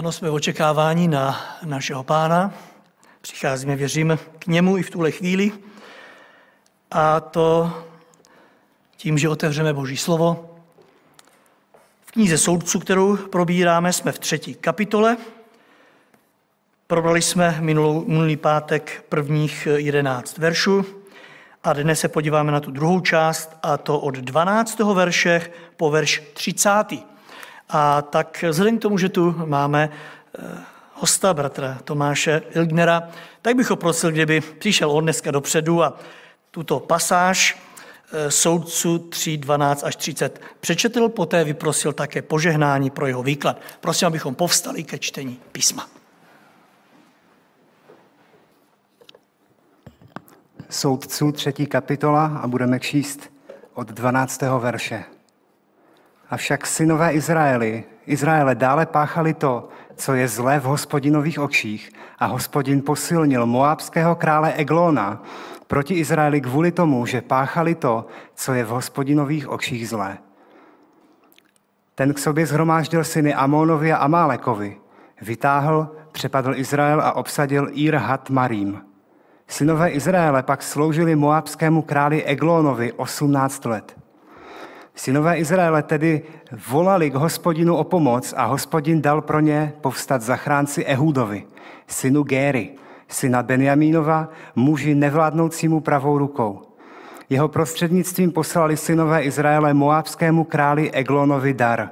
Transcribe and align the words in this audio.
Ano, 0.00 0.12
jsme 0.12 0.30
v 0.30 0.34
očekávání 0.34 1.08
na 1.08 1.40
našeho 1.64 2.04
pána. 2.04 2.54
Přicházíme, 3.20 3.76
věřím, 3.76 4.18
k 4.38 4.46
němu 4.46 4.76
i 4.76 4.82
v 4.82 4.90
tuhle 4.90 5.10
chvíli. 5.10 5.52
A 6.90 7.20
to 7.20 7.72
tím, 8.96 9.18
že 9.18 9.28
otevřeme 9.28 9.74
Boží 9.74 9.96
slovo. 9.96 10.56
V 12.00 12.12
knize 12.12 12.38
soudců, 12.38 12.80
kterou 12.80 13.16
probíráme, 13.16 13.92
jsme 13.92 14.12
v 14.12 14.18
třetí 14.18 14.54
kapitole. 14.54 15.16
Probrali 16.86 17.22
jsme 17.22 17.56
minulou, 17.60 18.04
minulý 18.06 18.36
pátek 18.36 19.04
prvních 19.08 19.68
jedenáct 19.76 20.38
veršů 20.38 20.86
a 21.64 21.72
dnes 21.72 22.00
se 22.00 22.08
podíváme 22.08 22.52
na 22.52 22.60
tu 22.60 22.70
druhou 22.70 23.00
část, 23.00 23.56
a 23.62 23.76
to 23.76 24.00
od 24.00 24.14
12. 24.14 24.78
verše 24.78 25.50
po 25.76 25.90
verš 25.90 26.22
30. 26.32 26.70
A 27.72 28.02
tak 28.02 28.44
vzhledem 28.50 28.78
k 28.78 28.82
tomu, 28.82 28.98
že 28.98 29.08
tu 29.08 29.34
máme 29.46 29.90
eh, 30.38 30.58
hosta, 30.94 31.34
bratra 31.34 31.78
Tomáše 31.84 32.42
Ilgnera, 32.54 33.08
tak 33.42 33.56
bych 33.56 33.70
ho 33.70 33.76
prosil, 33.76 34.10
kdyby 34.12 34.40
přišel 34.40 34.90
on 34.90 35.04
dneska 35.04 35.30
dopředu 35.30 35.82
a 35.82 35.98
tuto 36.50 36.80
pasáž 36.80 37.58
eh, 38.12 38.30
soudců 38.30 38.98
3, 38.98 39.36
12 39.36 39.84
až 39.84 39.96
30 39.96 40.40
přečetl, 40.60 41.08
poté 41.08 41.44
vyprosil 41.44 41.92
také 41.92 42.22
požehnání 42.22 42.90
pro 42.90 43.06
jeho 43.06 43.22
výklad. 43.22 43.60
Prosím, 43.80 44.08
abychom 44.08 44.34
povstali 44.34 44.84
ke 44.84 44.98
čtení 44.98 45.40
písma. 45.52 45.88
Soudců 50.70 51.32
třetí 51.32 51.66
kapitola 51.66 52.26
a 52.26 52.46
budeme 52.46 52.80
číst 52.80 53.32
od 53.74 53.88
12. 53.88 54.42
verše. 54.58 55.04
Avšak 56.30 56.66
synové 56.66 57.12
Izraeli, 57.12 57.84
Izraele 58.06 58.54
dále 58.54 58.86
páchali 58.86 59.34
to, 59.34 59.68
co 59.96 60.14
je 60.14 60.28
zlé 60.28 60.60
v 60.60 60.64
hospodinových 60.64 61.38
očích 61.38 61.92
a 62.18 62.26
hospodin 62.26 62.82
posilnil 62.82 63.46
moábského 63.46 64.14
krále 64.14 64.52
Eglona 64.52 65.22
proti 65.66 65.94
Izraeli 65.94 66.40
kvůli 66.40 66.72
tomu, 66.72 67.06
že 67.06 67.20
páchali 67.22 67.74
to, 67.74 68.06
co 68.34 68.54
je 68.54 68.64
v 68.64 68.68
hospodinových 68.68 69.48
očích 69.48 69.88
zlé. 69.88 70.18
Ten 71.94 72.14
k 72.14 72.18
sobě 72.18 72.46
zhromáždil 72.46 73.04
syny 73.04 73.34
Amonovi 73.34 73.92
a 73.92 73.96
Amálekovi, 73.96 74.76
vytáhl, 75.22 75.96
přepadl 76.12 76.54
Izrael 76.54 77.00
a 77.00 77.12
obsadil 77.12 77.68
Ir 77.72 77.94
Hat 77.94 78.30
Marim. 78.30 78.82
Synové 79.48 79.90
Izraele 79.90 80.42
pak 80.42 80.62
sloužili 80.62 81.16
moabskému 81.16 81.82
králi 81.82 82.24
Eglonovi 82.24 82.92
18 82.92 83.64
let. 83.64 83.99
Synové 84.94 85.38
Izraele 85.38 85.82
tedy 85.82 86.22
volali 86.70 87.10
k 87.10 87.14
hospodinu 87.14 87.76
o 87.76 87.84
pomoc 87.84 88.34
a 88.36 88.44
hospodin 88.44 89.02
dal 89.02 89.20
pro 89.20 89.40
ně 89.40 89.72
povstat 89.80 90.22
zachránci 90.22 90.84
Ehudovi, 90.84 91.44
synu 91.86 92.22
Géry, 92.22 92.70
syna 93.08 93.42
Benjamínova, 93.42 94.28
muži 94.54 94.94
nevládnoucímu 94.94 95.80
pravou 95.80 96.18
rukou. 96.18 96.62
Jeho 97.30 97.48
prostřednictvím 97.48 98.32
poslali 98.32 98.76
synové 98.76 99.22
Izraele 99.22 99.74
moábskému 99.74 100.44
králi 100.44 100.90
Eglonovi 100.90 101.54
dar. 101.54 101.90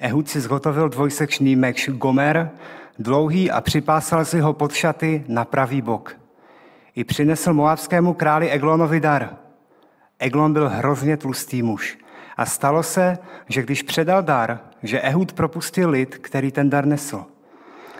Ehud 0.00 0.28
si 0.28 0.40
zhotovil 0.40 0.88
dvojsečný 0.88 1.56
meč 1.56 1.88
Gomer, 1.88 2.50
dlouhý 2.98 3.50
a 3.50 3.60
připásal 3.60 4.24
si 4.24 4.40
ho 4.40 4.52
pod 4.52 4.72
šaty 4.72 5.24
na 5.28 5.44
pravý 5.44 5.82
bok. 5.82 6.16
I 6.94 7.04
přinesl 7.04 7.52
moábskému 7.52 8.14
králi 8.14 8.50
Eglonovi 8.50 9.00
dar. 9.00 9.45
Eglon 10.18 10.52
byl 10.52 10.68
hrozně 10.68 11.16
tlustý 11.16 11.62
muž. 11.62 11.98
A 12.36 12.46
stalo 12.46 12.82
se, 12.82 13.18
že 13.48 13.62
když 13.62 13.82
předal 13.82 14.22
dar, 14.22 14.60
že 14.82 15.00
Ehud 15.00 15.32
propustil 15.32 15.90
lid, 15.90 16.18
který 16.18 16.52
ten 16.52 16.70
dar 16.70 16.86
nesl. 16.86 17.24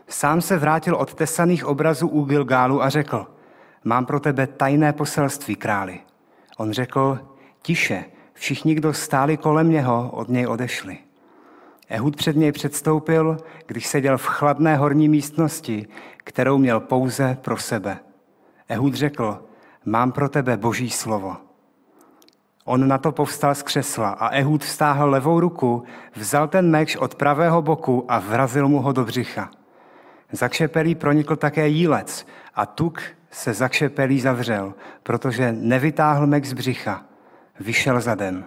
Sám 0.09 0.41
se 0.41 0.59
vrátil 0.59 0.95
od 0.95 1.15
tesaných 1.15 1.65
obrazů 1.65 2.09
u 2.09 2.25
Gilgálu 2.25 2.83
a 2.83 2.89
řekl, 2.89 3.27
mám 3.85 4.07
pro 4.07 4.21
tebe 4.21 4.47
tajné 4.47 4.93
poselství, 4.93 5.57
králi. 5.57 6.01
On 6.57 6.73
řekl, 6.73 7.19
tiše, 7.63 8.05
všichni, 8.33 8.75
kdo 8.75 8.93
stáli 8.93 9.37
kolem 9.37 9.71
něho, 9.71 10.11
od 10.13 10.29
něj 10.29 10.47
odešli. 10.47 10.99
Ehud 11.89 12.17
před 12.17 12.37
něj 12.37 12.53
předstoupil, 12.53 13.37
když 13.67 13.87
seděl 13.87 14.19
v 14.19 14.27
chladné 14.27 14.77
horní 14.77 15.09
místnosti, 15.09 15.87
kterou 16.17 16.59
měl 16.59 16.81
pouze 16.81 17.39
pro 17.41 17.57
sebe. 17.57 17.99
Ehud 18.69 18.95
řekl, 18.95 19.45
mám 19.85 20.13
pro 20.13 20.29
tebe 20.29 20.57
boží 20.57 20.91
slovo. 20.91 21.46
On 22.69 22.89
na 22.89 22.99
to 22.99 23.13
povstal 23.13 23.55
z 23.55 23.63
křesla 23.63 24.09
a 24.09 24.29
Ehud 24.29 24.65
vstáhl 24.65 25.11
levou 25.11 25.41
ruku, 25.41 25.85
vzal 26.17 26.49
ten 26.49 26.71
meč 26.71 26.97
od 26.97 27.15
pravého 27.15 27.63
boku 27.63 28.05
a 28.09 28.19
vrazil 28.19 28.69
mu 28.69 28.81
ho 28.81 28.93
do 28.93 29.05
břicha. 29.05 29.51
Za 30.33 30.49
kšepelí 30.49 30.95
pronikl 30.95 31.37
také 31.37 31.69
jílec 31.69 32.27
a 32.55 32.67
tuk 32.67 33.03
se 33.31 33.55
za 33.55 33.69
kšepelí 33.69 34.21
zavřel, 34.21 34.75
protože 35.03 35.53
nevytáhl 35.53 36.27
meč 36.27 36.45
z 36.45 36.53
břicha. 36.53 37.05
Vyšel 37.61 38.01
zadem. 38.01 38.45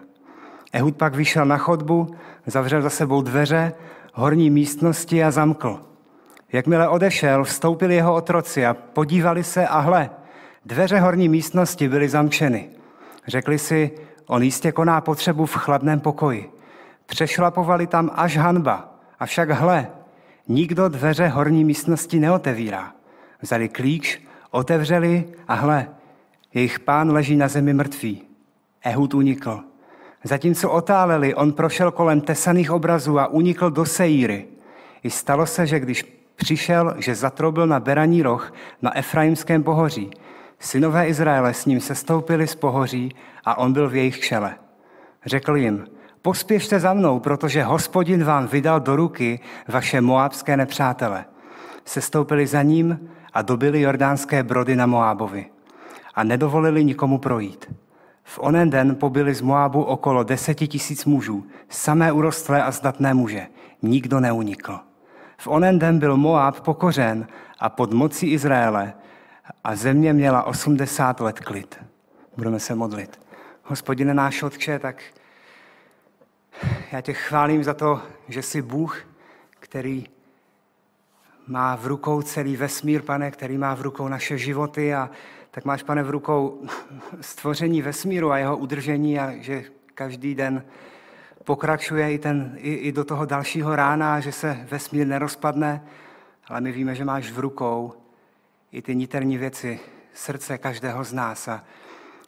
Ehud 0.74 0.96
pak 0.96 1.16
vyšel 1.16 1.46
na 1.46 1.57
chodbu, 1.57 2.16
zavřel 2.46 2.81
za 2.81 2.90
sebou 2.90 3.22
dveře, 3.22 3.74
horní 4.13 4.50
místnosti 4.50 5.24
a 5.24 5.31
zamkl. 5.31 5.80
Jakmile 6.51 6.88
odešel, 6.88 7.44
vstoupili 7.44 7.96
jeho 7.96 8.13
otroci 8.13 8.66
a 8.66 8.74
podívali 8.74 9.44
se 9.44 9.68
a 9.68 9.80
hle, 9.80 10.09
dveře 10.66 11.00
horní 11.00 11.30
místnosti 11.30 11.90
byly 11.90 12.09
zamčeny. 12.09 12.69
Řekli 13.28 13.59
si, 13.59 13.91
On 14.29 14.44
jistě 14.44 14.72
koná 14.72 15.01
potřebu 15.01 15.45
v 15.45 15.56
chladném 15.56 16.00
pokoji. 16.00 16.51
Přešlapovali 17.06 17.88
tam 17.88 18.12
až 18.16 18.38
hanba. 18.38 18.94
Avšak 19.19 19.50
hle, 19.50 19.88
nikdo 20.47 20.90
dveře 20.90 21.28
horní 21.28 21.63
místnosti 21.63 22.19
neotevírá. 22.19 22.91
Vzali 23.41 23.69
klíč, 23.69 24.22
otevřeli 24.51 25.25
a 25.47 25.53
hle, 25.53 25.88
jejich 26.53 26.79
pán 26.79 27.12
leží 27.12 27.35
na 27.35 27.47
zemi 27.47 27.73
mrtvý. 27.73 28.22
Ehud 28.84 29.13
unikl. 29.13 29.59
Zatímco 30.23 30.72
otáleli, 30.72 31.35
on 31.35 31.53
prošel 31.53 31.91
kolem 31.91 32.22
tesaných 32.22 32.72
obrazů 32.72 33.19
a 33.19 33.28
unikl 33.28 33.72
do 33.72 33.85
Seíry. 33.85 34.45
I 35.03 35.09
stalo 35.09 35.45
se, 35.45 35.68
že 35.68 35.79
když 35.79 36.03
přišel, 36.35 36.95
že 36.97 37.16
zatrobil 37.16 37.68
na 37.68 37.79
Beraní 37.79 38.22
roh 38.22 38.53
na 38.81 38.97
Efraimském 38.97 39.63
pohoří, 39.63 40.12
Synové 40.59 41.08
Izraele 41.08 41.53
s 41.53 41.66
ním 41.66 41.80
sestoupili 41.80 42.47
z 42.47 42.56
pohoří 42.56 43.16
a 43.46 43.58
on 43.58 43.74
byl 43.74 43.90
v 43.90 43.96
jejich 43.96 44.20
čele. 44.20 44.56
Řekl 45.25 45.56
jim, 45.56 45.88
pospěšte 46.22 46.80
za 46.80 46.94
mnou, 46.94 47.20
protože 47.20 47.64
hospodin 47.64 48.24
vám 48.24 48.47
vydal 48.47 48.80
do 48.80 48.96
ruky 48.96 49.40
vaše 49.68 50.02
moábské 50.02 50.58
nepřátele. 50.58 51.25
Sestoupili 51.86 52.48
za 52.48 52.62
ním 52.62 53.09
a 53.34 53.42
dobili 53.42 53.81
jordánské 53.81 54.44
brody 54.44 54.75
na 54.75 54.86
Moábovi 54.86 55.46
a 56.16 56.24
nedovolili 56.24 56.84
nikomu 56.84 57.18
projít. 57.18 57.74
V 58.24 58.40
onen 58.42 58.69
den 58.69 58.96
pobili 58.96 59.34
z 59.34 59.42
Moábu 59.42 59.84
okolo 59.84 60.24
deseti 60.24 60.68
tisíc 60.68 61.06
mužů, 61.06 61.46
samé 61.69 62.12
urostlé 62.12 62.64
a 62.64 62.72
zdatné 62.72 63.14
muže. 63.14 63.48
Nikdo 63.81 64.19
neunikl. 64.19 64.80
V 65.38 65.48
onen 65.48 65.80
den 65.80 66.00
byl 66.00 66.18
Moáb 66.18 66.59
pokořen 66.59 67.28
a 67.59 67.69
pod 67.69 67.94
mocí 67.94 68.31
Izraele 68.31 68.94
a 69.64 69.76
země 69.76 70.14
měla 70.14 70.44
80 70.44 71.20
let 71.20 71.40
klid. 71.40 71.84
Budeme 72.38 72.60
se 72.60 72.76
modlit. 72.76 73.20
Hospodine 73.64 74.14
náš 74.14 74.44
Otče, 74.44 74.80
tak 74.80 75.04
já 76.92 77.02
tě 77.02 77.14
chválím 77.14 77.64
za 77.64 77.74
to, 77.74 78.02
že 78.28 78.42
jsi 78.42 78.62
Bůh, 78.62 78.98
který 79.60 80.06
má 81.48 81.76
v 81.76 81.88
rukou 81.88 82.22
celý 82.22 82.58
vesmír, 82.58 83.02
pane, 83.02 83.32
který 83.32 83.58
má 83.58 83.76
v 83.76 83.82
rukou 83.82 84.08
naše 84.08 84.38
životy 84.38 84.94
a 84.94 85.10
tak 85.52 85.66
máš, 85.66 85.84
pane, 85.84 86.04
v 86.04 86.10
rukou 86.10 86.62
stvoření 87.22 87.81
vesmíru 87.81 88.31
a 88.31 88.38
jeho 88.38 88.58
udržení 88.58 89.20
a 89.20 89.31
že 89.38 89.64
každý 89.96 90.36
den 90.36 90.64
pokračuje 91.44 92.14
i, 92.14 92.20
ten, 92.20 92.54
i, 92.58 92.74
i 92.74 92.92
do 92.92 93.06
toho 93.06 93.26
dalšího 93.26 93.76
rána, 93.76 94.20
že 94.20 94.31
se 94.31 94.66
vesmír 94.69 95.07
nerozpadne, 95.07 95.84
ale 96.48 96.62
my 96.62 96.72
víme, 96.72 96.95
že 96.95 97.06
máš 97.06 97.31
v 97.31 97.40
rukou 97.40 97.94
i 98.71 98.81
ty 98.81 98.95
niterní 98.95 99.38
věci 99.38 99.80
srdce 100.13 100.57
každého 100.57 101.04
z 101.04 101.13
nás. 101.13 101.48
A 101.48 101.63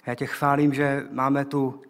já 0.05 0.15
tě 0.15 0.25
chválím, 0.25 0.73
že 0.73 1.07
máme 1.11 1.45
tu 1.45 1.81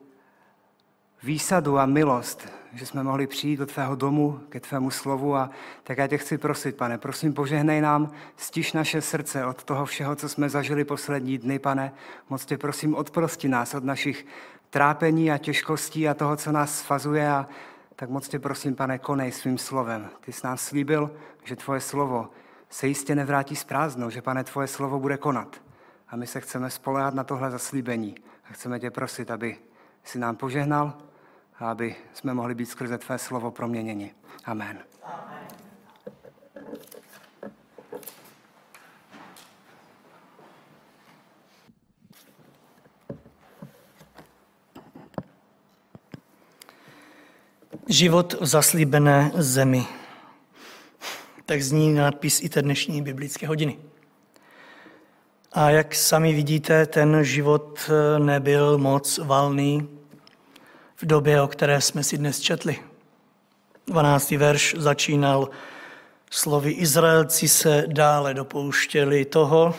výsadu 1.23 1.77
a 1.77 1.85
milost, 1.85 2.47
že 2.73 2.85
jsme 2.85 3.03
mohli 3.03 3.27
přijít 3.27 3.57
do 3.57 3.65
tvého 3.65 3.95
domu, 3.95 4.39
ke 4.49 4.59
tvému 4.59 4.91
slovu 4.91 5.35
a 5.35 5.49
tak 5.83 5.97
já 5.97 6.07
tě 6.07 6.17
chci 6.17 6.37
prosit, 6.37 6.75
pane, 6.75 6.97
prosím, 6.97 7.33
požehnej 7.33 7.81
nám, 7.81 8.11
stiš 8.35 8.73
naše 8.73 9.01
srdce 9.01 9.45
od 9.45 9.63
toho 9.63 9.85
všeho, 9.85 10.15
co 10.15 10.29
jsme 10.29 10.49
zažili 10.49 10.85
poslední 10.85 11.37
dny, 11.37 11.59
pane. 11.59 11.93
Moc 12.29 12.45
tě 12.45 12.57
prosím, 12.57 12.95
odprosti 12.95 13.47
nás 13.47 13.73
od 13.73 13.83
našich 13.83 14.25
trápení 14.69 15.31
a 15.31 15.37
těžkostí 15.37 16.07
a 16.07 16.13
toho, 16.13 16.35
co 16.35 16.51
nás 16.51 16.79
svazuje 16.79 17.29
a 17.29 17.47
tak 17.95 18.09
moc 18.09 18.27
tě 18.27 18.39
prosím, 18.39 18.75
pane, 18.75 18.99
konej 18.99 19.31
svým 19.31 19.57
slovem. 19.57 20.09
Ty 20.21 20.33
jsi 20.33 20.47
nám 20.47 20.57
slíbil, 20.57 21.11
že 21.43 21.55
tvoje 21.55 21.79
slovo 21.79 22.29
se 22.71 22.87
jistě 22.87 23.15
nevrátí 23.15 23.55
s 23.55 23.63
prázdnou, 23.63 24.09
že 24.09 24.21
pane, 24.21 24.43
tvoje 24.43 24.67
slovo 24.67 24.99
bude 24.99 25.17
konat. 25.17 25.61
A 26.07 26.15
my 26.15 26.27
se 26.27 26.41
chceme 26.41 26.69
spolehat 26.69 27.13
na 27.13 27.23
tohle 27.23 27.51
zaslíbení 27.51 28.15
a 28.49 28.53
chceme 28.53 28.79
tě 28.79 28.91
prosit, 28.91 29.31
aby 29.31 29.57
si 30.03 30.19
nám 30.19 30.35
požehnal 30.35 30.97
a 31.59 31.71
aby 31.71 31.95
jsme 32.13 32.33
mohli 32.33 32.55
být 32.55 32.65
skrze 32.65 32.97
tvé 32.97 33.17
slovo 33.17 33.51
proměněni. 33.51 34.13
Amen. 34.45 34.79
Život 47.87 48.33
v 48.33 48.45
zaslíbené 48.45 49.31
zemi. 49.35 50.00
Tak 51.51 51.63
zní 51.63 51.93
nadpis 51.93 52.43
i 52.43 52.49
té 52.49 52.61
dnešní 52.61 53.01
biblické 53.01 53.47
hodiny. 53.47 53.77
A 55.51 55.69
jak 55.69 55.95
sami 55.95 56.33
vidíte, 56.33 56.85
ten 56.85 57.23
život 57.23 57.89
nebyl 58.17 58.77
moc 58.77 59.17
valný 59.17 59.89
v 60.95 61.05
době, 61.05 61.41
o 61.41 61.47
které 61.47 61.81
jsme 61.81 62.03
si 62.03 62.17
dnes 62.17 62.39
četli. 62.39 62.79
12. 63.87 64.31
verš 64.31 64.75
začínal 64.77 65.49
slovy 66.29 66.71
Izraelci 66.71 67.47
se 67.47 67.83
dále 67.87 68.33
dopouštěli 68.33 69.25
toho, 69.25 69.75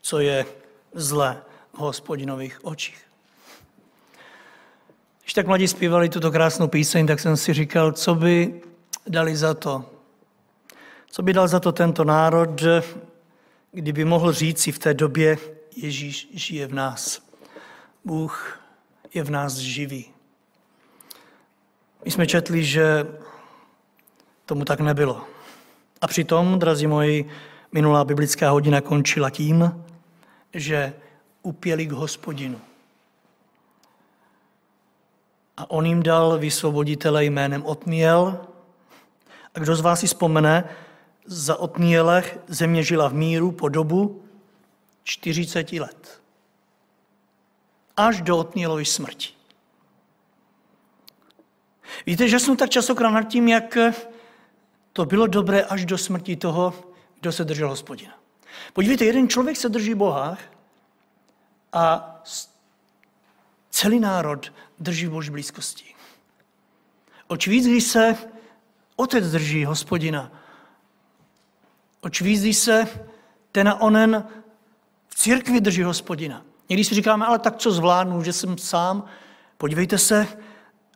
co 0.00 0.18
je 0.18 0.46
zlé 0.94 1.42
v 1.72 1.78
hospodinových 1.78 2.64
očích. 2.64 2.98
Když 5.22 5.34
tak 5.34 5.46
mladí 5.46 5.68
zpívali 5.68 6.08
tuto 6.08 6.30
krásnou 6.30 6.68
píseň, 6.68 7.06
tak 7.06 7.20
jsem 7.20 7.36
si 7.36 7.52
říkal, 7.52 7.92
co 7.92 8.14
by 8.14 8.60
dali 9.06 9.36
za 9.36 9.54
to. 9.54 9.99
Co 11.10 11.22
by 11.22 11.32
dal 11.32 11.48
za 11.48 11.60
to 11.60 11.72
tento 11.72 12.04
národ, 12.04 12.62
kdyby 13.72 14.04
mohl 14.04 14.32
říci 14.32 14.72
v 14.72 14.78
té 14.78 14.94
době, 14.94 15.38
Ježíš 15.76 16.28
žije 16.34 16.66
v 16.66 16.74
nás. 16.74 17.22
Bůh 18.04 18.60
je 19.14 19.22
v 19.22 19.30
nás 19.30 19.54
živý. 19.54 20.10
My 22.04 22.10
jsme 22.10 22.26
četli, 22.26 22.64
že 22.64 23.06
tomu 24.46 24.64
tak 24.64 24.80
nebylo. 24.80 25.24
A 26.00 26.06
přitom, 26.06 26.58
drazí 26.58 26.86
moji, 26.86 27.30
minulá 27.72 28.04
biblická 28.04 28.50
hodina 28.50 28.80
končila 28.80 29.30
tím, 29.30 29.84
že 30.54 30.92
upěli 31.42 31.86
k 31.86 31.92
hospodinu. 31.92 32.60
A 35.56 35.70
on 35.70 35.86
jim 35.86 36.02
dal 36.02 36.38
vysvoboditele 36.38 37.24
jménem 37.24 37.62
Otniel. 37.64 38.40
A 39.54 39.58
kdo 39.58 39.76
z 39.76 39.80
vás 39.80 40.00
si 40.00 40.06
vzpomene, 40.06 40.64
za 41.30 41.56
Otnielech 41.56 42.38
země 42.48 42.82
žila 42.82 43.08
v 43.08 43.14
míru 43.14 43.52
po 43.52 43.68
dobu 43.68 44.22
40 45.04 45.72
let. 45.72 46.22
Až 47.96 48.20
do 48.20 48.38
Otnielovy 48.38 48.84
smrti. 48.84 49.28
Víte, 52.06 52.28
že 52.28 52.38
jsem 52.38 52.56
tak 52.56 52.70
časokrát 52.70 53.12
nad 53.12 53.22
tím, 53.22 53.48
jak 53.48 53.78
to 54.92 55.04
bylo 55.04 55.26
dobré 55.26 55.62
až 55.62 55.84
do 55.84 55.98
smrti 55.98 56.36
toho, 56.36 56.74
kdo 57.20 57.32
se 57.32 57.44
držel 57.44 57.68
hospodina. 57.68 58.18
Podívejte, 58.72 59.04
jeden 59.04 59.28
člověk 59.28 59.56
se 59.56 59.68
drží 59.68 59.94
Boha 59.94 60.38
a 61.72 62.16
celý 63.70 64.00
národ 64.00 64.52
drží 64.78 65.06
v 65.06 65.10
boží 65.10 65.30
blízkosti. 65.30 65.94
Oč 67.26 67.46
víc, 67.46 67.66
když 67.66 67.84
se 67.84 68.16
otec 68.96 69.30
drží 69.30 69.64
hospodina, 69.64 70.39
oč 72.00 72.22
když 72.22 72.56
se 72.56 72.88
ten 73.52 73.68
a 73.68 73.80
onen 73.80 74.24
v 75.08 75.14
církvi 75.14 75.60
drží 75.60 75.82
hospodina. 75.82 76.42
Někdy 76.68 76.84
si 76.84 76.94
říkáme, 76.94 77.26
ale 77.26 77.38
tak 77.38 77.56
co 77.56 77.70
zvládnu, 77.70 78.22
že 78.22 78.32
jsem 78.32 78.58
sám. 78.58 79.04
Podívejte 79.58 79.98
se, 79.98 80.26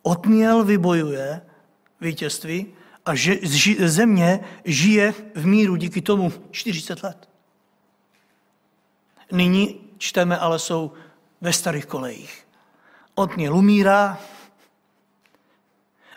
Otniel 0.06 0.64
vybojuje 0.64 1.40
vítězství 2.00 2.66
a 3.06 3.14
že 3.14 3.36
země 3.86 4.40
žije 4.64 5.14
v 5.34 5.46
míru 5.46 5.76
díky 5.76 6.02
tomu 6.02 6.32
40 6.50 7.02
let. 7.02 7.28
Nyní 9.32 9.80
čteme, 9.98 10.38
ale 10.38 10.58
jsou 10.58 10.92
ve 11.40 11.52
starých 11.52 11.86
kolejích. 11.86 12.46
Otniel 13.14 13.56
umírá 13.56 14.20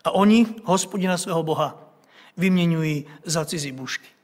a 0.03 0.11
oni 0.11 0.45
hospodina 0.63 1.17
svého 1.17 1.43
Boha 1.43 1.93
vyměňují 2.37 3.05
za 3.25 3.45
cizí 3.45 3.71
bušky. 3.71 4.16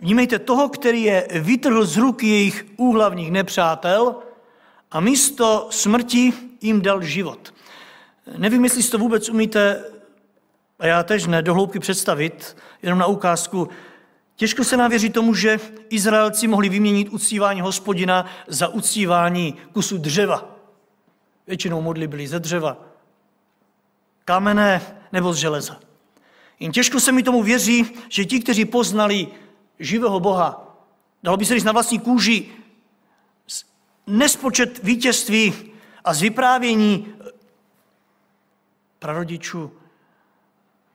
Vnímejte 0.00 0.38
toho, 0.38 0.68
který 0.68 1.02
je 1.02 1.28
vytrhl 1.30 1.84
z 1.86 1.96
ruky 1.96 2.26
jejich 2.26 2.66
úhlavních 2.76 3.30
nepřátel 3.30 4.16
a 4.90 5.00
místo 5.00 5.68
smrti 5.70 6.32
jim 6.60 6.82
dal 6.82 7.02
život. 7.02 7.54
Nevím, 8.38 8.64
jestli 8.64 8.82
si 8.82 8.90
to 8.90 8.98
vůbec 8.98 9.28
umíte, 9.28 9.84
a 10.78 10.86
já 10.86 11.02
tež 11.02 11.26
ne, 11.26 11.42
dohloubky 11.42 11.78
představit, 11.78 12.56
jenom 12.82 12.98
na 12.98 13.06
ukázku. 13.06 13.68
Těžko 14.36 14.64
se 14.64 14.76
nám 14.76 14.90
věří 14.90 15.10
tomu, 15.10 15.34
že 15.34 15.60
Izraelci 15.90 16.46
mohli 16.46 16.68
vyměnit 16.68 17.08
uctívání 17.08 17.60
hospodina 17.60 18.26
za 18.46 18.68
uctívání 18.68 19.54
kusu 19.72 19.98
dřeva. 19.98 20.56
Většinou 21.46 21.82
modly 21.82 22.06
byly 22.06 22.28
ze 22.28 22.40
dřeva, 22.40 22.76
kamenné 24.24 24.82
nebo 25.12 25.32
z 25.32 25.36
železa. 25.36 25.80
Jen 26.60 26.72
těžko 26.72 27.00
se 27.00 27.12
mi 27.12 27.22
tomu 27.22 27.42
věří, 27.42 27.86
že 28.08 28.24
ti, 28.24 28.40
kteří 28.40 28.64
poznali 28.64 29.26
živého 29.78 30.20
Boha, 30.20 30.76
dalo 31.22 31.36
by 31.36 31.44
se 31.44 31.54
říct 31.54 31.64
na 31.64 31.72
vlastní 31.72 31.98
kůži, 31.98 32.48
nespočet 34.06 34.82
vítězství 34.82 35.54
a 36.04 36.14
z 36.14 36.20
vyprávění 36.20 37.14
prarodičů, 38.98 39.72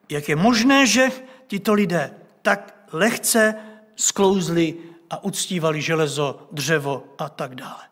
jak 0.10 0.30
je 0.30 0.36
možné, 0.36 0.88
že 0.88 1.12
tito 1.48 1.74
lidé 1.74 2.14
tak 2.42 2.86
lehce 2.92 3.56
sklouzli 3.96 4.78
a 5.10 5.24
uctívali 5.24 5.82
železo, 5.82 6.48
dřevo 6.52 7.04
a 7.18 7.30
tak 7.30 7.56
dále. 7.56 7.84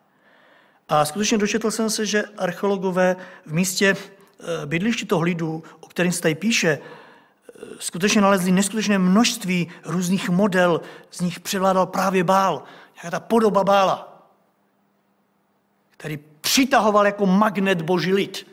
A 0.90 1.06
skutečně 1.06 1.38
dočetl 1.38 1.72
jsem 1.72 1.90
se, 1.90 2.06
že 2.06 2.24
archeologové 2.38 3.16
v 3.46 3.54
místě 3.54 3.96
eh, 3.96 4.66
bydliště 4.66 5.06
toho 5.06 5.22
lidu, 5.22 5.64
o 5.80 5.88
kterém 5.88 6.12
se 6.12 6.22
tady 6.22 6.36
píše, 6.36 6.80
eh, 6.82 6.97
skutečně 7.80 8.22
nalezli 8.22 8.52
neskutečné 8.52 9.00
množství 9.00 9.72
různých 9.86 10.30
model, 10.30 10.82
z 11.12 11.22
nich 11.22 11.40
převládal 11.40 11.86
právě 11.86 12.24
bál, 12.24 12.64
nějaká 12.96 13.12
ta 13.12 13.20
podoba 13.20 13.64
bála, 13.64 14.28
který 15.92 16.18
přitahoval 16.42 17.06
jako 17.06 17.26
magnet 17.26 17.82
boží 17.82 18.14
lid. 18.14 18.48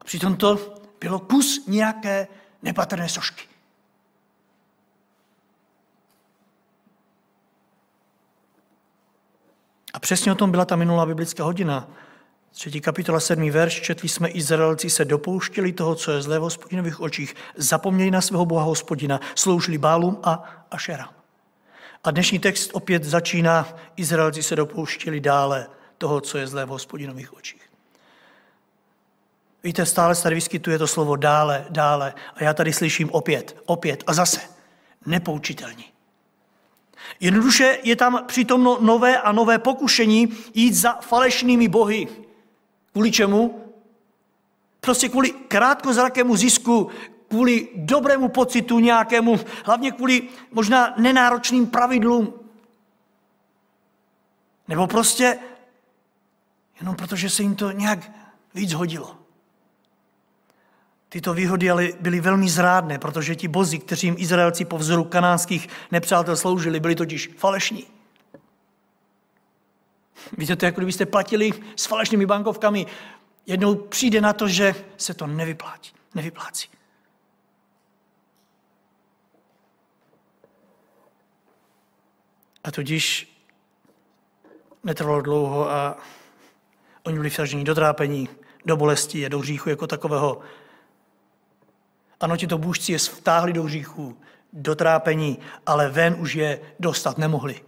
A 0.00 0.04
přitom 0.04 0.36
to 0.36 0.76
bylo 1.00 1.18
kus 1.18 1.66
nějaké 1.66 2.28
nepatrné 2.62 3.08
sošky. 3.08 3.48
A 9.92 10.00
přesně 10.00 10.32
o 10.32 10.34
tom 10.34 10.50
byla 10.50 10.64
ta 10.64 10.76
minulá 10.76 11.06
biblická 11.06 11.44
hodina. 11.44 11.88
Třetí 12.56 12.80
kapitola, 12.80 13.20
sedmý 13.20 13.50
verš, 13.50 13.80
četli 13.80 14.08
jsme, 14.08 14.28
Izraelci 14.28 14.90
se 14.90 15.04
dopouštěli 15.04 15.72
toho, 15.72 15.94
co 15.94 16.12
je 16.12 16.22
zlé 16.22 16.38
v 16.38 16.42
hospodinových 16.42 17.00
očích, 17.00 17.34
zapomněli 17.56 18.10
na 18.10 18.20
svého 18.20 18.46
boha 18.46 18.62
hospodina, 18.62 19.20
sloužili 19.34 19.78
bálům 19.78 20.20
a 20.22 20.64
ašerám. 20.70 21.08
A 22.04 22.10
dnešní 22.10 22.38
text 22.38 22.70
opět 22.72 23.04
začíná, 23.04 23.68
Izraelci 23.96 24.42
se 24.42 24.56
dopouštěli 24.56 25.20
dále 25.20 25.66
toho, 25.98 26.20
co 26.20 26.38
je 26.38 26.46
zlé 26.46 26.64
v 26.64 26.68
hospodinových 26.68 27.34
očích. 27.34 27.70
Víte, 29.64 29.86
stále 29.86 30.14
se 30.14 30.22
tady 30.22 30.34
vyskytuje 30.34 30.78
to 30.78 30.86
slovo 30.86 31.16
dále, 31.16 31.66
dále. 31.70 32.14
A 32.34 32.44
já 32.44 32.54
tady 32.54 32.72
slyším 32.72 33.10
opět, 33.10 33.56
opět 33.66 34.04
a 34.06 34.14
zase. 34.14 34.40
Nepoučitelní. 35.06 35.84
Jednoduše 37.20 37.78
je 37.82 37.96
tam 37.96 38.24
přitom 38.26 38.78
nové 38.80 39.20
a 39.20 39.32
nové 39.32 39.58
pokušení 39.58 40.28
jít 40.54 40.74
za 40.74 40.92
falešnými 40.92 41.68
bohy. 41.68 42.25
Kvůli 42.96 43.12
čemu? 43.12 43.72
Prostě 44.80 45.08
kvůli 45.08 45.30
krátkozrakému 45.30 46.36
zisku, 46.36 46.90
kvůli 47.28 47.68
dobrému 47.74 48.28
pocitu 48.28 48.78
nějakému, 48.78 49.40
hlavně 49.64 49.92
kvůli 49.92 50.28
možná 50.52 50.94
nenáročným 50.96 51.66
pravidlům. 51.66 52.34
Nebo 54.68 54.86
prostě 54.86 55.38
jenom 56.80 56.96
protože 56.96 57.30
se 57.30 57.42
jim 57.42 57.56
to 57.56 57.70
nějak 57.70 58.12
víc 58.54 58.72
hodilo. 58.72 59.16
Tyto 61.08 61.34
výhody 61.34 61.70
ale 61.70 61.88
byly 62.00 62.20
velmi 62.20 62.48
zrádné, 62.48 62.98
protože 62.98 63.36
ti 63.36 63.48
bozi, 63.48 63.78
kteří 63.78 64.06
jim 64.06 64.16
Izraelci 64.18 64.64
po 64.64 64.78
vzoru 64.78 65.04
kanánských 65.04 65.68
nepřátel 65.92 66.36
sloužili, 66.36 66.80
byli 66.80 66.94
totiž 66.94 67.30
falešní. 67.36 67.95
Víte, 70.38 70.56
to 70.56 70.64
jako 70.64 70.80
kdybyste 70.80 71.06
platili 71.06 71.52
s 71.76 71.86
falešnými 71.86 72.26
bankovkami. 72.26 72.86
Jednou 73.46 73.74
přijde 73.74 74.20
na 74.20 74.32
to, 74.32 74.48
že 74.48 74.74
se 74.96 75.14
to 75.14 75.26
nevyplácí. 75.26 75.92
nevyplácí. 76.14 76.68
A 82.64 82.70
tudíž 82.70 83.32
netrvalo 84.84 85.20
dlouho 85.20 85.70
a 85.70 85.98
oni 87.02 87.16
byli 87.16 87.30
vsažení 87.30 87.64
do 87.64 87.74
trápení, 87.74 88.28
do 88.64 88.76
bolesti 88.76 89.26
a 89.26 89.28
do 89.28 89.38
hříchu 89.38 89.70
jako 89.70 89.86
takového 89.86 90.40
ano, 92.20 92.36
ti 92.36 92.46
to 92.46 92.58
bůžci 92.58 92.92
je 92.92 92.98
vtáhli 92.98 93.52
do 93.52 93.62
hříchů, 93.62 94.18
do 94.52 94.74
trápení, 94.74 95.38
ale 95.66 95.88
ven 95.88 96.16
už 96.18 96.34
je 96.34 96.60
dostat 96.80 97.18
nemohli. 97.18 97.60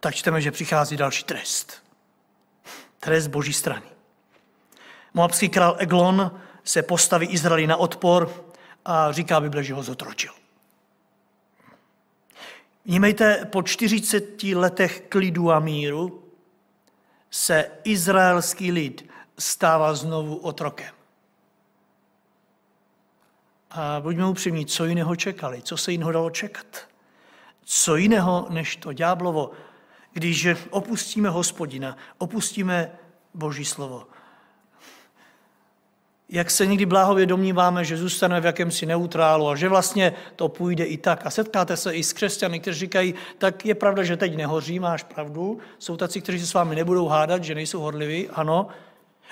Tak 0.00 0.14
čteme, 0.14 0.40
že 0.40 0.50
přichází 0.50 0.96
další 0.96 1.24
trest. 1.24 1.82
Trest 3.00 3.26
boží 3.26 3.52
strany. 3.52 3.86
Moabský 5.14 5.48
král 5.48 5.76
Eglon 5.78 6.40
se 6.64 6.82
postaví 6.82 7.26
Izraeli 7.26 7.66
na 7.66 7.76
odpor 7.76 8.44
a 8.84 9.12
říká 9.12 9.40
Bible, 9.40 9.64
že 9.64 9.74
ho 9.74 9.82
zotročil. 9.82 10.32
Vnímejte, 12.84 13.44
po 13.52 13.62
40 13.62 14.42
letech 14.42 15.00
klidu 15.08 15.50
a 15.50 15.60
míru 15.60 16.24
se 17.30 17.70
izraelský 17.84 18.72
lid 18.72 19.10
stává 19.38 19.94
znovu 19.94 20.36
otrokem. 20.36 20.94
A 23.70 24.00
buďme 24.00 24.26
upřímní, 24.26 24.66
co 24.66 24.84
jiného 24.84 25.16
čekali, 25.16 25.62
co 25.62 25.76
se 25.76 25.92
jiného 25.92 26.12
dalo 26.12 26.30
čekat. 26.30 26.88
Co 27.64 27.96
jiného 27.96 28.46
než 28.50 28.76
to 28.76 28.92
ďáblovo, 28.92 29.50
když 30.12 30.48
opustíme 30.70 31.28
hospodina, 31.28 31.96
opustíme 32.18 32.92
Boží 33.34 33.64
slovo. 33.64 34.06
Jak 36.32 36.50
se 36.50 36.66
někdy 36.66 36.86
bláhově 36.86 37.26
domníváme, 37.26 37.84
že 37.84 37.96
zůstaneme 37.96 38.40
v 38.40 38.44
jakémsi 38.44 38.86
neutrálu 38.86 39.48
a 39.48 39.56
že 39.56 39.68
vlastně 39.68 40.12
to 40.36 40.48
půjde 40.48 40.84
i 40.84 40.96
tak. 40.96 41.26
A 41.26 41.30
setkáte 41.30 41.76
se 41.76 41.94
i 41.94 42.04
s 42.04 42.12
křesťany, 42.12 42.60
kteří 42.60 42.78
říkají, 42.78 43.14
tak 43.38 43.66
je 43.66 43.74
pravda, 43.74 44.02
že 44.02 44.16
teď 44.16 44.36
nehoří, 44.36 44.78
máš 44.78 45.02
pravdu. 45.02 45.58
Jsou 45.78 45.96
taci, 45.96 46.20
kteří 46.20 46.40
se 46.40 46.46
s 46.46 46.54
vámi 46.54 46.76
nebudou 46.76 47.08
hádat, 47.08 47.44
že 47.44 47.54
nejsou 47.54 47.80
horliví, 47.80 48.28
ano, 48.28 48.68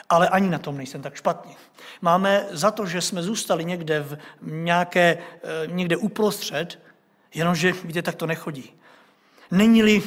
ale 0.09 0.29
ani 0.29 0.49
na 0.49 0.59
tom 0.59 0.77
nejsem 0.77 1.03
tak 1.03 1.15
špatně. 1.15 1.55
Máme 2.01 2.47
za 2.51 2.71
to, 2.71 2.87
že 2.87 3.01
jsme 3.01 3.23
zůstali 3.23 3.65
někde, 3.65 4.01
v 4.01 4.19
nějaké, 4.43 5.19
eh, 5.19 5.67
někde 5.67 5.97
uprostřed, 5.97 6.79
jenomže, 7.35 7.73
víte, 7.73 8.03
tak 8.03 8.15
to 8.15 8.27
nechodí. 8.27 8.73
Není-li 9.51 10.03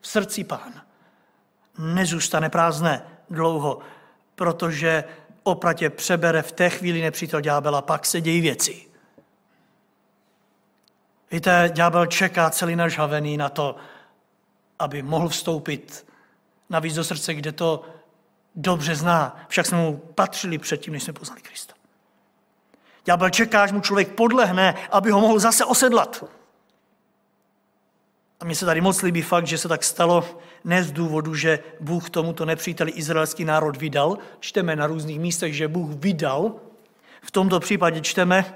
v 0.00 0.08
srdci 0.08 0.44
pán, 0.44 0.82
nezůstane 1.78 2.50
prázdné 2.50 3.02
dlouho, 3.30 3.78
protože 4.34 5.04
opratě 5.42 5.90
přebere 5.90 6.42
v 6.42 6.52
té 6.52 6.70
chvíli 6.70 7.02
nepřítel 7.02 7.40
ďábela, 7.40 7.82
pak 7.82 8.06
se 8.06 8.20
dějí 8.20 8.40
věci. 8.40 8.86
Víte, 11.30 11.70
ďábel 11.72 12.06
čeká 12.06 12.50
celý 12.50 12.76
nažhavený 12.76 13.36
na 13.36 13.48
to, 13.48 13.76
aby 14.78 15.02
mohl 15.02 15.28
vstoupit 15.28 16.06
navíc 16.70 16.94
do 16.94 17.04
srdce, 17.04 17.34
kde 17.34 17.52
to 17.52 17.84
dobře 18.54 18.94
zná. 18.94 19.44
Však 19.48 19.66
jsme 19.66 19.78
mu 19.78 19.96
patřili 19.96 20.58
předtím, 20.58 20.92
než 20.92 21.02
jsme 21.02 21.12
poznali 21.12 21.42
Krista. 21.42 21.74
Ďábel 23.04 23.30
čeká, 23.30 23.62
až 23.62 23.72
mu 23.72 23.80
člověk 23.80 24.14
podlehne, 24.14 24.74
aby 24.90 25.10
ho 25.10 25.20
mohl 25.20 25.38
zase 25.38 25.64
osedlat. 25.64 26.24
A 28.40 28.44
mně 28.44 28.54
se 28.54 28.66
tady 28.66 28.80
moc 28.80 29.02
líbí 29.02 29.22
fakt, 29.22 29.46
že 29.46 29.58
se 29.58 29.68
tak 29.68 29.84
stalo 29.84 30.40
ne 30.64 30.84
z 30.84 30.92
důvodu, 30.92 31.34
že 31.34 31.58
Bůh 31.80 32.10
tomuto 32.10 32.44
nepříteli 32.44 32.90
izraelský 32.90 33.44
národ 33.44 33.76
vydal. 33.76 34.18
Čteme 34.40 34.76
na 34.76 34.86
různých 34.86 35.20
místech, 35.20 35.54
že 35.54 35.68
Bůh 35.68 35.90
vydal. 35.90 36.54
V 37.22 37.30
tomto 37.30 37.60
případě 37.60 38.00
čteme, 38.00 38.54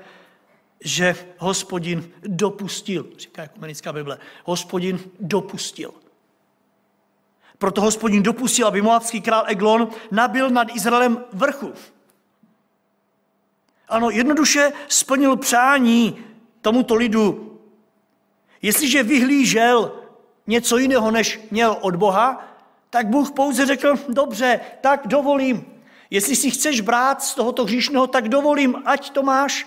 že 0.81 1.17
hospodin 1.39 2.11
dopustil, 2.23 3.07
říká 3.19 3.43
ekumenická 3.43 3.93
Bible, 3.93 4.19
hospodin 4.45 5.01
dopustil. 5.21 5.91
Proto 7.59 7.81
hospodin 7.81 8.23
dopustil, 8.23 8.67
aby 8.67 8.83
moabský 8.83 9.21
král 9.21 9.45
Eglon 9.47 9.89
nabil 10.11 10.51
nad 10.51 10.77
Izraelem 10.77 11.25
vrchu. 11.33 11.73
Ano, 13.89 14.11
jednoduše 14.11 14.73
splnil 14.89 15.37
přání 15.37 16.19
tomuto 16.61 16.95
lidu. 16.95 17.54
Jestliže 18.65 19.03
vyhlížel 19.03 19.93
něco 20.47 20.79
jiného, 20.79 21.11
než 21.11 21.41
měl 21.51 21.77
od 21.81 21.97
Boha, 21.97 22.49
tak 22.91 23.07
Bůh 23.07 23.31
pouze 23.31 23.67
řekl, 23.67 23.95
dobře, 24.09 24.61
tak 24.81 25.01
dovolím. 25.07 25.65
Jestli 26.11 26.37
si 26.37 26.51
chceš 26.51 26.81
brát 26.81 27.23
z 27.23 27.35
tohoto 27.35 27.65
hříšného, 27.65 28.07
tak 28.07 28.29
dovolím, 28.29 28.83
ať 28.85 29.11
to 29.11 29.23
máš. 29.23 29.67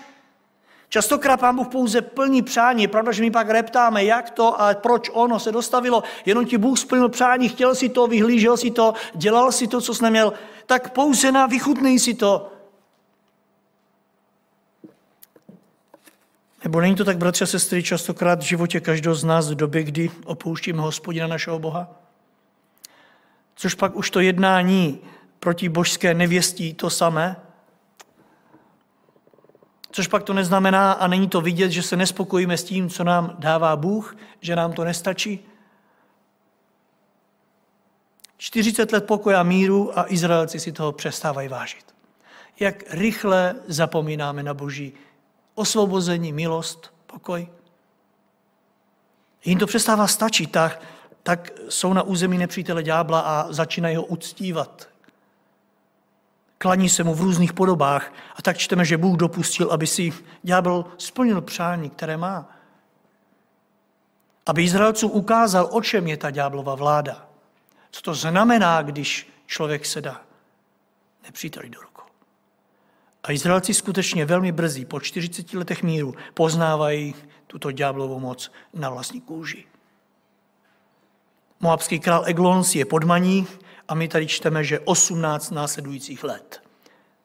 Častokrát 0.88 1.40
pán 1.40 1.56
Bůh 1.56 1.68
pouze 1.68 2.02
plní 2.02 2.42
přání. 2.42 2.88
Pravda, 2.88 3.12
že 3.12 3.22
my 3.22 3.30
pak 3.30 3.50
reptáme, 3.50 4.04
jak 4.04 4.30
to 4.30 4.60
a 4.60 4.74
proč 4.74 5.10
ono 5.12 5.38
se 5.38 5.52
dostavilo. 5.52 6.02
Jenom 6.26 6.44
ti 6.44 6.58
Bůh 6.58 6.78
splnil 6.78 7.08
přání, 7.08 7.48
chtěl 7.48 7.74
si 7.74 7.88
to, 7.88 8.06
vyhlížel 8.06 8.56
si 8.56 8.70
to, 8.70 8.94
dělal 9.14 9.52
si 9.52 9.66
to, 9.66 9.80
co 9.80 9.94
jsi 9.94 10.02
neměl. 10.02 10.32
Tak 10.66 10.90
pouze 10.90 11.32
na 11.32 11.46
vychutnej 11.46 11.98
si 11.98 12.14
to. 12.14 12.57
Nebo 16.68 16.80
není 16.80 16.94
to 16.94 17.04
tak, 17.04 17.18
bratři 17.18 17.44
a 17.44 17.46
sestry, 17.46 17.82
častokrát 17.82 18.38
v 18.38 18.46
životě 18.46 18.80
každého 18.80 19.14
z 19.14 19.24
nás 19.24 19.50
v 19.50 19.54
době, 19.54 19.82
kdy 19.82 20.10
opouštíme 20.24 20.82
hospodina 20.82 21.26
našeho 21.26 21.58
Boha? 21.58 21.88
Což 23.54 23.74
pak 23.74 23.96
už 23.96 24.10
to 24.10 24.20
jednání 24.20 25.00
proti 25.40 25.68
božské 25.68 26.14
nevěstí 26.14 26.74
to 26.74 26.90
samé? 26.90 27.36
Což 29.90 30.06
pak 30.06 30.22
to 30.22 30.34
neznamená 30.34 30.92
a 30.92 31.06
není 31.06 31.28
to 31.28 31.40
vidět, 31.40 31.70
že 31.70 31.82
se 31.82 31.96
nespokojíme 31.96 32.56
s 32.56 32.64
tím, 32.64 32.88
co 32.88 33.04
nám 33.04 33.36
dává 33.38 33.76
Bůh, 33.76 34.16
že 34.40 34.56
nám 34.56 34.72
to 34.72 34.84
nestačí? 34.84 35.48
40 38.36 38.92
let 38.92 39.06
pokoje 39.06 39.36
a 39.36 39.42
míru 39.42 39.98
a 39.98 40.04
Izraelci 40.08 40.60
si 40.60 40.72
toho 40.72 40.92
přestávají 40.92 41.48
vážit. 41.48 41.94
Jak 42.60 42.94
rychle 42.94 43.54
zapomínáme 43.66 44.42
na 44.42 44.54
Boží 44.54 44.92
osvobození, 45.58 46.32
milost, 46.32 46.94
pokoj. 47.06 47.48
Jim 49.44 49.58
to 49.58 49.66
přestává 49.66 50.06
stačit, 50.06 50.52
tak, 50.52 50.82
tak 51.22 51.50
jsou 51.68 51.92
na 51.92 52.02
území 52.02 52.38
nepřítele 52.38 52.82
ďábla 52.82 53.20
a 53.20 53.52
začínají 53.52 53.96
ho 53.96 54.04
uctívat. 54.04 54.88
Klaní 56.58 56.88
se 56.88 57.04
mu 57.04 57.14
v 57.14 57.20
různých 57.20 57.52
podobách 57.52 58.12
a 58.36 58.42
tak 58.42 58.58
čteme, 58.58 58.84
že 58.84 58.96
Bůh 58.98 59.16
dopustil, 59.16 59.70
aby 59.72 59.86
si 59.86 60.12
ďábel 60.42 60.84
splnil 60.98 61.40
přání, 61.40 61.90
které 61.90 62.16
má. 62.16 62.50
Aby 64.46 64.64
Izraelcům 64.64 65.10
ukázal, 65.10 65.68
o 65.72 65.82
čem 65.82 66.06
je 66.06 66.16
ta 66.16 66.30
ďáblova 66.30 66.74
vláda. 66.74 67.28
Co 67.90 68.02
to 68.02 68.14
znamená, 68.14 68.82
když 68.82 69.32
člověk 69.46 69.86
se 69.86 70.00
dá 70.00 70.20
nepříteli 71.24 71.70
do. 71.70 71.87
A 73.22 73.32
Izraelci 73.32 73.74
skutečně 73.74 74.24
velmi 74.24 74.52
brzy, 74.52 74.84
po 74.84 75.00
40 75.00 75.54
letech 75.54 75.82
míru, 75.82 76.14
poznávají 76.34 77.14
tuto 77.46 77.72
ďáblovou 77.72 78.20
moc 78.20 78.52
na 78.74 78.90
vlastní 78.90 79.20
kůži. 79.20 79.64
Moabský 81.60 82.00
král 82.00 82.24
Eglon 82.26 82.64
si 82.64 82.78
je 82.78 82.84
podmaní 82.84 83.46
a 83.88 83.94
my 83.94 84.08
tady 84.08 84.26
čteme, 84.26 84.64
že 84.64 84.80
18 84.80 85.50
následujících 85.50 86.24
let 86.24 86.62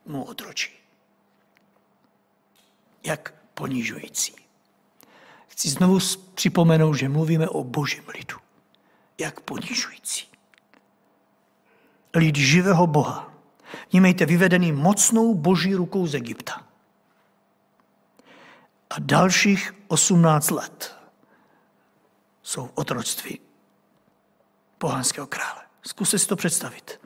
mu 0.06 0.24
otročí. 0.24 0.72
Jak 3.06 3.34
ponižující. 3.54 4.36
Chci 5.48 5.70
znovu 5.70 6.00
připomenout, 6.36 6.94
že 6.94 7.10
mluvíme 7.10 7.50
o 7.50 7.64
božím 7.64 8.04
lidu. 8.14 8.38
Jak 9.18 9.40
ponižující. 9.40 10.28
Lid 12.16 12.36
živého 12.36 12.88
Boha, 12.88 13.33
Vnímejte, 13.92 14.26
vyvedený 14.26 14.72
mocnou 14.72 15.36
boží 15.36 15.76
rukou 15.76 16.08
z 16.08 16.16
Egypta. 16.16 16.62
A 18.90 18.96
dalších 19.00 19.76
18 19.88 20.52
let 20.52 20.96
jsou 22.44 22.66
v 22.66 22.72
otroctví 22.76 23.40
pohanského 24.78 25.28
krále. 25.28 25.62
Zkuste 25.82 26.20
si 26.20 26.28
to 26.28 26.36
představit. 26.36 27.00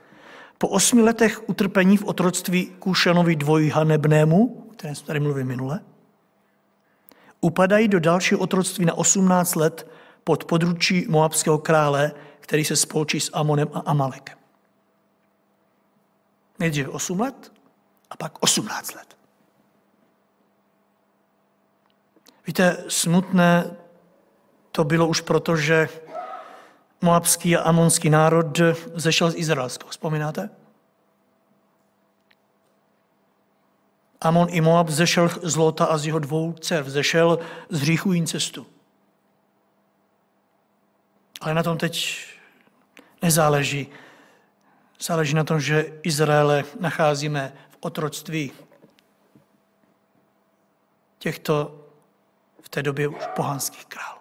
Po 0.58 0.68
osmi 0.68 1.02
letech 1.02 1.50
utrpení 1.50 1.98
v 1.98 2.06
otroctví 2.06 2.66
Kušanovi 2.66 3.36
dvojhanebnému, 3.36 4.66
o 4.70 4.72
kterém 4.72 4.96
jsme 4.96 5.08
tady 5.08 5.20
mluvili 5.20 5.46
minule, 5.46 5.80
upadají 7.42 7.88
do 7.88 8.00
dalšího 8.00 8.40
otroctví 8.40 8.86
na 8.86 8.94
18 8.94 9.56
let 9.56 9.92
pod 10.24 10.46
područí 10.46 11.06
moabského 11.10 11.58
krále, 11.58 12.12
který 12.40 12.66
se 12.66 12.76
spolčí 12.76 13.20
s 13.20 13.30
Amonem 13.34 13.68
a 13.74 13.80
Amalekem. 13.80 14.37
Nejdříve 16.60 16.90
8 16.90 17.20
let 17.20 17.54
a 18.10 18.18
pak 18.18 18.34
18 18.40 18.96
let. 18.96 19.18
Víte, 22.48 22.84
smutné 22.88 23.76
to 24.72 24.84
bylo 24.84 25.08
už 25.08 25.22
proto, 25.22 25.56
že 25.56 25.90
moabský 27.02 27.58
a 27.58 27.62
amonský 27.62 28.10
národ 28.10 28.60
zešel 28.96 29.32
z 29.32 29.36
Izraelského. 29.36 29.90
Vzpomínáte? 29.90 30.50
Amon 34.22 34.48
i 34.50 34.62
Moab 34.62 34.90
zešel 34.90 35.30
z 35.44 35.56
Lota 35.56 35.86
a 35.86 35.98
z 35.98 36.06
jeho 36.06 36.20
dvou 36.20 36.54
dcer. 36.54 36.90
Zešel 36.90 37.40
z 37.70 37.82
hříchu 37.82 38.14
incestu. 38.14 38.68
Ale 41.42 41.54
na 41.54 41.64
tom 41.64 41.78
teď 41.78 42.26
nezáleží. 43.22 43.88
Záleží 45.00 45.34
na 45.34 45.44
tom, 45.44 45.60
že 45.60 46.00
Izraele 46.04 46.64
nacházíme 46.80 47.54
v 47.70 47.78
otroctví 47.80 48.52
těchto 51.20 51.84
v 52.62 52.70
té 52.70 52.84
době 52.84 53.08
už 53.08 53.24
pohanských 53.36 53.86
králů. 53.86 54.20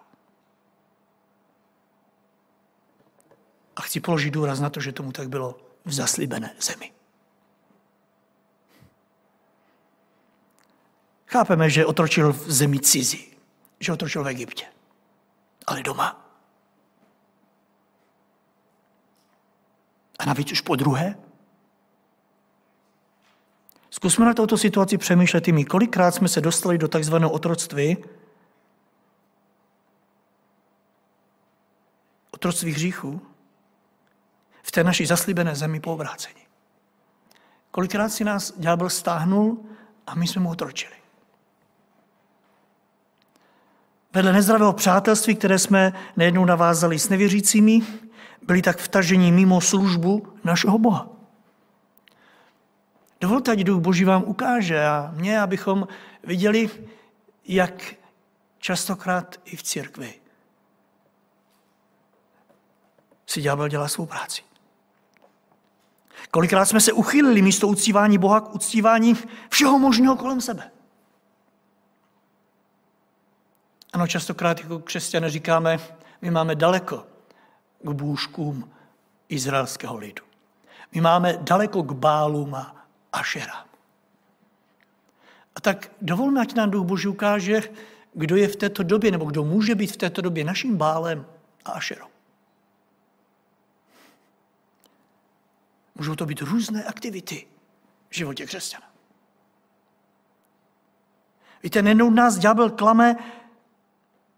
A 3.75 3.81
chci 3.81 3.99
položit 3.99 4.31
důraz 4.31 4.59
na 4.59 4.69
to, 4.69 4.79
že 4.79 4.91
tomu 4.91 5.11
tak 5.11 5.29
bylo 5.29 5.59
v 5.85 5.93
zaslíbené 5.93 6.55
zemi. 6.59 6.91
Chápeme, 11.25 11.69
že 11.69 11.85
otročil 11.85 12.33
v 12.33 12.51
zemi 12.51 12.79
cizí, 12.79 13.37
že 13.79 13.93
otročil 13.93 14.23
v 14.23 14.27
Egyptě, 14.27 14.65
ale 15.67 15.83
doma 15.83 16.26
A 20.19 20.25
navíc 20.25 20.51
už 20.51 20.61
po 20.61 20.75
druhé. 20.75 21.15
Zkusme 23.89 24.25
na 24.25 24.33
touto 24.33 24.57
situaci 24.57 24.97
přemýšlet 24.97 25.47
i 25.47 25.51
my, 25.51 25.65
kolikrát 25.65 26.11
jsme 26.11 26.27
se 26.27 26.41
dostali 26.41 26.77
do 26.77 26.87
takzvaného 26.87 27.31
otroctví, 27.31 27.97
otroctví 32.31 32.71
hříchu, 32.71 33.21
v 34.63 34.71
té 34.71 34.83
naší 34.83 35.05
zaslíbené 35.05 35.55
zemi 35.55 35.79
po 35.79 35.93
obrácení. 35.93 36.41
Kolikrát 37.71 38.09
si 38.09 38.23
nás 38.23 38.53
ďábel 38.57 38.89
stáhnul 38.89 39.65
a 40.07 40.15
my 40.15 40.27
jsme 40.27 40.41
mu 40.41 40.49
otročili. 40.49 40.95
Vedle 44.13 44.33
nezdravého 44.33 44.73
přátelství, 44.73 45.35
které 45.35 45.59
jsme 45.59 45.93
nejednou 46.17 46.45
navázali 46.45 46.99
s 46.99 47.09
nevěřícími, 47.09 47.81
byli 48.41 48.61
tak 48.61 48.77
vtaženi 48.77 49.31
mimo 49.31 49.61
službu 49.61 50.27
našeho 50.43 50.77
Boha. 50.77 51.07
Dovolte, 53.21 53.51
ať 53.51 53.59
Duch 53.59 53.81
Boží 53.81 54.03
vám 54.03 54.23
ukáže 54.25 54.85
a 54.85 55.11
mě, 55.15 55.41
abychom 55.41 55.87
viděli, 56.23 56.69
jak 57.47 57.93
častokrát 58.59 59.35
i 59.45 59.55
v 59.55 59.63
církvi 59.63 60.13
si 63.27 63.41
ďábel 63.41 63.67
dělá 63.67 63.87
svou 63.87 64.05
práci. 64.05 64.41
Kolikrát 66.31 66.65
jsme 66.65 66.81
se 66.81 66.93
uchylili 66.93 67.41
místo 67.41 67.67
uctívání 67.67 68.17
Boha 68.17 68.41
k 68.41 68.55
uctívání 68.55 69.17
všeho 69.49 69.79
možného 69.79 70.15
kolem 70.15 70.41
sebe. 70.41 70.71
Ano, 73.97 74.07
častokrát 74.07 74.59
jako 74.59 74.79
křesťané 74.79 75.29
říkáme, 75.29 75.79
my 76.21 76.31
máme 76.31 76.55
daleko 76.55 77.07
k 77.83 77.89
bůžkům 77.91 78.71
izraelského 79.29 79.97
lidu. 79.97 80.23
My 80.91 81.01
máme 81.01 81.37
daleko 81.41 81.83
k 81.83 81.91
bálům 81.91 82.55
a 82.55 82.85
ašerám. 83.13 83.65
A 85.55 85.61
tak 85.61 85.91
dovolme, 86.01 86.41
ať 86.41 86.53
nám 86.53 86.71
Duch 86.71 86.85
Boží 86.85 87.07
ukáže, 87.07 87.61
kdo 88.13 88.35
je 88.35 88.47
v 88.47 88.55
této 88.55 88.83
době, 88.83 89.11
nebo 89.11 89.25
kdo 89.25 89.43
může 89.43 89.75
být 89.75 89.91
v 89.91 89.97
této 89.97 90.21
době 90.21 90.43
naším 90.43 90.77
bálem 90.77 91.25
a 91.65 91.71
ašerou. 91.71 92.07
Můžou 95.95 96.15
to 96.15 96.25
být 96.25 96.41
různé 96.41 96.83
aktivity 96.83 97.47
v 98.09 98.15
životě 98.15 98.45
křesťana. 98.45 98.85
Víte, 101.63 101.81
nejednou 101.81 102.09
nás 102.09 102.37
ďábel 102.37 102.69
klame, 102.69 103.15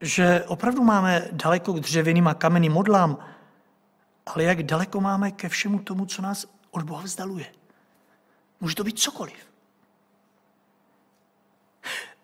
že 0.02 0.44
opravdu 0.48 0.84
máme 0.84 1.28
daleko 1.32 1.74
k 1.74 1.80
dřevěným 1.80 2.28
a 2.28 2.34
kamenným 2.34 2.72
modlám, 2.72 3.18
ale 4.26 4.44
jak 4.44 4.64
daleko 4.64 5.02
máme 5.02 5.32
ke 5.32 5.50
všemu 5.50 5.80
tomu, 5.80 6.06
co 6.06 6.22
nás 6.22 6.46
od 6.72 6.84
Boha 6.84 7.02
vzdaluje. 7.02 7.46
Může 8.62 8.76
to 8.76 8.84
být 8.84 9.00
cokoliv. 9.00 9.50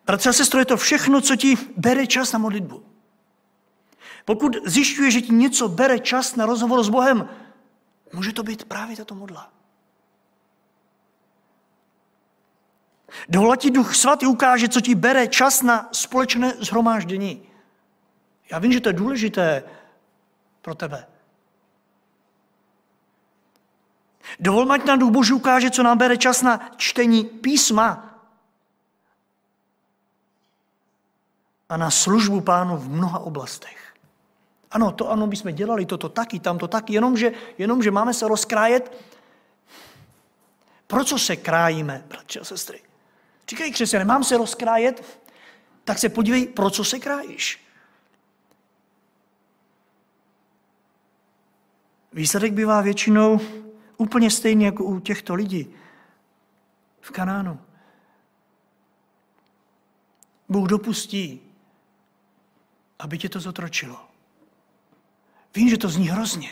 Bratře 0.06 0.30
a 0.30 0.34
sestro, 0.34 0.60
je 0.60 0.66
to 0.66 0.78
všechno, 0.78 1.22
co 1.22 1.36
ti 1.36 1.58
bere 1.78 2.08
čas 2.08 2.32
na 2.32 2.40
modlitbu. 2.40 2.84
Pokud 4.26 4.58
zjišťuje, 4.66 5.12
že 5.12 5.22
ti 5.22 5.34
něco 5.34 5.68
bere 5.70 6.00
čas 6.00 6.36
na 6.36 6.46
rozhovor 6.46 6.84
s 6.84 6.90
Bohem, 6.90 7.30
může 8.14 8.34
to 8.34 8.44
být 8.44 8.66
právě 8.66 8.98
tato 8.98 9.16
modla. 9.16 9.52
Dovolat 13.30 13.60
ti 13.60 13.72
Duch 13.72 13.96
Svatý 13.96 14.26
ukáže, 14.26 14.70
co 14.70 14.82
ti 14.82 14.96
bere 14.96 15.28
čas 15.28 15.62
na 15.62 15.90
společné 15.92 16.54
zhromáždění. 16.60 17.48
Já 18.52 18.60
vím, 18.60 18.72
že 18.72 18.82
to 18.82 18.90
je 18.90 18.94
důležité 18.94 19.64
pro 20.62 20.76
tebe. 20.76 21.08
Dovol, 24.40 24.72
ať 24.72 24.86
nám 24.86 25.00
Duch 25.00 25.12
Boží 25.12 25.34
ukáže, 25.34 25.72
co 25.72 25.84
nám 25.84 25.98
bere 25.98 26.18
čas 26.18 26.42
na 26.42 26.72
čtení 26.78 27.24
písma 27.24 28.16
a 31.70 31.78
na 31.78 31.92
službu 31.92 32.42
pánu 32.42 32.78
v 32.78 32.90
mnoha 32.90 33.20
oblastech. 33.20 33.94
Ano, 34.72 34.92
to 34.92 35.12
ano, 35.12 35.28
bychom 35.28 35.52
dělali, 35.52 35.86
toto 35.86 36.10
taky, 36.10 36.40
tamto 36.40 36.68
taky, 36.68 36.94
jenomže, 36.94 37.32
jenomže 37.58 37.92
máme 37.92 38.14
se 38.14 38.28
rozkrájet. 38.28 38.98
Pro 40.88 41.04
co 41.04 41.20
se 41.20 41.36
krájíme, 41.36 42.04
bratři 42.08 42.40
a 42.40 42.44
sestry? 42.44 42.82
Říkají 43.50 43.72
křesťané, 43.72 44.06
mám 44.06 44.24
se 44.24 44.38
rozkrájet, 44.38 45.20
tak 45.84 45.98
se 45.98 46.10
podívej, 46.10 46.48
pro 46.48 46.70
co 46.70 46.84
se 46.84 47.00
krájíš. 47.00 47.65
Výsledek 52.16 52.54
bývá 52.54 52.82
většinou 52.82 53.40
úplně 53.98 54.32
stejný 54.32 54.64
jako 54.64 54.84
u 54.84 55.00
těchto 55.00 55.36
lidí 55.36 55.68
v 57.02 57.12
Kanánu. 57.12 57.60
Bůh 60.50 60.70
dopustí, 60.70 61.42
aby 63.00 63.18
tě 63.18 63.30
to 63.30 63.40
zotročilo. 63.40 64.00
Vím, 65.56 65.70
že 65.70 65.78
to 65.78 65.90
zní 65.90 66.08
hrozně, 66.08 66.50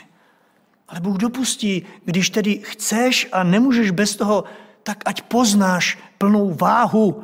ale 0.88 1.00
Bůh 1.00 1.18
dopustí, 1.18 1.86
když 2.06 2.30
tedy 2.30 2.58
chceš 2.58 3.28
a 3.32 3.44
nemůžeš 3.44 3.92
bez 3.92 4.16
toho, 4.16 4.44
tak 4.84 5.04
ať 5.06 5.22
poznáš 5.22 5.98
plnou 6.18 6.54
váhu. 6.54 7.24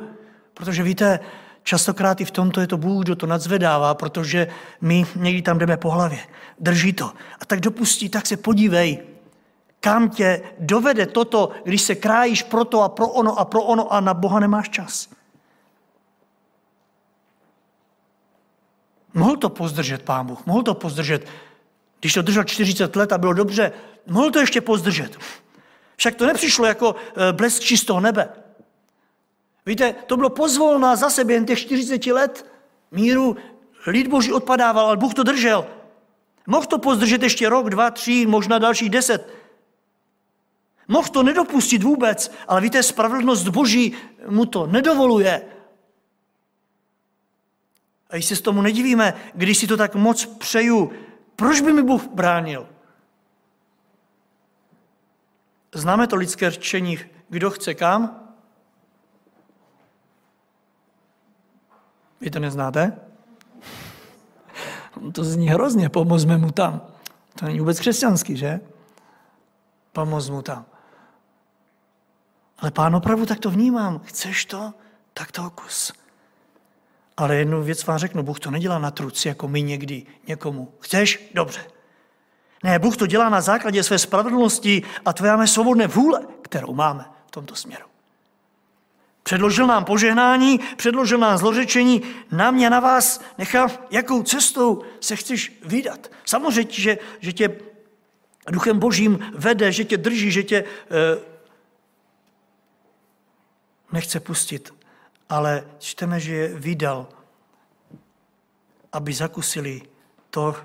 Protože 0.54 0.82
víte, 0.82 1.20
častokrát 1.62 2.20
i 2.20 2.24
v 2.24 2.30
tomto 2.30 2.60
je 2.60 2.66
to 2.66 2.76
Bůh, 2.76 3.04
kdo 3.04 3.16
to 3.16 3.26
nadzvedává, 3.26 3.94
protože 3.94 4.48
my 4.80 5.06
někdy 5.16 5.42
tam 5.42 5.58
jdeme 5.58 5.76
po 5.76 5.90
hlavě. 5.90 6.18
Drží 6.58 6.92
to. 6.92 7.12
A 7.40 7.44
tak 7.46 7.60
dopustí, 7.60 8.08
tak 8.08 8.26
se 8.26 8.36
podívej, 8.36 9.02
kam 9.80 10.10
tě 10.10 10.42
dovede 10.58 11.06
toto, 11.06 11.50
když 11.64 11.82
se 11.82 11.94
krájíš 11.94 12.42
pro 12.42 12.64
to 12.64 12.82
a 12.82 12.88
pro 12.88 13.08
ono 13.08 13.38
a 13.38 13.44
pro 13.44 13.62
ono 13.62 13.92
a 13.92 14.00
na 14.00 14.14
Boha 14.14 14.40
nemáš 14.40 14.68
čas. 14.68 15.08
Mohl 19.14 19.36
to 19.36 19.48
pozdržet 19.48 20.02
pán 20.02 20.26
Bůh, 20.26 20.46
mohl 20.46 20.62
to 20.62 20.74
pozdržet. 20.74 21.26
Když 22.00 22.14
to 22.14 22.22
držel 22.22 22.44
40 22.44 22.96
let 22.96 23.12
a 23.12 23.18
bylo 23.18 23.32
dobře, 23.32 23.72
mohl 24.06 24.30
to 24.30 24.38
ještě 24.38 24.60
pozdržet. 24.60 25.16
Však 25.96 26.14
to 26.14 26.26
nepřišlo 26.26 26.66
jako 26.66 26.94
eh, 27.16 27.32
blesk 27.32 27.62
čistého 27.62 28.00
nebe. 28.00 28.28
Víte, 29.66 29.94
to 30.06 30.16
bylo 30.16 30.30
pozvolná 30.30 30.96
zase 30.96 31.24
během 31.24 31.46
těch 31.46 31.58
40 31.58 32.06
let 32.06 32.46
míru 32.90 33.36
lid 33.86 34.06
boží 34.06 34.32
odpadával, 34.32 34.86
ale 34.86 34.96
Bůh 34.96 35.14
to 35.14 35.22
držel. 35.22 35.66
Mohl 36.46 36.66
to 36.66 36.78
pozdržet 36.78 37.22
ještě 37.22 37.48
rok, 37.48 37.70
dva, 37.70 37.90
tři, 37.90 38.26
možná 38.26 38.58
dalších 38.58 38.90
deset. 38.90 39.34
Mohl 40.88 41.08
to 41.08 41.22
nedopustit 41.22 41.82
vůbec, 41.82 42.32
ale 42.48 42.60
víte, 42.60 42.82
spravedlnost 42.82 43.48
Boží 43.48 43.96
mu 44.26 44.46
to 44.46 44.66
nedovoluje. 44.66 45.42
A 48.10 48.14
když 48.14 48.26
se 48.26 48.36
s 48.36 48.40
tomu 48.40 48.62
nedivíme, 48.62 49.14
když 49.34 49.58
si 49.58 49.66
to 49.66 49.76
tak 49.76 49.94
moc 49.94 50.26
přeju, 50.26 50.92
proč 51.36 51.60
by 51.60 51.72
mi 51.72 51.82
Bůh 51.82 52.06
bránil? 52.06 52.68
Známe 55.74 56.06
to 56.06 56.16
lidské 56.16 56.50
řečení, 56.50 56.98
kdo 57.28 57.50
chce 57.50 57.74
kam? 57.74 58.19
Vy 62.20 62.30
to 62.30 62.38
neznáte? 62.38 62.92
To 65.12 65.24
zní 65.24 65.48
hrozně, 65.48 65.88
pomozme 65.88 66.38
mu 66.38 66.50
tam. 66.50 66.80
To 67.38 67.44
není 67.44 67.58
vůbec 67.58 67.80
křesťanský, 67.80 68.36
že? 68.36 68.60
Pomoz 69.92 70.30
mu 70.30 70.42
tam. 70.42 70.64
Ale 72.58 72.70
pán 72.70 72.96
opravdu 72.96 73.26
tak 73.26 73.38
to 73.38 73.50
vnímám. 73.50 74.00
Chceš 74.04 74.44
to? 74.44 74.74
Tak 75.14 75.32
to 75.32 75.50
kus. 75.50 75.92
Ale 77.16 77.36
jednu 77.36 77.62
věc 77.62 77.86
vám 77.86 77.98
řeknu, 77.98 78.22
Bůh 78.22 78.40
to 78.40 78.50
nedělá 78.50 78.78
na 78.78 78.90
truci, 78.90 79.28
jako 79.28 79.48
my 79.48 79.62
někdy 79.62 80.06
někomu. 80.26 80.72
Chceš? 80.80 81.30
Dobře. 81.34 81.60
Ne, 82.64 82.78
Bůh 82.78 82.96
to 82.96 83.06
dělá 83.06 83.28
na 83.28 83.40
základě 83.40 83.82
své 83.82 83.98
spravedlnosti 83.98 84.82
a 85.04 85.12
tvé 85.12 85.30
máme 85.30 85.46
svobodné 85.46 85.86
vůle, 85.86 86.26
kterou 86.42 86.74
máme 86.74 87.04
v 87.26 87.30
tomto 87.30 87.54
směru. 87.54 87.89
Předložil 89.30 89.66
nám 89.66 89.84
požehnání, 89.84 90.60
předložil 90.76 91.18
nám 91.18 91.38
zlořečení, 91.38 92.02
na 92.30 92.50
mě, 92.50 92.70
na 92.70 92.80
vás 92.80 93.20
nechal, 93.38 93.68
jakou 93.90 94.22
cestou 94.22 94.82
se 95.00 95.16
chceš 95.16 95.52
vydat. 95.64 96.10
Samozřejmě, 96.24 96.72
že, 96.72 96.98
že 97.20 97.32
tě 97.32 97.60
duchem 98.48 98.78
božím 98.78 99.18
vede, 99.34 99.72
že 99.72 99.84
tě 99.84 99.96
drží, 99.96 100.30
že 100.30 100.42
tě 100.42 100.56
e, 100.56 100.66
nechce 103.92 104.20
pustit, 104.20 104.74
ale 105.28 105.66
čteme, 105.78 106.20
že 106.20 106.34
je 106.34 106.48
vydal, 106.48 107.08
aby 108.92 109.12
zakusili 109.12 109.82
to, 110.30 110.56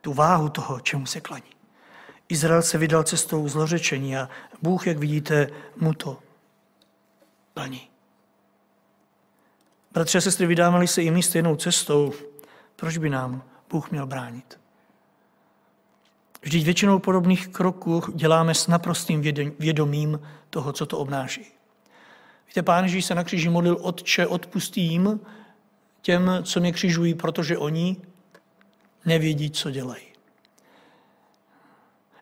tu 0.00 0.12
váhu 0.12 0.48
toho, 0.48 0.80
čemu 0.80 1.06
se 1.06 1.20
klaní. 1.20 1.53
Izrael 2.28 2.62
se 2.62 2.78
vydal 2.78 3.02
cestou 3.02 3.48
zlořečení 3.48 4.16
a 4.16 4.28
Bůh, 4.62 4.86
jak 4.86 4.98
vidíte, 4.98 5.50
mu 5.76 5.94
to 5.94 6.18
plní. 7.54 7.90
Bratře 9.92 10.18
a 10.18 10.20
sestry, 10.20 10.46
vydávaly 10.46 10.88
se 10.88 11.02
i 11.02 11.10
my 11.10 11.22
stejnou 11.22 11.56
cestou, 11.56 12.12
proč 12.76 12.98
by 12.98 13.10
nám 13.10 13.42
Bůh 13.70 13.90
měl 13.90 14.06
bránit? 14.06 14.60
Vždyť 16.42 16.64
většinou 16.64 16.98
podobných 16.98 17.48
kroků 17.48 18.02
děláme 18.14 18.54
s 18.54 18.66
naprostým 18.66 19.22
vědomím 19.58 20.20
toho, 20.50 20.72
co 20.72 20.86
to 20.86 20.98
obnáší. 20.98 21.46
Víte, 22.46 22.62
pán 22.62 22.84
Ježíš 22.84 23.04
se 23.04 23.14
na 23.14 23.24
kříži 23.24 23.48
modlil, 23.48 23.78
Otče, 23.80 24.26
odpustím 24.26 25.20
těm, 26.02 26.30
co 26.42 26.60
mě 26.60 26.72
křižují, 26.72 27.14
protože 27.14 27.58
oni 27.58 27.96
nevědí, 29.04 29.50
co 29.50 29.70
dělají. 29.70 30.13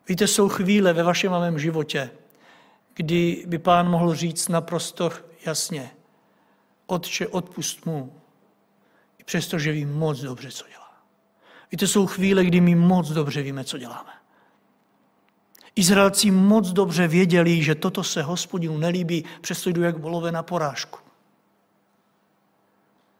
Víte, 0.07 0.27
jsou 0.27 0.49
chvíle 0.49 0.93
ve 0.93 1.03
vašem 1.03 1.31
mém 1.31 1.59
životě, 1.59 2.11
kdy 2.93 3.43
by 3.47 3.57
pán 3.57 3.89
mohl 3.89 4.15
říct 4.15 4.47
naprosto 4.47 5.11
jasně, 5.45 5.91
Otče, 6.85 7.27
odpust 7.27 7.85
mu, 7.85 8.13
i 9.17 9.23
přesto, 9.23 9.59
že 9.59 9.71
ví 9.71 9.85
moc 9.85 10.19
dobře, 10.19 10.51
co 10.51 10.65
dělá. 10.67 11.03
Víte, 11.71 11.87
jsou 11.87 12.07
chvíle, 12.07 12.45
kdy 12.45 12.61
my 12.61 12.75
moc 12.75 13.09
dobře 13.09 13.41
víme, 13.41 13.63
co 13.63 13.77
děláme. 13.77 14.11
Izraelci 15.75 16.31
moc 16.31 16.71
dobře 16.71 17.07
věděli, 17.07 17.63
že 17.63 17.75
toto 17.75 18.03
se 18.03 18.21
hospodinu 18.21 18.77
nelíbí, 18.77 19.25
přesto 19.41 19.69
jdu 19.69 19.81
jak 19.81 19.97
volové 19.97 20.31
na 20.31 20.43
porážku. 20.43 20.99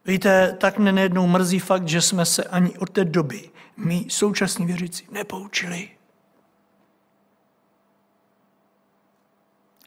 Víte, 0.06 0.58
tak 0.60 0.78
mne 0.78 0.92
nejednou 0.92 1.28
mrzí 1.28 1.60
fakt, 1.60 1.88
že 1.88 2.02
jsme 2.02 2.26
se 2.26 2.44
ani 2.44 2.78
od 2.78 2.90
té 2.90 3.06
doby, 3.06 3.50
my 3.78 4.06
současní 4.10 4.66
věřící, 4.66 5.08
nepoučili. 5.12 5.90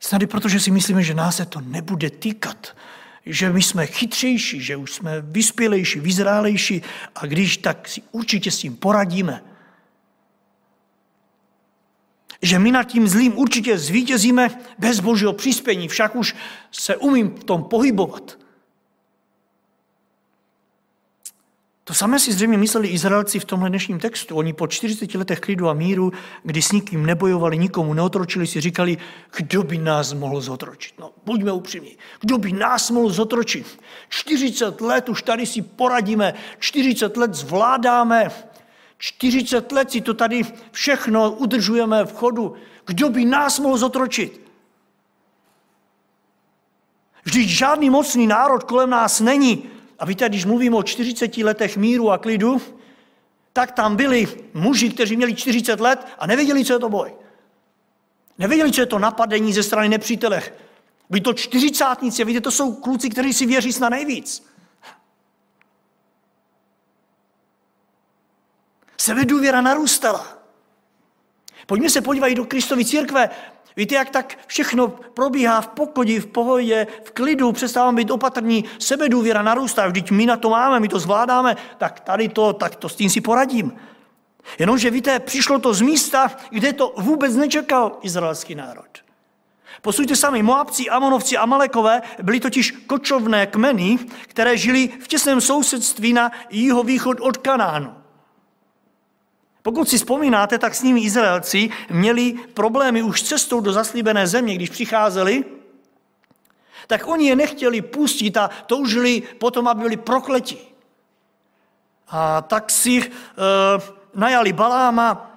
Snady 0.07 0.27
protože 0.27 0.61
si 0.61 0.71
myslíme, 0.71 1.03
že 1.03 1.15
nás 1.15 1.37
se 1.37 1.47
to 1.47 1.61
nebude 1.61 2.11
týkat, 2.11 2.77
že 3.27 3.51
my 3.51 3.63
jsme 3.63 3.87
chytřejší, 3.87 4.61
že 4.61 4.77
už 4.77 4.95
jsme 4.95 5.21
vyspělejší, 5.21 6.01
vyzrálejší 6.01 6.83
a 7.15 7.27
když 7.27 7.57
tak 7.57 7.89
si 7.89 8.03
určitě 8.13 8.51
s 8.51 8.59
tím 8.59 8.77
poradíme. 8.77 9.45
Že 12.43 12.59
my 12.59 12.73
nad 12.73 12.83
tím 12.83 13.09
zlým 13.09 13.39
určitě 13.39 13.79
zvítězíme 13.79 14.51
bez 14.79 15.01
božího 15.01 15.33
přispění, 15.33 15.89
však 15.89 16.17
už 16.17 16.37
se 16.71 16.97
umím 16.97 17.31
v 17.31 17.45
tom 17.45 17.65
pohybovat. 17.65 18.39
To 21.89 21.95
samé 21.95 22.19
si 22.19 22.33
zřejmě 22.33 22.59
mysleli 22.59 22.89
Izraelci 22.89 23.39
v 23.39 23.45
tomhle 23.45 23.69
dnešním 23.69 23.99
textu. 23.99 24.37
Oni 24.37 24.53
po 24.53 24.67
40 24.67 25.15
letech 25.15 25.41
klidu 25.41 25.69
a 25.69 25.75
míru, 25.75 26.13
kdy 26.43 26.63
s 26.63 26.73
nikým 26.73 27.07
nebojovali, 27.07 27.59
nikomu 27.59 27.95
neotročili, 27.95 28.47
si 28.47 28.61
říkali, 28.61 28.99
kdo 29.37 29.63
by 29.63 29.79
nás 29.79 30.13
mohl 30.13 30.41
zotročit. 30.41 30.95
No, 30.99 31.11
buďme 31.25 31.53
upřímní. 31.53 31.97
Kdo 32.21 32.39
by 32.39 32.53
nás 32.53 32.91
mohl 32.91 33.11
zotročit? 33.11 33.81
40 34.09 34.81
let 34.81 35.09
už 35.09 35.23
tady 35.23 35.47
si 35.47 35.63
poradíme, 35.63 36.35
40 36.59 37.17
let 37.17 37.35
zvládáme, 37.35 38.31
40 38.99 39.73
let 39.73 39.91
si 39.91 40.01
to 40.01 40.15
tady 40.15 40.43
všechno 40.73 41.31
udržujeme 41.33 42.05
v 42.05 42.15
chodu. 42.15 42.55
Kdo 42.87 43.11
by 43.11 43.25
nás 43.25 43.59
mohl 43.59 43.79
zotročit? 43.79 44.41
Vždyť 47.25 47.49
žádný 47.49 47.91
mocný 47.91 48.27
národ 48.27 48.65
kolem 48.65 48.91
nás 48.91 49.21
není. 49.21 49.76
A 49.99 50.05
víte, 50.05 50.29
když 50.29 50.45
mluvím 50.45 50.75
o 50.75 50.83
40 50.83 51.39
letech 51.39 51.77
míru 51.77 52.11
a 52.11 52.19
klidu, 52.19 52.63
tak 53.53 53.73
tam 53.73 53.97
byli 53.97 54.29
muži, 54.55 54.91
kteří 54.91 55.17
měli 55.17 55.35
40 55.35 55.81
let 55.81 56.07
a 56.19 56.27
nevěděli, 56.27 56.65
co 56.65 56.73
je 56.73 56.79
to 56.79 56.89
boj. 56.89 57.15
Nevěděli, 58.39 58.73
co 58.73 58.81
je 58.81 58.87
to 58.87 58.99
napadení 58.99 59.53
ze 59.53 59.63
strany 59.63 59.89
nepřítele. 59.89 60.43
Byli 61.11 61.21
to 61.21 61.33
čtyřicátníci, 61.33 62.25
víte, 62.25 62.41
to 62.41 62.51
jsou 62.51 62.75
kluci, 62.75 63.11
kteří 63.11 63.33
si 63.33 63.47
věří 63.47 63.81
na 63.81 63.89
nejvíc. 63.89 64.47
Sebedůvěra 68.97 69.61
narůstala. 69.61 70.36
Pojďme 71.67 71.91
se 71.91 72.01
podívat 72.01 72.33
do 72.33 72.45
Kristovy 72.45 72.85
církve. 72.85 73.31
Víte, 73.77 73.95
jak 73.95 74.11
tak 74.11 74.39
všechno 74.47 74.89
probíhá 74.89 75.61
v 75.61 75.69
pokodí, 75.69 76.19
v 76.19 76.27
pohodě, 76.27 76.87
v 77.05 77.11
klidu, 77.11 77.53
přestáváme 77.53 77.97
být 77.97 78.11
opatrní, 78.11 78.65
sebedůvěra 78.79 79.43
narůstá, 79.43 79.87
vždyť 79.87 80.11
my 80.11 80.27
na 80.27 80.37
to 80.37 80.51
máme, 80.51 80.81
my 80.81 80.89
to 80.89 80.99
zvládáme, 80.99 81.57
tak 81.79 82.01
tady 82.01 82.29
to, 82.29 82.53
tak 82.53 82.77
to 82.77 82.89
s 82.89 82.97
tím 82.97 83.11
si 83.11 83.21
poradím. 83.21 83.73
Jenomže 84.59 84.91
víte, 84.91 85.21
přišlo 85.21 85.59
to 85.59 85.75
z 85.75 85.81
místa, 85.81 86.31
kde 86.51 86.73
to 86.73 86.95
vůbec 86.97 87.37
nečekal 87.37 87.99
izraelský 88.03 88.55
národ. 88.55 88.87
Posuďte 89.83 90.17
sami, 90.17 90.43
Moabci, 90.43 90.89
Amonovci, 90.89 91.37
Amalekové 91.37 92.03
byli 92.23 92.41
totiž 92.41 92.71
kočovné 92.71 93.47
kmeny, 93.47 93.99
které 94.23 94.57
žili 94.57 94.89
v 94.89 95.09
těsném 95.09 95.41
sousedství 95.41 96.13
na 96.13 96.33
jihovýchod 96.51 97.21
od 97.21 97.37
Kanánu. 97.37 97.96
Pokud 99.67 99.89
si 99.89 99.99
vzpomínáte, 99.99 100.59
tak 100.59 100.75
s 100.75 100.83
nimi 100.83 101.01
Izraelci 101.01 101.71
měli 101.91 102.33
problémy 102.55 103.03
už 103.03 103.23
cestou 103.23 103.61
do 103.61 103.73
zaslíbené 103.73 104.27
země, 104.27 104.55
když 104.55 104.71
přicházeli, 104.71 105.45
tak 106.87 107.07
oni 107.07 107.29
je 107.29 107.37
nechtěli 107.37 107.83
pustit 107.83 108.37
a 108.37 108.51
toužili 108.67 109.21
potom, 109.21 109.69
aby 109.69 109.83
byli 109.83 109.97
prokleti. 109.97 110.59
A 112.09 112.43
tak 112.43 112.71
si 112.71 113.03
uh, 113.03 113.11
najali 114.15 114.53
Baláma, 114.53 115.35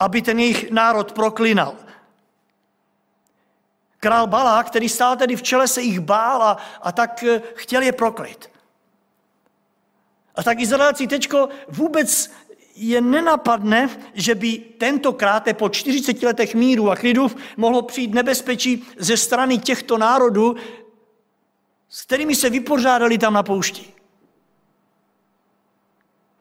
aby 0.00 0.22
ten 0.22 0.38
jejich 0.38 0.70
národ 0.70 1.12
proklinal. 1.12 1.76
Král 4.00 4.26
Balá, 4.26 4.62
který 4.62 4.88
stál 4.88 5.16
tedy 5.16 5.36
v 5.36 5.42
čele, 5.42 5.68
se 5.68 5.82
jich 5.82 6.00
bál 6.00 6.42
a, 6.42 6.56
a 6.82 6.92
tak 6.92 7.24
uh, 7.28 7.44
chtěl 7.54 7.82
je 7.82 7.92
proklit. 7.92 8.50
A 10.34 10.42
tak 10.42 10.60
Izraelci 10.60 11.06
teďko 11.06 11.48
vůbec 11.68 12.32
je 12.82 13.00
nenapadne, 13.00 13.90
že 14.14 14.34
by 14.34 14.58
tentokrát 14.58 15.44
po 15.52 15.68
40 15.68 16.22
letech 16.22 16.54
míru 16.54 16.90
a 16.90 16.96
klidu 16.96 17.30
mohlo 17.56 17.82
přijít 17.82 18.14
nebezpečí 18.14 18.84
ze 18.98 19.16
strany 19.16 19.58
těchto 19.58 19.98
národů, 19.98 20.56
s 21.88 22.02
kterými 22.02 22.34
se 22.34 22.50
vypořádali 22.50 23.18
tam 23.18 23.34
na 23.34 23.42
poušti. 23.42 23.84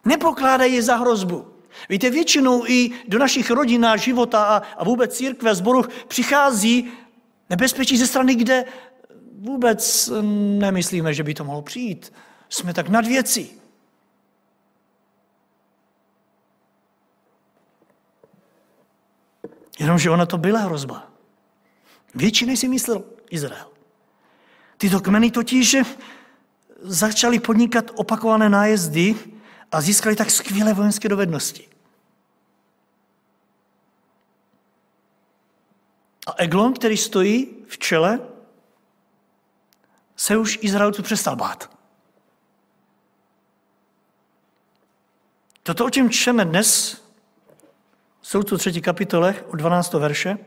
Nepokládají 0.05 0.73
je 0.73 0.81
za 0.81 0.95
hrozbu. 0.95 1.47
Víte, 1.89 2.09
většinou 2.09 2.65
i 2.67 2.91
do 3.07 3.19
našich 3.19 3.51
rodin 3.51 3.85
a 3.85 3.97
života 3.97 4.43
a, 4.43 4.61
a 4.77 4.83
vůbec 4.83 5.17
církve, 5.17 5.55
zboru 5.55 5.83
přichází 6.07 6.91
nebezpečí 7.49 7.97
ze 7.97 8.07
strany, 8.07 8.35
kde 8.35 8.65
vůbec 9.39 10.11
nemyslíme, 10.57 11.13
že 11.13 11.23
by 11.23 11.33
to 11.33 11.43
mohlo 11.43 11.61
přijít. 11.61 12.13
Jsme 12.49 12.73
tak 12.73 12.89
nad 12.89 13.05
věcí. 13.05 13.60
Jenomže 19.81 20.09
ona 20.09 20.25
to 20.25 20.37
byla 20.37 20.59
hrozba. 20.59 21.07
Větší, 22.15 22.45
než 22.45 22.59
si 22.59 22.67
myslel 22.67 23.03
Izrael. 23.29 23.67
Tyto 24.77 24.99
kmeny 24.99 25.31
totiž 25.31 25.75
začaly 26.81 27.39
podnikat 27.39 27.91
opakované 27.95 28.49
nájezdy 28.49 29.15
a 29.71 29.81
získali 29.81 30.15
tak 30.15 30.31
skvělé 30.31 30.73
vojenské 30.73 31.09
dovednosti. 31.09 31.69
A 36.27 36.33
Eglon, 36.37 36.73
který 36.73 36.97
stojí 36.97 37.65
v 37.67 37.77
čele, 37.77 38.19
se 40.15 40.37
už 40.37 40.59
Izraelců 40.61 41.03
přestal 41.03 41.35
bát. 41.35 41.77
Toto, 45.63 45.85
o 45.85 45.89
čem 45.89 46.09
čteme 46.09 46.45
dnes, 46.45 47.00
Soudcu 48.31 48.57
3. 48.57 48.81
kapitole 48.81 49.35
od 49.47 49.55
12. 49.55 49.93
verše. 49.93 50.37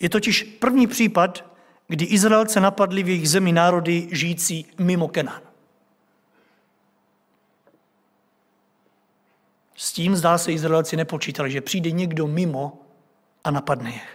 Je 0.00 0.08
totiž 0.08 0.42
první 0.42 0.86
případ, 0.86 1.44
kdy 1.88 2.04
Izraelce 2.04 2.60
napadli 2.60 3.02
v 3.02 3.08
jejich 3.08 3.28
zemi 3.28 3.52
národy 3.52 4.08
žijící 4.12 4.66
mimo 4.78 5.08
Kenán. 5.08 5.42
S 9.76 9.92
tím 9.92 10.16
zdá 10.16 10.38
se 10.38 10.52
Izraelci 10.52 10.96
nepočítali, 10.96 11.50
že 11.50 11.60
přijde 11.60 11.90
někdo 11.90 12.26
mimo 12.26 12.82
a 13.44 13.50
napadne 13.50 13.90
je. 13.90 14.06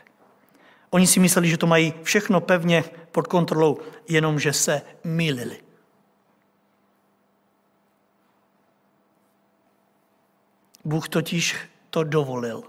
Oni 0.89 1.07
si 1.07 1.19
mysleli, 1.19 1.49
že 1.49 1.57
to 1.57 1.67
mají 1.67 1.93
všechno 2.03 2.41
pevně 2.41 2.83
pod 3.11 3.27
kontrolou, 3.27 3.77
jenomže 4.09 4.53
se 4.53 4.81
mýlili. 5.03 5.64
Bůh 10.85 11.09
totiž 11.09 11.55
to 11.89 12.03
dovolil. 12.03 12.63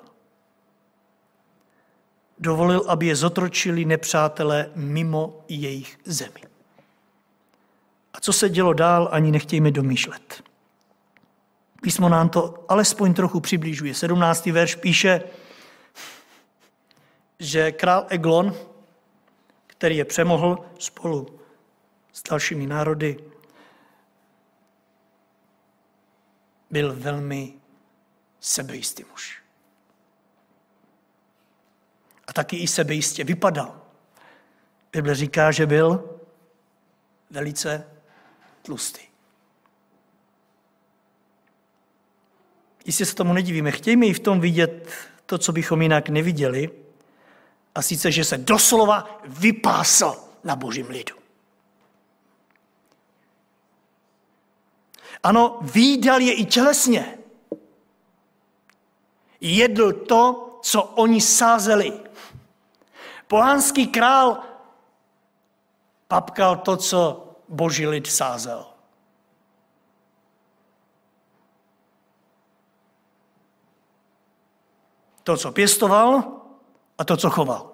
Dovolil, 2.39 2.85
aby 2.89 3.07
je 3.07 3.17
zotročili 3.17 3.85
nepřátelé 3.85 4.71
mimo 4.75 5.45
jejich 5.49 5.99
zemi. 6.05 6.41
A 8.15 8.21
co 8.21 8.33
se 8.33 8.49
dělo 8.49 8.73
dál, 8.73 9.09
ani 9.13 9.31
nechtějme 9.31 9.71
domýšlet. 9.71 10.43
Písmo 11.83 12.09
nám 12.09 12.29
to 12.29 12.65
alespoň 12.69 13.15
trochu 13.15 13.41
přiblížuje. 13.41 13.95
17. 13.95 14.47
verš 14.47 14.75
píše, 14.75 15.23
že 17.39 17.73
král 17.73 18.07
Eglon, 18.09 18.55
který 19.67 19.97
je 19.97 20.05
přemohl 20.05 20.59
spolu 20.79 21.41
s 22.13 22.23
dalšími 22.23 22.67
národy, 22.67 23.17
byl 26.71 26.95
velmi 26.97 27.56
sebejistý 28.47 29.05
muž. 29.11 29.43
A 32.27 32.33
taky 32.33 32.57
i 32.57 32.69
sebejistě 32.69 33.25
vypadal. 33.25 33.83
Bible 34.93 35.15
říká, 35.15 35.51
že 35.51 35.67
byl 35.67 36.21
velice 37.31 37.91
tlustý. 38.63 39.01
Jistě 42.85 43.07
se 43.07 43.15
tomu 43.15 43.33
nedivíme. 43.33 43.71
Chtějme 43.71 44.07
i 44.07 44.13
v 44.13 44.21
tom 44.21 44.41
vidět 44.41 44.91
to, 45.27 45.39
co 45.39 45.53
bychom 45.53 45.83
jinak 45.83 46.09
neviděli, 46.09 46.71
a 47.75 47.83
sice, 47.83 48.13
že 48.13 48.25
se 48.25 48.39
doslova 48.39 49.21
vypásl 49.25 50.25
na 50.45 50.57
božím 50.57 50.87
lidu. 50.87 51.17
Ano, 55.23 55.59
výdal 55.63 56.21
je 56.21 56.35
i 56.35 56.45
tělesně. 56.45 57.19
Jedl 59.41 59.93
to, 59.93 60.59
co 60.63 60.83
oni 60.83 61.21
sázeli. 61.21 62.01
Pohánský 63.27 63.87
král 63.87 64.39
papkal 66.09 66.57
to, 66.57 66.77
co 66.77 67.29
boží 67.49 67.87
lid 67.87 68.07
sázel. 68.07 68.67
To, 75.23 75.37
co 75.37 75.53
pěstoval 75.53 76.25
a 76.99 77.05
to, 77.05 77.17
co 77.17 77.31
choval. 77.31 77.73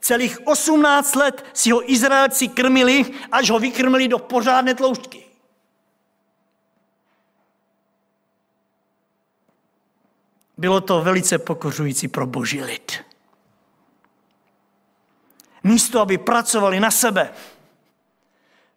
Celých 0.00 0.46
18 0.46 1.14
let 1.14 1.44
si 1.52 1.70
ho 1.70 1.92
Izraelci 1.92 2.48
krmili, 2.48 3.04
až 3.32 3.50
ho 3.50 3.58
vykrmili 3.58 4.08
do 4.08 4.18
pořádné 4.18 4.74
tloušťky. 4.74 5.19
Bylo 10.60 10.80
to 10.80 11.02
velice 11.02 11.38
pokořující 11.38 12.08
pro 12.08 12.26
boží 12.26 12.62
lid. 12.62 13.04
Místo, 15.64 16.00
aby 16.00 16.18
pracovali 16.18 16.80
na 16.80 16.90
sebe, 16.90 17.32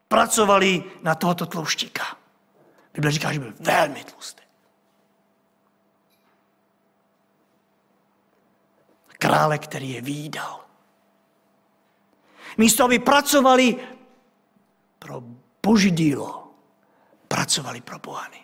pracovali 0.08 0.84
na 1.02 1.16
tohoto 1.16 1.46
tlouštíka. 1.46 2.18
Bible 2.94 3.12
říká, 3.12 3.34
že 3.34 3.40
byl 3.40 3.54
velmi 3.60 4.04
tlustý. 4.04 4.44
Krále, 9.08 9.58
který 9.58 9.92
je 9.92 10.02
výdal. 10.02 10.66
Místo, 12.58 12.84
aby 12.86 13.00
pracovali 13.00 13.88
pro 15.00 15.24
boží 15.64 15.92
dílo, 15.92 16.52
pracovali 17.28 17.82
pro 17.82 18.00
pohany. 18.00 18.43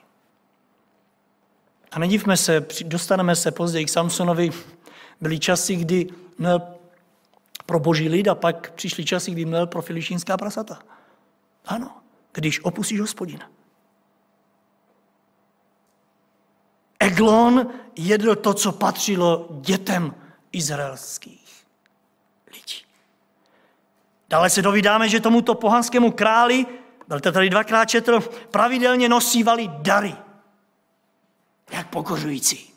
A 1.91 1.99
nedivme 1.99 2.37
se, 2.37 2.65
dostaneme 2.85 3.35
se 3.35 3.51
později 3.51 3.85
k 3.85 3.89
Samsonovi. 3.89 4.49
Byly 5.21 5.39
časy, 5.39 5.75
kdy 5.75 6.07
měl 6.37 6.61
pro 7.65 7.79
boží 7.79 8.09
lid 8.09 8.27
a 8.27 8.35
pak 8.35 8.71
přišly 8.71 9.05
časy, 9.05 9.31
kdy 9.31 9.45
měl 9.45 9.67
pro 9.67 9.81
filišínská 9.81 10.37
prasata. 10.37 10.79
Ano, 11.65 11.97
když 12.33 12.63
opustíš 12.63 12.99
hospodina. 12.99 13.49
Eglon 16.99 17.67
jedl 17.95 18.35
to, 18.35 18.53
co 18.53 18.71
patřilo 18.71 19.47
dětem 19.61 20.15
izraelských 20.51 21.65
lidí. 22.47 22.85
Dále 24.29 24.49
se 24.49 24.61
dovídáme, 24.61 25.09
že 25.09 25.19
tomuto 25.19 25.55
pohanskému 25.55 26.11
králi, 26.11 26.65
byl 27.07 27.19
to 27.19 27.31
tady 27.31 27.49
dvakrát 27.49 27.85
četl, 27.85 28.19
pravidelně 28.51 29.09
nosívali 29.09 29.69
dary. 29.81 30.15
Jak 31.71 31.89
pokořující. 31.89 32.73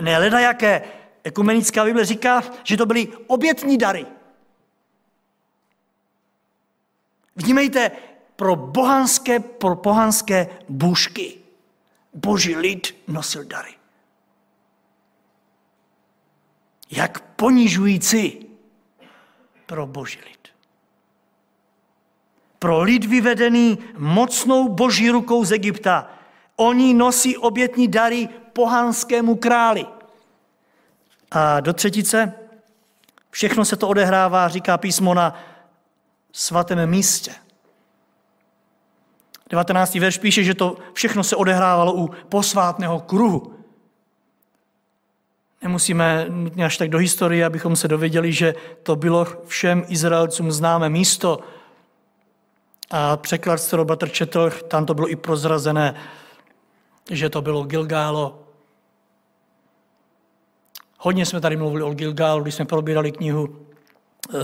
Ne 0.00 0.18
leda 0.18 0.40
jaké. 0.40 0.82
Ekumenická 1.24 1.84
Bible 1.84 2.04
říká, 2.04 2.42
že 2.64 2.76
to 2.76 2.86
byly 2.86 3.08
obětní 3.26 3.78
dary. 3.78 4.06
Vnímejte, 7.36 7.90
pro 8.36 8.56
bohanské, 8.56 9.40
pro 9.40 9.76
pohanské 9.76 10.48
bůžky 10.68 11.38
boží 12.14 12.56
lid 12.56 12.96
nosil 13.08 13.44
dary. 13.44 13.74
Jak 16.90 17.20
ponižující 17.20 18.46
pro 19.66 19.86
boží 19.86 20.18
lid. 20.24 20.48
Pro 22.58 22.82
lid 22.82 23.04
vyvedený 23.04 23.78
mocnou 23.96 24.68
boží 24.68 25.10
rukou 25.10 25.44
z 25.44 25.52
Egypta. 25.52 26.10
Oni 26.60 26.94
nosí 26.94 27.36
obětní 27.36 27.88
dary 27.88 28.28
pohanskému 28.52 29.36
králi. 29.36 29.86
A 31.30 31.60
do 31.60 31.72
třetice, 31.72 32.32
všechno 33.30 33.64
se 33.64 33.76
to 33.76 33.88
odehrává, 33.88 34.48
říká 34.48 34.78
písmo, 34.78 35.14
na 35.14 35.38
svatém 36.32 36.90
místě. 36.90 37.34
19. 39.50 39.94
verš 39.94 40.18
píše, 40.18 40.44
že 40.44 40.54
to 40.54 40.76
všechno 40.92 41.24
se 41.24 41.36
odehrávalo 41.36 41.94
u 41.94 42.10
posvátného 42.28 43.00
kruhu. 43.00 43.54
Nemusíme 45.62 46.26
nutně 46.28 46.64
až 46.64 46.76
tak 46.76 46.88
do 46.88 46.98
historie, 46.98 47.46
abychom 47.46 47.76
se 47.76 47.88
dověděli, 47.88 48.32
že 48.32 48.54
to 48.82 48.96
bylo 48.96 49.26
všem 49.46 49.84
Izraelcům 49.88 50.52
známé 50.52 50.88
místo. 50.88 51.40
A 52.90 53.16
překlad, 53.16 53.60
kterou 53.60 53.84
Batr 53.84 54.08
četl, 54.08 54.50
tam 54.50 54.86
to 54.86 54.94
bylo 54.94 55.10
i 55.10 55.16
prozrazené, 55.16 55.94
že 57.10 57.30
to 57.30 57.42
bylo 57.42 57.62
Gilgálo. 57.62 58.38
Hodně 60.98 61.26
jsme 61.26 61.40
tady 61.40 61.56
mluvili 61.56 61.82
o 61.82 61.94
Gilgálu, 61.94 62.42
když 62.42 62.54
jsme 62.54 62.64
probírali 62.64 63.12
knihu 63.12 63.42
uh, 63.42 64.40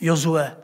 Jozue. 0.00 0.56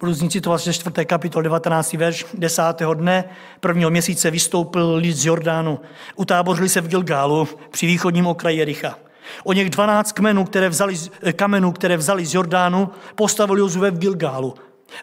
Budu 0.00 0.14
z 0.14 0.22
ní 0.22 0.30
citovat 0.30 0.60
ze 0.60 0.72
4. 0.72 1.06
kapitol 1.06 1.42
19. 1.42 1.92
verš 1.92 2.26
10. 2.34 2.62
dne 2.94 3.24
prvního 3.60 3.90
měsíce 3.90 4.30
vystoupil 4.30 4.94
lid 4.94 5.16
z 5.16 5.26
Jordánu. 5.26 5.80
Utábořili 6.16 6.68
se 6.68 6.80
v 6.80 6.88
Gilgálu 6.88 7.48
při 7.70 7.86
východním 7.86 8.26
okraji 8.26 8.58
Jericha. 8.58 8.98
O 9.44 9.52
něch 9.52 9.70
12 9.70 10.12
kmenů, 10.12 10.44
které 10.44 10.68
vzali, 10.68 10.96
kamenů, 11.36 11.72
které 11.72 11.96
vzali 11.96 12.26
z 12.26 12.34
Jordánu, 12.34 12.90
postavili 13.14 13.60
Jozue 13.60 13.90
v 13.90 13.98
Gilgálu. 13.98 14.54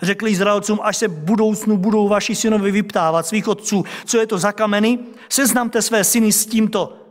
Řekli 0.02 0.32
Izraelcům, 0.32 0.80
až 0.84 0.98
se 0.98 1.08
budoucnu 1.08 1.78
budou 1.78 2.08
vaši 2.08 2.36
synovi 2.36 2.72
vyptávat 2.72 3.28
svých 3.28 3.48
otců, 3.48 3.86
co 4.06 4.18
je 4.18 4.28
to 4.28 4.38
za 4.38 4.52
kameny, 4.52 5.00
seznamte 5.30 5.82
své 5.82 6.04
syny 6.04 6.32
s 6.32 6.46
tímto 6.46 7.06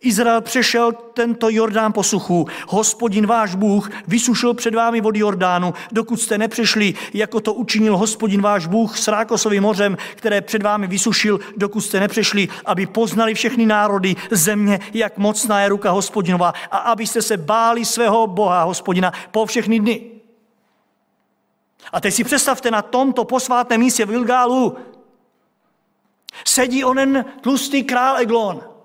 Izrael 0.00 0.40
přešel 0.40 0.92
tento 0.92 1.48
Jordán 1.50 1.92
po 1.92 2.02
suchu. 2.02 2.46
Hospodin 2.68 3.26
váš 3.26 3.54
Bůh 3.54 3.90
vysušil 4.08 4.54
před 4.54 4.74
vámi 4.74 5.00
vody 5.00 5.18
Jordánu, 5.18 5.74
dokud 5.92 6.20
jste 6.20 6.38
nepřešli, 6.38 6.94
jako 7.14 7.40
to 7.40 7.54
učinil 7.54 7.96
hospodin 7.96 8.42
váš 8.42 8.66
Bůh 8.66 8.98
s 8.98 9.08
Rákosovým 9.08 9.62
mořem, 9.62 9.96
které 10.14 10.40
před 10.40 10.62
vámi 10.62 10.86
vysušil, 10.86 11.40
dokud 11.56 11.80
jste 11.80 12.00
nepřešli, 12.00 12.48
aby 12.64 12.86
poznali 12.86 13.34
všechny 13.34 13.66
národy 13.66 14.16
země, 14.30 14.80
jak 14.94 15.18
mocná 15.18 15.60
je 15.60 15.68
ruka 15.68 15.90
hospodinová 15.90 16.52
a 16.70 16.76
abyste 16.76 17.22
se 17.22 17.36
báli 17.36 17.84
svého 17.84 18.26
Boha, 18.26 18.62
hospodina, 18.62 19.12
po 19.30 19.46
všechny 19.46 19.80
dny. 19.80 20.17
A 21.92 22.00
teď 22.00 22.14
si 22.14 22.24
představte 22.24 22.70
na 22.70 22.82
tomto 22.82 23.24
posvátném 23.24 23.80
místě 23.80 24.06
v 24.06 24.12
Ilgálu 24.12 24.76
sedí 26.44 26.84
onen 26.84 27.24
tlustý 27.40 27.84
král 27.84 28.16
Eglon– 28.16 28.64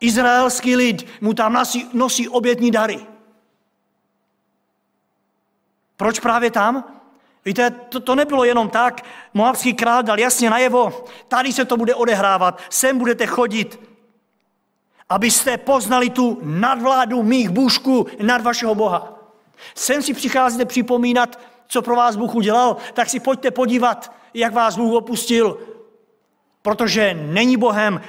Izraelský 0.00 0.76
lid 0.76 1.06
mu 1.20 1.34
tam 1.34 1.52
nosí, 1.52 1.88
nosí 1.92 2.28
obětní 2.28 2.70
dary. 2.70 3.06
Proč 5.96 6.20
právě 6.20 6.50
tam? 6.50 6.84
Víte, 7.44 7.70
to, 7.70 8.00
to 8.00 8.14
nebylo 8.14 8.44
jenom 8.44 8.68
tak. 8.68 9.04
Moabský 9.34 9.74
král 9.74 10.02
dal 10.02 10.18
jasně 10.18 10.50
najevo, 10.50 11.04
tady 11.28 11.52
se 11.52 11.64
to 11.64 11.76
bude 11.76 11.94
odehrávat, 11.94 12.60
sem 12.70 12.98
budete 12.98 13.26
chodit, 13.26 13.80
abyste 15.08 15.56
poznali 15.56 16.10
tu 16.10 16.38
nadvládu 16.42 17.22
mých 17.22 17.50
bůžků 17.50 18.06
nad 18.22 18.42
vašeho 18.42 18.74
Boha. 18.74 19.17
Sem 19.74 20.02
si 20.02 20.14
přicházíte 20.14 20.64
připomínat, 20.64 21.40
co 21.68 21.82
pro 21.82 21.96
vás 21.96 22.16
Bůh 22.16 22.34
udělal, 22.34 22.76
tak 22.94 23.08
si 23.08 23.20
pojďte 23.20 23.50
podívat, 23.50 24.12
jak 24.34 24.52
vás 24.52 24.76
Bůh 24.76 24.94
opustil, 24.94 25.58
protože 26.62 27.14
není 27.14 27.56
Bohem, 27.56 28.00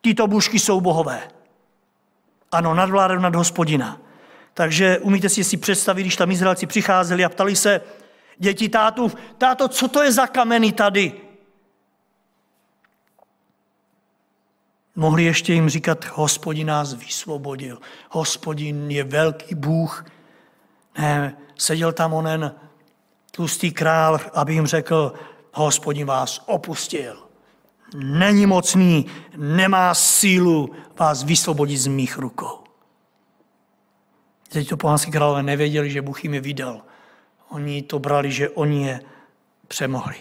Tyto 0.00 0.26
bušky 0.26 0.58
jsou 0.58 0.80
bohové. 0.80 1.30
Ano, 2.52 2.74
nadvládou 2.74 3.18
nad 3.18 3.34
hospodina. 3.34 4.00
Takže 4.54 4.98
umíte 4.98 5.28
si 5.28 5.44
si 5.44 5.56
představit, 5.56 6.02
když 6.02 6.16
tam 6.16 6.30
Izraelci 6.30 6.66
přicházeli 6.66 7.24
a 7.24 7.28
ptali 7.28 7.56
se 7.56 7.80
děti 8.38 8.68
tátu, 8.68 9.12
táto, 9.38 9.68
co 9.68 9.88
to 9.88 10.02
je 10.02 10.12
za 10.12 10.26
kameny 10.26 10.72
tady? 10.72 11.12
Mohli 14.96 15.24
ještě 15.24 15.52
jim 15.52 15.68
říkat, 15.68 16.04
hospodin 16.12 16.66
nás 16.66 16.94
vysvobodil, 16.94 17.78
hospodin 18.10 18.90
je 18.90 19.04
velký 19.04 19.54
Bůh. 19.54 20.04
Ne, 20.98 21.36
seděl 21.58 21.92
tam 21.92 22.12
onen 22.12 22.54
tlustý 23.30 23.72
král, 23.72 24.20
aby 24.34 24.54
jim 24.54 24.66
řekl, 24.66 25.12
hospodin 25.54 26.06
vás 26.06 26.42
opustil. 26.46 27.28
Není 27.94 28.46
mocný, 28.46 29.06
nemá 29.36 29.94
sílu 29.94 30.74
vás 30.98 31.22
vysvobodit 31.22 31.78
z 31.78 31.86
mých 31.86 32.18
rukou. 32.18 32.64
Teď 34.48 34.68
to 34.68 34.76
pohanský 34.76 35.10
králové 35.10 35.42
nevěděli, 35.42 35.90
že 35.90 36.02
Bůh 36.02 36.24
jim 36.24 36.34
je 36.34 36.40
vydal. 36.40 36.82
Oni 37.48 37.82
to 37.82 37.98
brali, 37.98 38.32
že 38.32 38.50
oni 38.50 38.86
je 38.86 39.00
přemohli. 39.68 40.16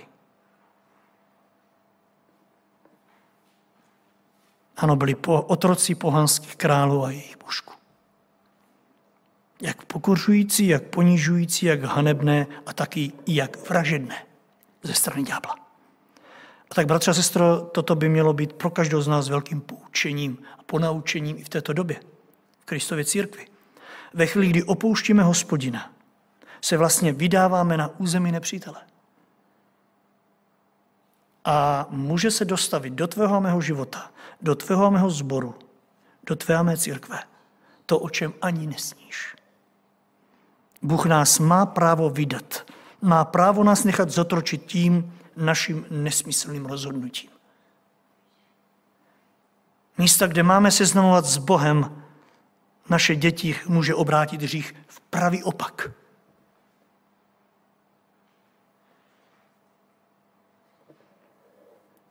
Ano, 4.78 4.96
byli 4.96 5.16
po, 5.16 5.42
otroci 5.42 5.96
pohanských 5.96 6.56
králů 6.56 7.04
a 7.04 7.12
jejich 7.12 7.38
božků. 7.38 7.77
Jak 9.62 9.86
pokořující, 9.86 10.68
jak 10.68 10.84
ponižující, 10.84 11.66
jak 11.66 11.84
hanebné 11.84 12.48
a 12.66 12.74
taky 12.74 13.12
jak 13.28 13.70
vražedné 13.70 14.26
ze 14.84 14.94
strany 14.94 15.24
ďábla. 15.24 15.56
A 16.72 16.76
tak, 16.76 16.88
bratře 16.88 17.12
a 17.12 17.14
sestro, 17.14 17.62
toto 17.62 17.96
by 17.96 18.10
mělo 18.10 18.34
být 18.34 18.54
pro 18.54 18.70
každou 18.70 19.02
z 19.02 19.08
nás 19.08 19.30
velkým 19.30 19.62
poučením 19.62 20.38
a 20.58 20.64
ponaučením 20.64 21.38
i 21.38 21.44
v 21.44 21.50
této 21.50 21.74
době, 21.74 22.00
v 22.60 22.66
Kristově 22.66 23.06
církvi. 23.06 23.48
Ve 24.14 24.26
chvíli, 24.26 24.48
kdy 24.48 24.64
opouštíme 24.64 25.24
hospodina, 25.24 25.94
se 26.62 26.78
vlastně 26.78 27.14
vydáváme 27.14 27.78
na 27.78 28.00
území 28.00 28.32
nepřítele. 28.32 28.82
A 31.46 31.88
může 31.90 32.32
se 32.32 32.46
dostavit 32.46 32.94
do 32.94 33.08
tvého 33.08 33.36
a 33.36 33.40
mého 33.40 33.62
života, 33.62 34.12
do 34.42 34.56
tvého 34.56 34.86
a 34.86 34.90
mého 34.90 35.10
zboru, 35.10 35.56
do 36.24 36.36
tvé 36.36 36.56
a 36.56 36.64
mé 36.64 36.78
církve, 36.78 37.24
to, 37.86 38.00
o 38.00 38.10
čem 38.10 38.34
ani 38.42 38.68
nesníš. 38.68 39.37
Bůh 40.82 41.06
nás 41.06 41.40
má 41.40 41.66
právo 41.66 42.10
vydat, 42.10 42.72
má 43.02 43.26
právo 43.26 43.64
nás 43.64 43.84
nechat 43.84 44.10
zotročit 44.10 44.66
tím 44.66 45.14
naším 45.36 45.86
nesmyslným 45.90 46.66
rozhodnutím. 46.66 47.30
Místa, 49.98 50.28
kde 50.28 50.44
máme 50.44 50.72
seznamovat 50.72 51.26
s 51.26 51.38
Bohem, 51.38 52.04
naše 52.90 53.16
děti 53.16 53.60
může 53.68 53.96
obrátit 53.96 54.42
hřích 54.42 54.76
v 54.88 55.00
pravý 55.00 55.44
opak. 55.44 55.92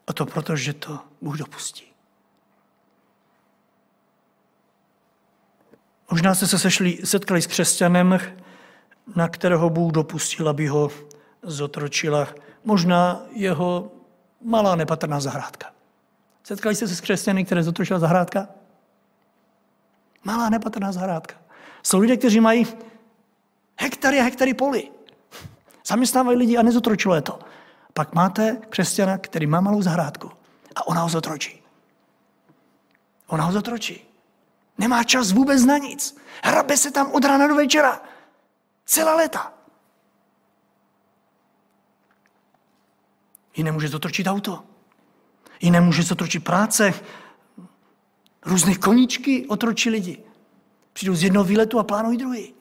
A 0.07 0.13
to 0.13 0.27
proto, 0.27 0.57
že 0.57 0.73
to 0.73 1.01
Bůh 1.21 1.37
dopustí. 1.37 1.85
Možná 6.11 6.35
jste 6.35 6.47
se 6.47 6.59
sešli, 6.59 6.99
setkali 7.05 7.43
s 7.43 7.47
křesťanem, 7.47 8.19
na 9.15 9.29
kterého 9.29 9.71
Bůh 9.71 9.93
dopustil, 9.93 10.49
aby 10.49 10.67
ho 10.67 10.91
zotročila 11.43 12.29
možná 12.65 13.23
jeho 13.31 13.93
malá 14.43 14.77
nepatrná 14.77 15.21
zahrádka. 15.21 15.71
Setkali 16.45 16.75
jste 16.75 16.89
se 16.89 16.95
s 16.97 17.01
křesťany, 17.01 17.45
které 17.45 17.63
zotročila 17.63 17.99
zahrádka? 17.99 18.49
Malá 20.25 20.51
nepatrná 20.51 20.93
zahrádka. 20.93 21.35
Jsou 21.83 21.99
lidé, 21.99 22.17
kteří 22.17 22.41
mají 22.41 22.67
hektary 23.77 24.21
a 24.21 24.23
hektary 24.23 24.55
poli. 24.55 24.91
Zaměstnávají 25.87 26.39
lidi 26.39 26.57
a 26.57 26.63
nezotročilo 26.63 27.15
je 27.15 27.23
to. 27.23 27.39
Pak 27.95 28.15
máte 28.15 28.57
křesťana, 28.69 29.19
který 29.19 29.47
má 29.47 29.61
malou 29.61 29.83
zahrádku 29.83 30.31
a 30.77 30.87
ona 30.87 31.01
ho 31.01 31.09
zotročí. 31.09 31.63
Ona 33.27 33.45
ho 33.45 33.53
zotročí. 33.53 34.05
Nemá 34.79 35.05
čas 35.05 35.33
vůbec 35.33 35.65
na 35.65 35.79
nic. 35.79 36.17
Hrabe 36.43 36.77
se 36.77 36.91
tam 36.91 37.13
od 37.13 37.25
rána 37.25 37.47
do 37.47 37.55
večera. 37.55 38.03
Celá 38.87 39.15
léta. 39.15 39.53
I 43.53 43.63
nemůže 43.63 43.89
zotročit 43.89 44.27
auto. 44.27 44.65
I 45.61 45.71
nemůže 45.71 46.03
zotročit 46.03 46.45
práce. 46.45 46.95
Různé 48.45 48.75
koníčky 48.75 49.47
otročí 49.47 49.91
lidi. 49.91 50.25
Přijdou 50.93 51.15
z 51.15 51.23
jednoho 51.23 51.45
výletu 51.45 51.79
a 51.79 51.85
plánují 51.85 52.19
druhý. 52.19 52.55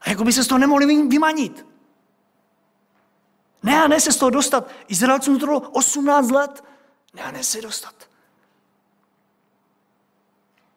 A 0.00 0.10
jako 0.10 0.24
by 0.24 0.32
se 0.32 0.44
z 0.44 0.46
toho 0.46 0.58
nemohli 0.58 0.86
vymanit. 0.86 1.66
Ne 3.62 3.82
a 3.84 3.88
ne 3.88 4.00
se 4.00 4.12
z 4.12 4.16
toho 4.16 4.30
dostat. 4.30 4.70
Izraelcům 4.88 5.38
to 5.38 5.46
bylo 5.46 5.60
18 5.60 6.30
let. 6.30 6.64
Ne 7.14 7.22
a 7.22 7.30
ne 7.30 7.44
se 7.44 7.60
dostat. 7.60 7.94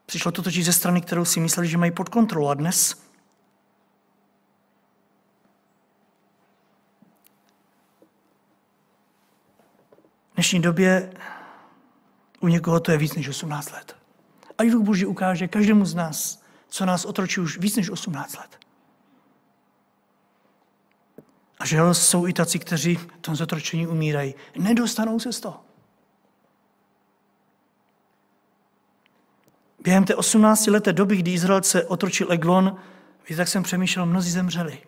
Přišlo 0.06 0.32
to 0.32 0.42
totiž 0.42 0.66
ze 0.66 0.74
strany, 0.74 1.02
kterou 1.02 1.26
si 1.26 1.40
mysleli, 1.40 1.68
že 1.68 1.78
mají 1.78 1.92
pod 1.92 2.10
kontrolou. 2.10 2.48
A 2.48 2.54
dnes 2.54 3.07
dnešní 10.48 10.62
době 10.62 11.14
u 12.40 12.48
někoho 12.48 12.80
to 12.80 12.92
je 12.92 12.98
víc 12.98 13.16
než 13.16 13.28
18 13.28 13.72
let. 13.72 13.96
A 14.58 14.64
Duch 14.64 14.84
Boží 14.84 15.06
ukáže 15.06 15.48
každému 15.48 15.86
z 15.86 15.96
nás, 15.96 16.44
co 16.70 16.86
nás 16.86 17.06
otročí 17.06 17.40
už 17.40 17.58
víc 17.58 17.76
než 17.76 17.90
18 17.90 18.38
let. 18.38 18.60
A 21.60 21.66
že 21.66 21.78
jsou 21.92 22.28
i 22.28 22.34
taci, 22.34 22.60
kteří 22.60 22.96
v 22.96 23.08
tom 23.22 23.36
zotročení 23.36 23.88
umírají. 23.88 24.36
Nedostanou 24.58 25.20
se 25.20 25.34
z 25.34 25.40
toho. 25.40 25.62
Během 29.84 30.06
té 30.06 30.16
18 30.16 30.68
leté 30.68 30.94
doby, 30.94 31.16
kdy 31.16 31.34
Izraelce 31.34 31.86
otročil 31.86 32.32
Eglon, 32.32 32.76
víte, 33.30 33.38
tak 33.38 33.48
jsem 33.48 33.64
přemýšlel, 33.64 34.06
mnozí 34.06 34.32
zemřeli. 34.32 34.82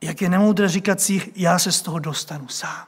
Jak 0.00 0.22
je 0.22 0.28
nemoudré 0.28 0.68
říkat 0.68 1.00
si, 1.00 1.32
já 1.36 1.58
se 1.58 1.72
z 1.72 1.82
toho 1.82 1.98
dostanu 1.98 2.48
sám. 2.48 2.86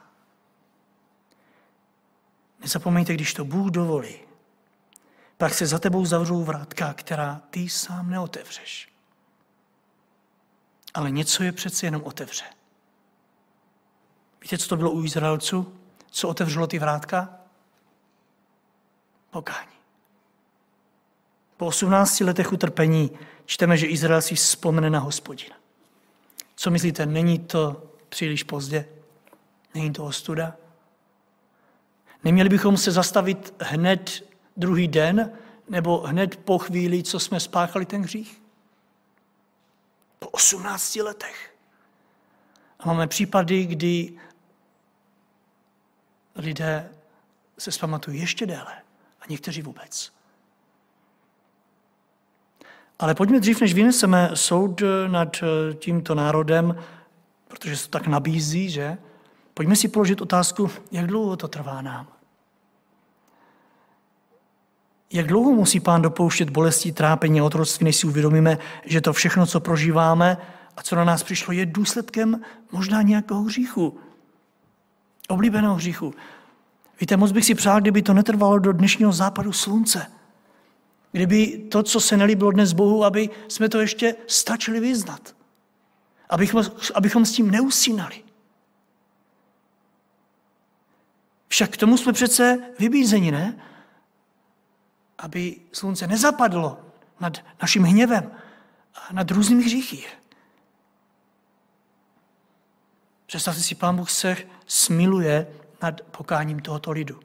Nezapomeňte, 2.61 3.15
když 3.15 3.35
to 3.35 3.45
Bůh 3.45 3.71
dovolí, 3.71 4.19
pak 5.37 5.55
se 5.55 5.67
za 5.67 5.79
tebou 5.79 6.07
zavřou 6.07 6.45
vrátka, 6.45 6.93
která 6.93 7.43
ty 7.51 7.69
sám 7.69 8.11
neotevřeš. 8.11 8.93
Ale 10.95 11.11
něco 11.11 11.43
je 11.43 11.53
přece 11.53 11.87
jenom 11.87 12.03
otevře. 12.05 12.45
Víte, 14.43 14.59
co 14.59 14.69
to 14.69 14.77
bylo 14.77 14.91
u 14.91 15.05
Izraelců? 15.05 15.75
Co 16.11 16.29
otevřelo 16.29 16.67
ty 16.67 16.79
vrátka? 16.79 17.41
Pokání. 19.31 19.73
Po 21.57 21.67
18 21.67 22.21
letech 22.21 22.53
utrpení 22.53 23.11
čteme, 23.45 23.77
že 23.77 23.87
Izrael 23.87 24.23
si 24.23 24.35
vzpomene 24.35 24.91
na 24.91 24.99
hospodina. 24.99 25.60
Co 26.61 26.71
myslíte, 26.71 27.07
není 27.07 27.39
to 27.39 27.83
příliš 28.09 28.43
pozdě? 28.43 28.89
Není 29.75 29.93
to 29.93 30.05
ostuda? 30.05 30.57
Neměli 32.25 32.49
bychom 32.49 32.77
se 32.77 32.91
zastavit 32.91 33.55
hned 33.61 34.31
druhý 34.57 34.89
den 34.89 35.39
nebo 35.69 35.99
hned 36.01 36.37
po 36.37 36.59
chvíli, 36.59 37.03
co 37.03 37.21
jsme 37.21 37.41
spáchali 37.41 37.87
ten 37.87 38.03
hřích? 38.03 38.43
Po 40.19 40.29
18 40.29 40.97
letech. 40.97 41.55
A 42.79 42.87
máme 42.87 43.07
případy, 43.07 43.67
kdy 43.67 44.19
lidé 46.35 46.93
se 47.59 47.73
zpamatují 47.73 48.21
ještě 48.21 48.47
déle 48.47 48.83
a 49.21 49.25
někteří 49.29 49.63
vůbec. 49.63 50.13
Ale 53.01 53.15
pojďme 53.15 53.41
dřív, 53.41 53.61
než 53.61 53.75
vyneseme 53.75 54.31
soud 54.35 54.83
nad 55.07 55.37
tímto 55.79 56.15
národem, 56.15 56.77
protože 57.49 57.77
se 57.77 57.85
to 57.85 57.99
tak 57.99 58.07
nabízí, 58.07 58.71
že? 58.71 58.99
Pojďme 59.55 59.77
si 59.77 59.89
položit 59.89 60.21
otázku, 60.21 60.71
jak 60.93 61.07
dlouho 61.07 61.37
to 61.37 61.49
trvá 61.49 61.83
nám. 61.83 62.07
Jak 65.13 65.27
dlouho 65.27 65.53
musí 65.53 65.81
pán 65.81 66.03
dopouštět 66.03 66.51
bolesti, 66.51 66.93
trápení 66.93 67.41
a 67.41 67.45
otroctví, 67.45 67.85
než 67.85 67.97
si 67.97 68.07
uvědomíme, 68.07 68.59
že 68.85 69.01
to 69.01 69.13
všechno, 69.13 69.47
co 69.47 69.61
prožíváme 69.61 70.37
a 70.77 70.83
co 70.83 70.97
na 70.97 71.05
nás 71.05 71.23
přišlo, 71.23 71.53
je 71.53 71.67
důsledkem 71.67 72.41
možná 72.73 73.03
nějakého 73.03 73.43
hříchu. 73.43 73.99
Oblíbeného 75.29 75.75
hříchu. 75.75 76.15
Víte, 77.01 77.17
moc 77.17 77.33
bych 77.33 77.45
si 77.45 77.55
přál, 77.55 77.81
kdyby 77.81 78.03
to 78.03 78.15
netrvalo 78.15 78.59
do 78.59 78.73
dnešního 78.73 79.13
západu 79.13 79.53
slunce. 79.53 80.07
Kdyby 81.13 81.59
to, 81.59 81.83
co 81.83 82.01
se 82.01 82.17
nelíbilo 82.17 82.51
dnes 82.51 82.73
Bohu, 82.73 83.05
aby 83.05 83.31
jsme 83.49 83.69
to 83.69 83.81
ještě 83.81 84.15
stačili 84.27 84.81
vyznat. 84.81 85.37
Abychom, 86.29 86.65
abychom 86.95 87.27
s 87.27 87.33
tím 87.33 87.51
neusínali. 87.51 88.25
Však 91.49 91.71
k 91.71 91.77
tomu 91.77 91.97
jsme 91.97 92.13
přece 92.13 92.73
vybízeni, 92.79 93.31
ne? 93.31 93.63
Aby 95.19 95.61
slunce 95.73 96.07
nezapadlo 96.07 96.79
nad 97.21 97.39
naším 97.63 97.83
hněvem 97.83 98.31
a 98.95 99.13
nad 99.13 99.31
různými 99.31 99.65
hříchy. 99.65 100.05
Představte 103.27 103.61
si, 103.61 103.75
pán 103.75 103.97
Bůh 103.97 104.11
se 104.11 104.37
smiluje 104.67 105.47
nad 105.83 106.01
pokáním 106.01 106.61
tohoto 106.61 106.91
lidu. 106.91 107.21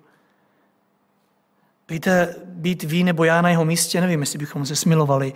Víte, 1.89 2.35
být 2.45 2.83
vy 2.83 3.03
nebo 3.03 3.23
já 3.23 3.41
na 3.41 3.49
jeho 3.49 3.65
místě, 3.65 4.01
nevím, 4.01 4.19
jestli 4.19 4.39
bychom 4.39 4.65
se 4.65 4.75
smilovali. 4.75 5.33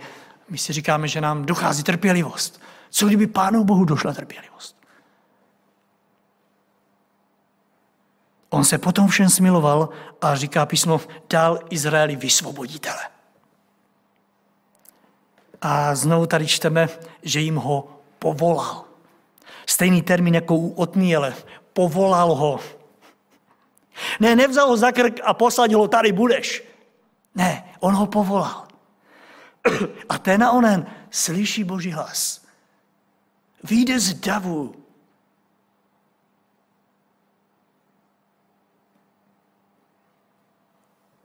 My 0.48 0.58
si 0.58 0.72
říkáme, 0.72 1.08
že 1.08 1.20
nám 1.20 1.46
dochází 1.46 1.82
trpělivost. 1.82 2.60
Co 2.90 3.06
kdyby 3.06 3.26
Pánu 3.26 3.64
Bohu 3.64 3.84
došla 3.84 4.12
trpělivost? 4.12 4.76
On 8.50 8.64
se 8.64 8.78
potom 8.78 9.08
všem 9.08 9.28
smiloval 9.28 9.88
a 10.20 10.34
říká 10.34 10.66
písmo, 10.66 11.00
dal 11.30 11.58
Izraeli 11.70 12.16
vysvoboditele. 12.16 13.00
A 15.62 15.94
znovu 15.94 16.26
tady 16.26 16.46
čteme, 16.46 16.88
že 17.22 17.40
jim 17.40 17.56
ho 17.56 18.00
povolal. 18.18 18.84
Stejný 19.66 20.02
termín 20.02 20.34
jako 20.34 20.54
u 20.54 20.70
Otníele. 20.70 21.34
Povolal 21.72 22.34
ho. 22.34 22.60
Ne, 24.20 24.36
nevzal 24.36 24.68
ho 24.68 24.76
za 24.76 24.92
krk 24.92 25.20
a 25.24 25.34
posadil 25.34 25.78
ho, 25.78 25.88
tady 25.88 26.12
budeš. 26.12 26.64
Ne, 27.34 27.74
on 27.80 27.94
ho 27.94 28.06
povolal. 28.06 28.68
A 30.08 30.18
ten 30.18 30.44
a 30.44 30.52
onen 30.52 30.86
slyší 31.10 31.64
Boží 31.64 31.92
hlas. 31.92 32.46
Výjde 33.64 34.00
z 34.00 34.14
davu. 34.14 34.74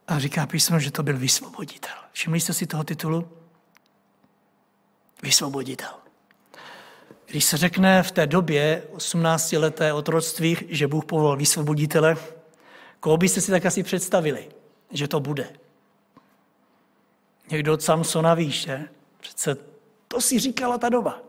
A 0.08 0.20
říká 0.20 0.46
písmo, 0.46 0.80
že 0.80 0.92
to 0.92 1.04
byl 1.04 1.18
vysvoboditel. 1.18 1.96
Všimli 2.12 2.40
jste 2.40 2.54
si 2.54 2.68
toho 2.68 2.84
titulu? 2.84 3.30
Vysvoboditel. 5.24 5.94
Když 7.26 7.46
se 7.46 7.58
řekne 7.58 8.04
v 8.04 8.12
té 8.12 8.28
době 8.28 8.84
18-leté 8.94 9.94
otroctví, 9.94 10.58
že 10.70 10.88
Bůh 10.88 11.06
povolal 11.06 11.38
vysvoboditele, 11.38 12.18
koho 13.00 13.18
byste 13.18 13.42
si 13.42 13.52
tak 13.52 13.66
asi 13.66 13.84
představili, 13.84 14.50
že 14.92 15.08
to 15.08 15.20
bude? 15.20 15.54
Někdo 17.52 17.74
od 17.74 17.82
Samsona 17.82 18.34
víš, 18.34 18.62
že? 18.62 18.90
Přece 19.20 19.58
to 20.08 20.22
si 20.22 20.40
říkala 20.40 20.78
ta 20.78 20.90
doba. 20.90 21.20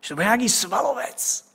Že 0.00 0.08
to 0.08 0.14
byl 0.14 0.24
nějaký 0.24 0.48
svalovec. 0.48 1.52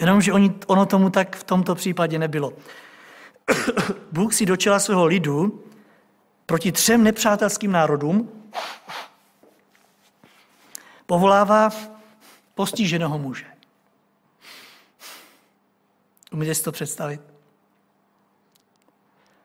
Jenomže 0.00 0.32
ono 0.66 0.86
tomu 0.86 1.10
tak 1.10 1.36
v 1.36 1.44
tomto 1.44 1.74
případě 1.74 2.18
nebylo. 2.18 2.52
Bůh 4.12 4.34
si 4.34 4.46
dočela 4.46 4.80
svého 4.80 5.06
lidu 5.06 5.64
proti 6.46 6.72
třem 6.72 7.04
nepřátelským 7.04 7.72
národům 7.72 8.42
povolává 11.06 11.70
postiženého 12.54 13.18
muže. 13.18 13.55
Umíte 16.36 16.54
si 16.54 16.62
to 16.62 16.72
představit? 16.72 17.20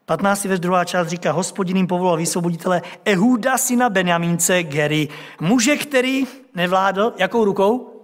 15. 0.06 0.46
ve 0.46 0.58
druhá 0.58 0.86
část 0.86 1.08
říká, 1.08 1.32
hospodin 1.32 1.78
jim 1.78 1.88
povolal 1.88 2.18
vysvoboditele 2.18 2.82
Ehuda 3.06 3.58
syna 3.58 3.90
Benjamínce 3.90 4.64
Gery, 4.64 5.10
muže, 5.40 5.78
který 5.78 6.28
nevládl, 6.54 7.14
jakou 7.18 7.46
rukou? 7.46 8.04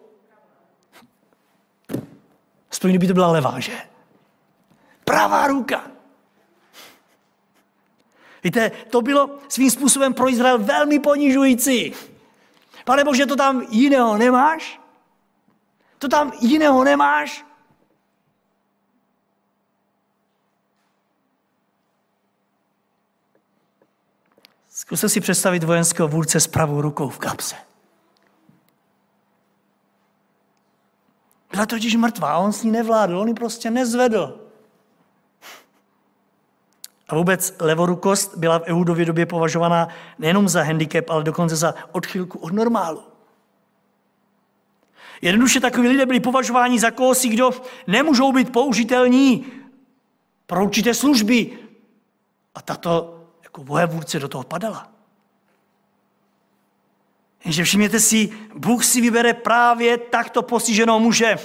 Aspoň 2.71 2.89
kdyby 2.89 3.07
to 3.07 3.13
byla 3.13 3.31
levá, 3.31 3.59
že? 3.59 3.77
Pravá 5.05 5.47
ruka. 5.47 5.83
Víte, 8.43 8.71
to 8.89 9.01
bylo 9.01 9.29
svým 9.47 9.71
způsobem 9.71 10.13
pro 10.13 10.29
Izrael 10.29 10.57
velmi 10.59 10.99
ponižující. 10.99 11.93
Pane 12.85 13.03
Bože, 13.03 13.25
to 13.25 13.35
tam 13.35 13.67
jiného 13.69 14.17
nemáš? 14.17 14.81
To 15.99 16.07
tam 16.07 16.31
jiného 16.41 16.83
nemáš? 16.83 17.46
Zkuste 24.87 25.09
si 25.09 25.19
představit 25.19 25.63
vojenského 25.63 26.07
vůdce 26.07 26.39
s 26.39 26.47
pravou 26.47 26.81
rukou 26.81 27.09
v 27.09 27.17
kapse. 27.17 27.55
Byla 31.51 31.65
totiž 31.65 31.95
mrtvá, 31.95 32.37
on 32.37 32.53
s 32.53 32.63
ní 32.63 32.71
nevládl, 32.71 33.19
on 33.19 33.27
ji 33.27 33.33
prostě 33.33 33.71
nezvedl. 33.71 34.49
A 37.09 37.15
vůbec 37.15 37.55
levorukost 37.59 38.37
byla 38.37 38.59
v 38.59 38.63
Ehudově 38.65 39.05
době 39.05 39.25
považovaná 39.25 39.87
nejenom 40.19 40.49
za 40.49 40.63
handicap, 40.63 41.09
ale 41.09 41.23
dokonce 41.23 41.55
za 41.55 41.73
odchylku 41.91 42.39
od 42.39 42.53
normálu. 42.53 43.03
Jednoduše 45.21 45.59
takoví 45.59 45.87
lidé 45.87 46.05
byli 46.05 46.19
považováni 46.19 46.79
za 46.79 46.91
kohosi, 46.91 47.27
kdo 47.27 47.51
nemůžou 47.87 48.31
být 48.31 48.51
použitelní 48.51 49.45
pro 50.45 50.63
určité 50.63 50.93
služby. 50.93 51.59
A 52.55 52.61
tato 52.61 53.16
jako 53.57 53.63
vojevůdce 53.63 54.19
do 54.19 54.27
toho 54.27 54.43
padala. 54.43 54.91
Jenže 57.45 57.63
všimněte 57.63 57.99
si, 57.99 58.29
Bůh 58.55 58.85
si 58.85 59.01
vybere 59.01 59.33
právě 59.33 59.97
takto 59.97 60.41
postiženou 60.41 60.99
muže 60.99 61.35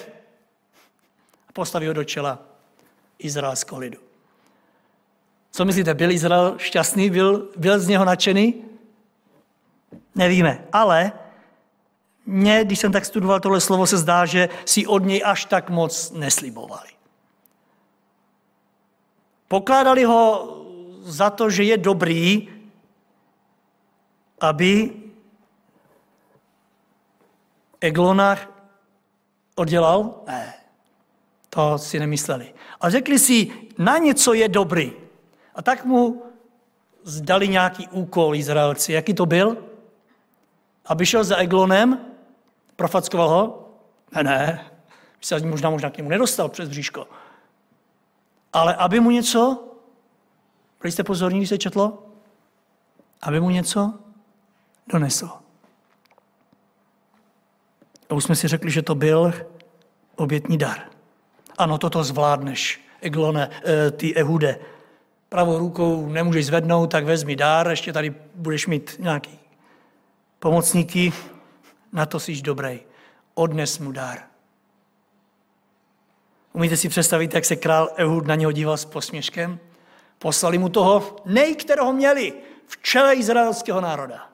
a 1.48 1.52
postaví 1.52 1.86
ho 1.86 1.92
do 1.92 2.04
čela 2.04 2.38
izraelského 3.18 3.78
lidu. 3.78 3.98
Co 5.50 5.64
myslíte, 5.64 5.94
byl 5.94 6.10
Izrael 6.10 6.58
šťastný, 6.58 7.10
byl, 7.10 7.48
byl 7.56 7.80
z 7.80 7.88
něho 7.88 8.04
nadšený? 8.04 8.64
Nevíme, 10.14 10.64
ale 10.72 11.12
mně, 12.26 12.64
když 12.64 12.78
jsem 12.78 12.92
tak 12.92 13.04
studoval 13.04 13.40
tohle 13.40 13.60
slovo, 13.60 13.86
se 13.86 13.96
zdá, 13.98 14.26
že 14.26 14.48
si 14.64 14.86
od 14.86 15.04
něj 15.04 15.22
až 15.24 15.44
tak 15.44 15.70
moc 15.70 16.10
neslibovali. 16.10 16.88
Pokládali 19.48 20.04
ho 20.04 20.61
za 21.02 21.30
to, 21.30 21.50
že 21.50 21.62
je 21.62 21.76
dobrý, 21.78 22.48
aby 24.40 24.92
Eglona 27.80 28.38
oddělal? 29.54 30.22
Ne, 30.26 30.54
to 31.50 31.78
si 31.78 31.98
nemysleli. 31.98 32.54
A 32.80 32.90
řekli 32.90 33.18
si, 33.18 33.50
na 33.78 33.98
něco 33.98 34.32
je 34.32 34.48
dobrý. 34.48 34.92
A 35.54 35.62
tak 35.62 35.84
mu 35.84 36.22
zdali 37.02 37.48
nějaký 37.48 37.88
úkol 37.88 38.34
Izraelci. 38.34 38.92
Jaký 38.92 39.14
to 39.14 39.26
byl? 39.26 39.56
Aby 40.86 41.06
šel 41.06 41.24
za 41.24 41.36
Eglonem, 41.36 41.98
profackoval 42.76 43.28
ho? 43.28 43.68
Ne, 44.14 44.22
ne, 44.22 44.70
se 45.20 45.40
možná, 45.46 45.70
možná 45.70 45.90
k 45.90 45.96
němu 45.96 46.08
nedostal 46.08 46.48
přes 46.48 46.68
bříško. 46.68 47.08
Ale 48.52 48.74
aby 48.74 49.00
mu 49.00 49.10
něco, 49.10 49.71
byli 50.82 50.92
jste 50.92 51.04
pozorní, 51.04 51.38
když 51.38 51.48
se 51.48 51.58
četlo? 51.58 52.06
Aby 53.22 53.40
mu 53.40 53.50
něco 53.50 53.94
donesl. 54.86 55.30
A 58.10 58.14
už 58.14 58.24
jsme 58.24 58.36
si 58.36 58.48
řekli, 58.48 58.70
že 58.70 58.82
to 58.82 58.94
byl 58.94 59.32
obětní 60.16 60.58
dar. 60.58 60.78
Ano, 61.58 61.78
toto 61.78 62.04
zvládneš, 62.04 62.80
Eglone, 63.00 63.50
eh, 63.64 63.90
ty 63.90 64.14
Ehude, 64.14 64.58
pravou 65.28 65.58
rukou 65.58 66.08
nemůžeš 66.08 66.46
zvednout, 66.46 66.86
tak 66.86 67.04
vezmi 67.04 67.36
dár, 67.36 67.70
ještě 67.70 67.92
tady 67.92 68.14
budeš 68.34 68.66
mít 68.66 68.96
nějaký 68.98 69.38
pomocníky, 70.38 71.12
na 71.92 72.06
to 72.06 72.20
jsi 72.20 72.42
dobrý. 72.42 72.80
Odnes 73.34 73.78
mu 73.78 73.92
dár. 73.92 74.18
Umíte 76.52 76.76
si 76.76 76.88
představit, 76.88 77.34
jak 77.34 77.44
se 77.44 77.56
král 77.56 77.88
Ehud 77.96 78.26
na 78.26 78.34
něho 78.34 78.52
díval 78.52 78.76
s 78.76 78.84
posměškem? 78.84 79.58
Poslali 80.22 80.58
mu 80.58 80.68
toho 80.68 81.16
nej, 81.24 81.54
kterého 81.56 81.92
měli 81.92 82.32
v 82.66 82.82
čele 82.82 83.14
izraelského 83.14 83.80
národa. 83.80 84.30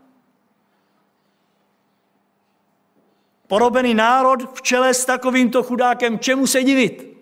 Porobený 3.46 3.94
národ 3.94 4.56
v 4.58 4.62
čele 4.62 4.94
s 4.94 5.04
takovýmto 5.04 5.62
chudákem, 5.62 6.18
čemu 6.18 6.46
se 6.46 6.62
divit? 6.62 7.16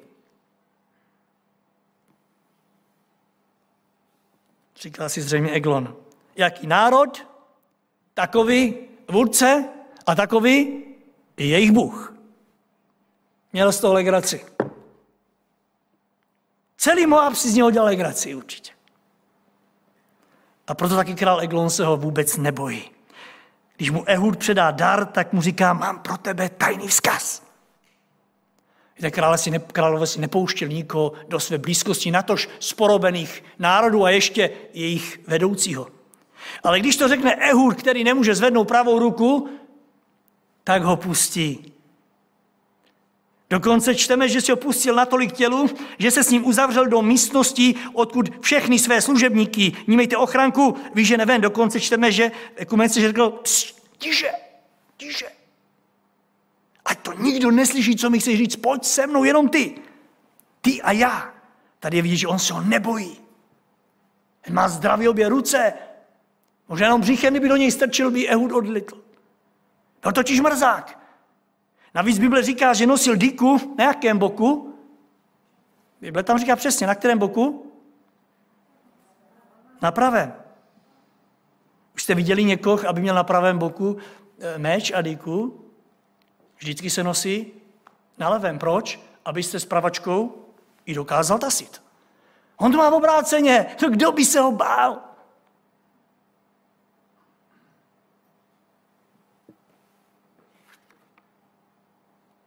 Říkal 4.77 5.09
si 5.09 5.23
zřejmě 5.23 5.51
Eglon. 5.51 5.97
Jaký 6.37 6.67
národ, 6.67 7.27
takový 8.15 8.75
vůdce 9.09 9.69
a 10.07 10.15
takový 10.15 10.85
i 11.37 11.47
jejich 11.47 11.73
Bůh. 11.73 12.15
Měl 13.53 13.73
z 13.73 13.81
toho 13.81 13.95
legraci. 13.95 14.56
Celý 16.77 17.07
Moab 17.07 17.35
si 17.35 17.51
z 17.51 17.55
něho 17.55 17.71
dělal 17.71 17.87
legraci 17.87 18.35
určitě. 18.35 18.73
A 20.67 20.75
proto 20.75 20.97
taky 20.97 21.15
král 21.15 21.41
Eglon 21.41 21.71
se 21.71 21.85
ho 21.85 21.97
vůbec 21.97 22.37
nebojí. 22.37 22.91
Když 23.77 23.91
mu 23.91 24.05
Ehud 24.09 24.39
předá 24.39 24.71
dar, 24.71 25.07
tak 25.07 25.33
mu 25.33 25.41
říká, 25.41 25.73
mám 25.73 25.99
pro 25.99 26.17
tebe 26.17 26.49
tajný 26.49 26.89
vzkaz. 26.89 27.43
Víte, 28.97 29.11
krále 29.11 29.39
si 29.39 29.51
ne, 29.51 29.59
králové 29.59 30.07
si 30.07 30.21
nepouštěl 30.21 30.69
nikoho 30.69 31.13
do 31.29 31.41
své 31.41 31.59
blízkosti, 31.59 32.11
natož 32.11 32.49
sporobených 32.61 33.45
národů 33.59 34.05
a 34.05 34.11
ještě 34.11 34.51
jejich 34.73 35.21
vedoucího. 35.27 35.87
Ale 36.63 36.81
když 36.81 36.97
to 36.97 37.09
řekne 37.09 37.35
Ehud, 37.35 37.77
který 37.77 38.05
nemůže 38.05 38.35
zvednout 38.35 38.69
pravou 38.69 38.99
ruku, 38.99 39.49
tak 40.65 40.83
ho 40.83 40.97
pustí. 40.97 41.73
Dokonce 43.51 43.95
čteme, 43.95 44.29
že 44.29 44.41
si 44.41 44.53
ho 44.53 44.57
pustil 44.57 44.95
natolik 44.95 45.33
tělu, 45.33 45.71
že 45.99 46.11
se 46.11 46.25
s 46.25 46.31
ním 46.31 46.47
uzavřel 46.47 46.87
do 46.87 47.03
místnosti, 47.03 47.75
odkud 47.93 48.41
všechny 48.41 48.79
své 48.79 49.03
služebníky, 49.03 49.73
nímejte 49.87 50.17
ochranku, 50.17 50.77
že 50.95 51.17
ven. 51.17 51.41
Dokonce 51.41 51.81
čteme, 51.81 52.13
že 52.13 52.33
ekumence 52.57 53.01
řekl, 53.01 53.41
tiže, 53.99 54.31
tiže. 54.97 55.27
Ať 56.85 56.99
to 56.99 57.13
nikdo 57.13 57.51
neslyší, 57.51 57.97
co 57.97 58.11
mi 58.11 58.19
chce 58.19 58.37
říct, 58.37 58.57
pojď 58.57 58.85
se 58.85 59.07
mnou, 59.07 59.25
jenom 59.25 59.49
ty. 59.49 59.75
Ty 60.61 60.83
a 60.83 60.93
já. 60.93 61.35
Tady 61.81 61.97
je 61.97 62.03
vidět, 62.03 62.17
že 62.17 62.27
on 62.27 62.39
se 62.39 62.55
ho 62.55 62.61
nebojí. 62.61 63.21
Má 64.51 64.69
zdravě 64.69 65.11
obě 65.11 65.29
ruce. 65.29 65.73
Možná 66.69 66.87
jenom 66.87 67.01
břichem, 67.01 67.33
kdyby 67.33 67.49
do 67.49 67.57
něj 67.57 67.71
strčil, 67.71 68.11
by 68.11 68.29
Ehud 68.29 68.53
odlitl. 68.53 69.03
Byl 70.03 70.13
totiž 70.13 70.41
mrzák. 70.41 71.06
Navíc 71.97 72.19
Bible 72.19 72.43
říká, 72.43 72.75
že 72.75 72.87
nosil 72.87 73.17
díku 73.17 73.75
na 73.79 73.85
jakém 73.85 74.19
boku? 74.19 74.75
Bible 76.01 76.23
tam 76.23 76.39
říká 76.39 76.57
přesně, 76.57 76.87
na 76.87 76.95
kterém 76.95 77.19
boku? 77.19 77.73
Na 79.83 79.93
pravém. 79.93 80.35
Už 81.95 82.03
jste 82.03 82.15
viděli 82.15 82.45
někoho, 82.45 82.89
aby 82.89 83.01
měl 83.01 83.15
na 83.15 83.25
pravém 83.25 83.59
boku 83.59 83.97
eh, 84.39 84.59
meč 84.59 84.93
a 84.93 85.03
díku? 85.03 85.65
Vždycky 86.59 86.91
se 86.91 87.03
nosí 87.03 87.53
na 88.19 88.29
levém. 88.29 88.59
Proč? 88.59 89.01
Abyste 89.25 89.61
s 89.61 89.65
pravačkou 89.65 90.47
i 90.87 90.95
dokázal 90.95 91.39
tasit. 91.39 91.83
On 92.57 92.73
to 92.73 92.79
má 92.79 92.91
v 92.91 92.95
obráceně. 92.95 93.67
Kdo 93.89 94.13
by 94.13 94.25
se 94.25 94.41
ho 94.41 94.53
bál? 94.53 95.06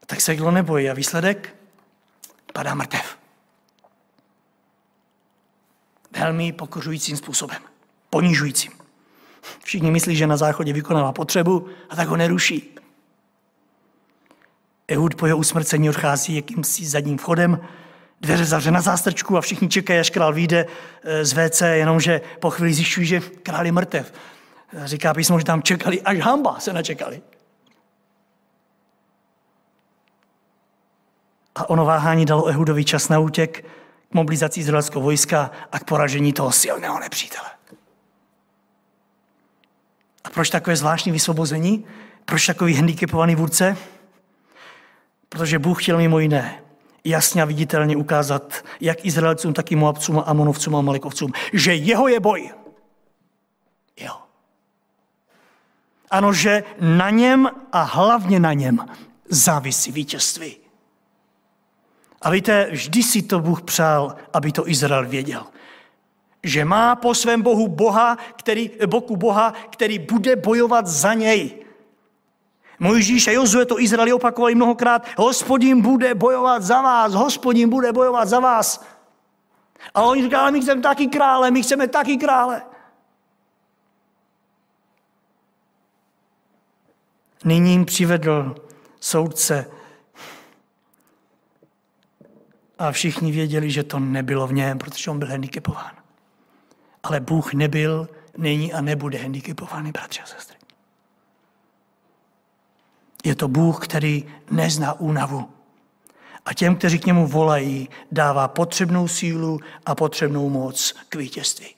Tak 0.10 0.22
se 0.22 0.36
kdo 0.36 0.52
nebojí 0.52 0.90
a 0.90 0.94
výsledek? 0.94 1.56
Padá 2.54 2.74
mrtev. 2.74 3.18
Velmi 6.20 6.52
pokořujícím 6.52 7.18
způsobem. 7.18 7.62
Ponižujícím. 8.10 8.72
Všichni 9.64 9.92
myslí, 9.92 10.16
že 10.16 10.28
na 10.28 10.38
záchodě 10.38 10.74
vykonává 10.74 11.12
potřebu 11.12 11.68
a 11.90 11.96
tak 11.96 12.08
ho 12.08 12.18
neruší. 12.18 12.76
Ehud 14.88 15.16
po 15.16 15.26
jeho 15.26 15.38
usmrcení 15.38 15.90
odchází 15.90 16.36
jakýmsi 16.36 16.86
zadním 16.86 17.18
vchodem, 17.18 17.60
dveře 18.22 18.46
zavře 18.46 18.72
na 18.72 18.82
zástrčku 18.82 19.38
a 19.38 19.42
všichni 19.42 19.70
čekají, 19.70 20.00
až 20.00 20.10
král 20.10 20.34
vyjde 20.34 20.66
eh, 21.04 21.26
z 21.26 21.34
WC, 21.34 21.62
jenomže 21.62 22.22
po 22.40 22.50
chvíli 22.50 22.74
zjišťují, 22.74 23.08
že 23.08 23.20
král 23.20 23.66
je 23.66 23.72
mrtev. 23.72 24.14
Říká 24.86 25.14
písmo, 25.14 25.40
že 25.40 25.46
tam 25.46 25.62
čekali, 25.62 26.02
až 26.02 26.20
hamba 26.20 26.60
se 26.60 26.74
načekali. 26.74 27.22
A 31.60 31.70
ono 31.70 31.86
váhání 31.86 32.26
dalo 32.26 32.46
Ehudovi 32.46 32.86
čas 32.86 33.10
na 33.10 33.20
útěk 33.20 33.66
k 34.10 34.14
mobilizaci 34.14 34.60
izraelského 34.60 35.02
vojska 35.02 35.52
a 35.72 35.80
k 35.80 35.84
poražení 35.84 36.34
toho 36.34 36.52
silného 36.52 37.00
nepřítele. 37.00 37.50
A 40.24 40.30
proč 40.30 40.50
takové 40.50 40.76
zvláštní 40.76 41.12
vysvobození? 41.12 41.86
Proč 42.26 42.46
takový 42.46 42.76
handicapovaný 42.76 43.36
vůdce? 43.36 43.78
Protože 45.30 45.60
Bůh 45.60 45.84
chtěl 45.84 45.98
mimo 45.98 46.20
jiné 46.20 46.64
jasně 47.04 47.42
a 47.42 47.46
viditelně 47.46 47.98
ukázat 47.98 48.64
jak 48.82 49.06
Izraelcům, 49.06 49.54
tak 49.54 49.72
i 49.72 49.76
Moabcům 49.76 50.20
a 50.20 50.22
Amonovcům 50.22 50.76
a 50.76 50.82
Malekovcům, 50.82 51.32
že 51.54 51.76
jeho 51.76 52.08
je 52.08 52.20
boj. 52.20 52.52
Jo. 53.98 54.14
Ano, 56.12 56.34
že 56.34 56.64
na 56.80 57.10
něm 57.10 57.50
a 57.72 57.82
hlavně 57.82 58.40
na 58.40 58.54
něm 58.54 58.86
závisí 59.30 59.92
vítězství. 59.92 60.59
A 62.22 62.30
víte, 62.30 62.68
vždy 62.72 63.04
si 63.04 63.22
to 63.22 63.40
Bůh 63.40 63.62
přál, 63.62 64.16
aby 64.34 64.52
to 64.52 64.70
Izrael 64.70 65.06
věděl. 65.06 65.44
Že 66.44 66.66
má 66.66 66.96
po 66.96 67.16
svém 67.16 67.42
Bohu 67.42 67.68
Boha, 67.68 68.18
který, 68.36 68.72
boku 68.86 69.16
Boha, 69.16 69.54
který 69.70 70.00
bude 70.00 70.36
bojovat 70.36 70.88
za 70.88 71.14
něj. 71.14 71.66
Mojžíš 72.80 73.28
a 73.28 73.32
Jozue 73.32 73.66
to 73.66 73.80
Izraeli 73.80 74.14
opakovali 74.14 74.56
mnohokrát. 74.56 75.08
Hospodin 75.18 75.82
bude 75.82 76.16
bojovat 76.16 76.64
za 76.64 76.82
vás, 76.82 77.14
hospodin 77.14 77.70
bude 77.70 77.94
bojovat 77.94 78.28
za 78.28 78.40
vás. 78.40 78.86
A 79.94 80.02
oni 80.02 80.24
říkali, 80.24 80.42
ale 80.42 80.52
my 80.52 80.62
chceme 80.62 80.82
taky 80.82 81.08
krále, 81.08 81.52
my 81.52 81.64
chceme 81.64 81.88
taky 81.88 82.18
krále. 82.18 82.62
Nyní 87.46 87.72
jim 87.72 87.86
přivedl 87.86 88.56
soudce 89.00 89.79
a 92.80 92.92
všichni 92.92 93.32
věděli, 93.32 93.72
že 93.72 93.84
to 93.84 94.00
nebylo 94.00 94.48
v 94.48 94.54
něm, 94.54 94.78
protože 94.78 95.12
on 95.12 95.20
byl 95.20 95.28
handicapován. 95.28 95.92
Ale 97.04 97.20
Bůh 97.20 97.54
nebyl, 97.54 98.10
není 98.38 98.74
a 98.74 98.82
nebude 98.82 99.18
handicapovaný, 99.18 99.92
bratři 99.92 100.22
a 100.22 100.26
sestry. 100.26 100.58
Je 103.26 103.36
to 103.36 103.48
Bůh, 103.48 103.88
který 103.88 104.26
nezná 104.52 104.94
únavu. 104.94 105.50
A 106.46 106.54
těm, 106.54 106.76
kteří 106.76 107.00
k 107.00 107.06
němu 107.06 107.28
volají, 107.28 107.90
dává 108.12 108.48
potřebnou 108.48 109.08
sílu 109.08 109.60
a 109.86 109.96
potřebnou 109.96 110.50
moc 110.50 110.96
k 111.10 111.16
vítězství. 111.16 111.76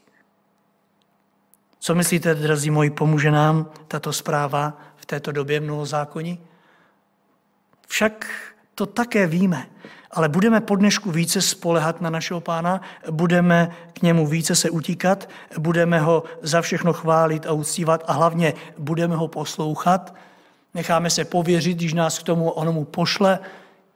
Co 1.79 1.95
myslíte, 1.95 2.35
drazí 2.35 2.71
moji, 2.71 2.89
pomůže 2.89 3.31
nám 3.31 3.71
tato 3.87 4.13
zpráva 4.13 4.77
v 4.95 5.05
této 5.05 5.31
době 5.31 5.59
mnoho 5.59 5.85
zákoní? 5.85 6.39
Však 7.87 8.29
to 8.75 8.85
také 8.85 9.27
víme 9.27 9.67
ale 10.13 10.29
budeme 10.29 10.61
po 10.61 10.75
dnešku 10.75 11.11
více 11.11 11.41
spolehat 11.41 12.01
na 12.01 12.09
našeho 12.09 12.41
pána, 12.41 12.81
budeme 13.11 13.71
k 13.93 14.01
němu 14.01 14.27
více 14.27 14.55
se 14.55 14.69
utíkat, 14.69 15.29
budeme 15.57 15.99
ho 15.99 16.23
za 16.41 16.61
všechno 16.61 16.93
chválit 16.93 17.45
a 17.45 17.51
uctívat 17.51 18.03
a 18.07 18.13
hlavně 18.13 18.53
budeme 18.77 19.15
ho 19.15 19.27
poslouchat. 19.27 20.15
Necháme 20.73 21.09
se 21.09 21.25
pověřit, 21.25 21.73
když 21.73 21.93
nás 21.93 22.19
k 22.19 22.23
tomu 22.23 22.49
onomu 22.49 22.85
pošle, 22.85 23.39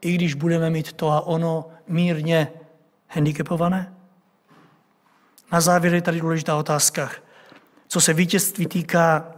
i 0.02 0.14
když 0.14 0.34
budeme 0.34 0.70
mít 0.70 0.94
to 0.94 1.12
a 1.12 1.22
ono 1.22 1.66
mírně 1.88 2.52
handicapované. 3.08 3.94
Na 5.52 5.62
závěr 5.62 5.94
je 5.94 6.02
tady 6.02 6.22
důležitá 6.22 6.56
otázka. 6.56 7.10
Co 7.88 8.02
se 8.02 8.14
vítězství 8.14 8.66
týká, 8.66 9.32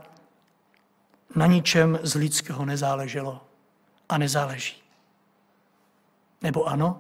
na 1.36 1.46
ničem 1.46 2.00
z 2.04 2.16
lidského 2.16 2.66
nezáleželo 2.66 3.42
a 4.10 4.18
nezáleží. 4.18 4.87
Nebo 6.42 6.66
ano? 6.66 7.00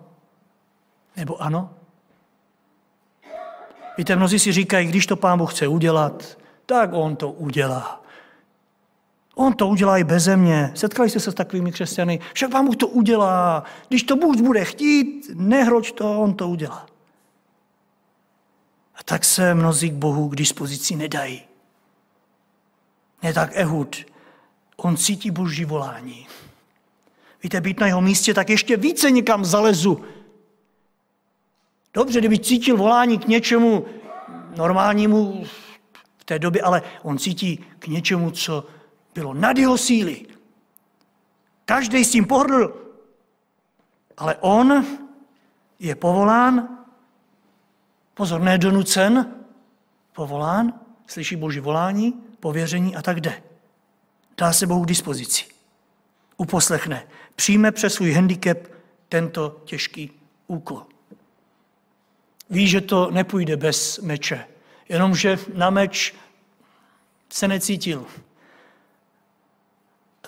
Nebo 1.16 1.42
ano? 1.42 1.70
Víte, 3.98 4.16
mnozí 4.16 4.40
si 4.40 4.52
říkají, 4.52 4.88
když 4.88 5.06
to 5.06 5.16
pán 5.16 5.38
Bůh 5.40 5.54
chce 5.54 5.68
udělat, 5.68 6.38
tak 6.66 6.90
on 6.94 7.16
to 7.16 7.32
udělá. 7.32 8.04
On 9.36 9.54
to 9.54 9.68
udělá 9.68 9.98
i 9.98 10.04
beze 10.04 10.38
mě. 10.38 10.72
Setkali 10.76 11.10
jste 11.10 11.20
se 11.20 11.32
s 11.32 11.36
takovými 11.36 11.72
křesťany. 11.72 12.20
Však 12.34 12.54
vám 12.54 12.66
Bůh 12.66 12.76
to 12.76 12.88
udělá. 12.88 13.64
Když 13.88 14.04
to 14.04 14.16
Bůh 14.16 14.36
bude 14.36 14.66
chtít, 14.66 15.32
nehroč 15.34 15.92
to, 15.92 16.22
on 16.22 16.34
to 16.34 16.50
udělá. 16.50 16.88
A 18.96 19.04
tak 19.04 19.26
se 19.26 19.54
mnozí 19.54 19.90
k 19.90 19.94
Bohu 19.94 20.30
k 20.30 20.36
dispozici 20.36 20.96
nedají. 20.96 21.42
Ne 23.24 23.34
tak 23.34 23.52
Ehud. 23.54 24.06
On 24.78 24.98
cítí 24.98 25.32
boží 25.32 25.66
volání. 25.66 26.28
Víte, 27.44 27.62
být 27.62 27.80
na 27.80 27.88
jeho 27.88 28.02
místě, 28.02 28.34
tak 28.34 28.50
ještě 28.50 28.78
více 28.78 29.12
někam 29.12 29.46
zalezu. 29.46 30.04
Dobře, 31.94 32.20
kdyby 32.20 32.40
cítil 32.40 32.78
volání 32.78 33.20
k 33.20 33.28
něčemu 33.28 33.86
normálnímu 34.58 35.44
v 36.18 36.26
té 36.26 36.40
době, 36.40 36.62
ale 36.62 36.82
on 37.04 37.18
cítí 37.18 37.66
k 37.80 37.88
něčemu, 37.88 38.32
co 38.32 38.66
bylo 39.14 39.34
nad 39.34 39.58
jeho 39.58 39.78
síly. 39.78 40.26
Každý 41.66 42.06
s 42.06 42.12
tím 42.12 42.26
pohrdl. 42.26 42.84
Ale 44.18 44.36
on 44.36 44.86
je 45.80 45.96
povolán, 45.96 46.78
pozor, 48.14 48.42
nedonucen, 48.42 49.36
povolán, 50.14 50.74
slyší 51.08 51.36
boží 51.36 51.60
volání, 51.60 52.14
pověření 52.40 52.96
a 52.96 53.02
tak 53.02 53.22
jde. 53.22 53.44
Dá 54.38 54.54
se 54.54 54.68
Bohu 54.68 54.84
k 54.84 54.88
dispozici. 54.88 55.46
Uposlechne 56.38 57.08
přijme 57.38 57.72
přes 57.72 57.94
svůj 57.94 58.12
handicap 58.12 58.58
tento 59.10 59.62
těžký 59.66 60.12
úkol. 60.48 60.86
Ví, 62.50 62.68
že 62.68 62.82
to 62.82 63.12
nepůjde 63.12 63.58
bez 63.58 64.00
meče, 64.00 64.48
jenomže 64.90 65.40
na 65.54 65.70
meč 65.70 66.16
se 67.30 67.48
necítil. 67.48 68.06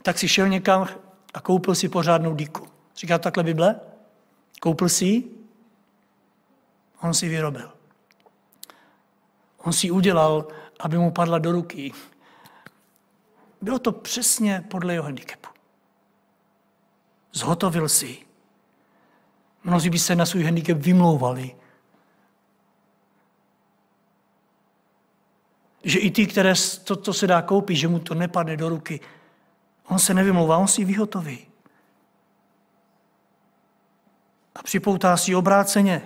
Tak 0.02 0.20
si 0.20 0.28
šel 0.28 0.48
někam 0.48 0.88
a 1.34 1.42
koupil 1.42 1.76
si 1.76 1.90
pořádnou 1.90 2.36
díku. 2.36 2.68
Říká 2.96 3.18
takhle 3.18 3.44
Bible? 3.44 3.80
Koupil 4.60 4.90
si 4.90 5.06
ji? 5.06 5.36
On 7.02 7.14
si 7.14 7.30
vyrobil. 7.30 7.72
On 9.58 9.74
si 9.74 9.92
udělal, 9.92 10.48
aby 10.80 10.98
mu 10.98 11.12
padla 11.12 11.40
do 11.40 11.52
ruky. 11.52 11.94
Bylo 13.62 13.80
to 13.80 13.92
přesně 13.92 14.66
podle 14.68 14.94
jeho 14.94 15.04
handicapu. 15.04 15.59
Zhotovil 17.40 17.90
si 17.90 18.30
Mnozí 19.64 19.90
by 19.90 20.00
se 20.00 20.16
na 20.16 20.26
svůj 20.26 20.44
handicap 20.44 20.78
vymlouvali. 20.78 21.56
Že 25.84 26.00
i 26.00 26.12
ty, 26.12 26.28
které 26.28 26.54
to, 26.84 26.96
to 26.96 27.14
se 27.14 27.28
dá 27.28 27.42
koupit, 27.42 27.76
že 27.76 27.88
mu 27.88 28.00
to 28.00 28.14
nepadne 28.14 28.58
do 28.58 28.70
ruky, 28.70 29.00
on 29.88 30.00
se 30.00 30.14
nevymlouvá, 30.14 30.58
on 30.58 30.68
si 30.68 30.86
vyhotoví. 30.86 31.48
A 34.56 34.64
připoutá 34.64 35.18
si 35.18 35.36
obráceně. 35.36 36.02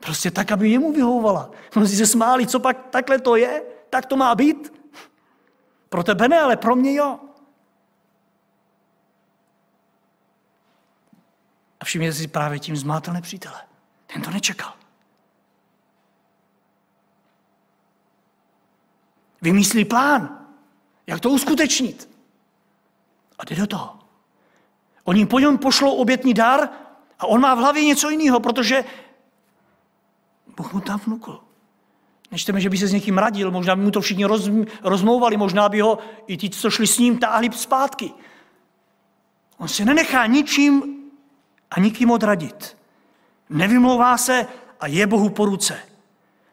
Prostě 0.00 0.30
tak, 0.30 0.52
aby 0.52 0.70
jemu 0.70 0.92
vyhovovala. 0.92 1.50
Mnozí 1.74 1.96
se 1.96 2.06
smáli, 2.06 2.46
co 2.46 2.60
pak 2.60 2.88
takhle 2.90 3.20
to 3.20 3.36
je? 3.36 3.62
Tak 3.90 4.06
to 4.06 4.16
má 4.16 4.34
být? 4.34 4.72
Pro 5.88 6.02
tebe 6.02 6.28
ne, 6.28 6.40
ale 6.40 6.56
pro 6.56 6.76
mě 6.76 6.94
jo. 6.94 7.18
A 11.80 11.84
všimněte 11.84 12.12
si 12.12 12.28
právě 12.28 12.58
tím 12.58 12.76
zmátel 12.76 13.14
nepřítele. 13.14 13.60
Ten 14.06 14.22
to 14.22 14.30
nečekal. 14.30 14.72
Vymyslí 19.42 19.84
plán, 19.84 20.46
jak 21.06 21.20
to 21.20 21.30
uskutečnit. 21.30 22.10
A 23.38 23.44
jde 23.44 23.56
do 23.56 23.66
toho. 23.66 23.98
Oni 25.04 25.26
po 25.26 25.38
něm 25.38 25.58
pošlou 25.58 25.94
obětní 25.94 26.34
dar 26.34 26.68
a 27.18 27.26
on 27.26 27.40
má 27.40 27.54
v 27.54 27.58
hlavě 27.58 27.84
něco 27.84 28.10
jiného, 28.10 28.40
protože 28.40 28.84
Bůh 30.56 30.72
mu 30.72 30.80
tam 30.80 31.00
vnukl. 31.06 31.40
Nečteme, 32.30 32.60
že 32.60 32.70
by 32.70 32.78
se 32.78 32.86
s 32.86 32.92
někým 32.92 33.18
radil, 33.18 33.50
možná 33.50 33.76
by 33.76 33.82
mu 33.82 33.90
to 33.90 34.00
všichni 34.00 34.24
roz, 34.24 34.50
rozmlouvali, 34.82 35.36
možná 35.36 35.68
by 35.68 35.80
ho 35.80 35.98
i 36.26 36.36
ti, 36.36 36.50
co 36.50 36.70
šli 36.70 36.86
s 36.86 36.98
ním, 36.98 37.18
táhli 37.18 37.50
zpátky. 37.52 38.12
On 39.58 39.68
se 39.68 39.84
nenechá 39.84 40.26
ničím 40.26 40.99
a 41.70 41.80
nikým 41.80 42.10
odradit. 42.10 42.76
Nevymlouvá 43.48 44.18
se 44.18 44.46
a 44.80 44.86
je 44.86 45.06
Bohu 45.06 45.30
po 45.30 45.44
ruce. 45.44 45.78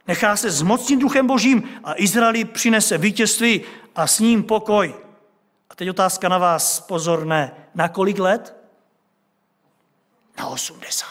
Nechá 0.07 0.35
se 0.35 0.51
zmocnit 0.51 0.99
duchem 0.99 1.27
božím 1.27 1.69
a 1.83 1.93
Izraeli 1.95 2.45
přinese 2.45 2.97
vítězství 2.97 3.61
a 3.95 4.07
s 4.07 4.19
ním 4.19 4.43
pokoj. 4.43 4.95
A 5.69 5.75
teď 5.75 5.89
otázka 5.89 6.29
na 6.29 6.37
vás, 6.37 6.79
pozorné. 6.79 7.55
Na 7.75 7.89
kolik 7.89 8.19
let? 8.19 8.55
Na 10.37 10.47
80. 10.47 11.07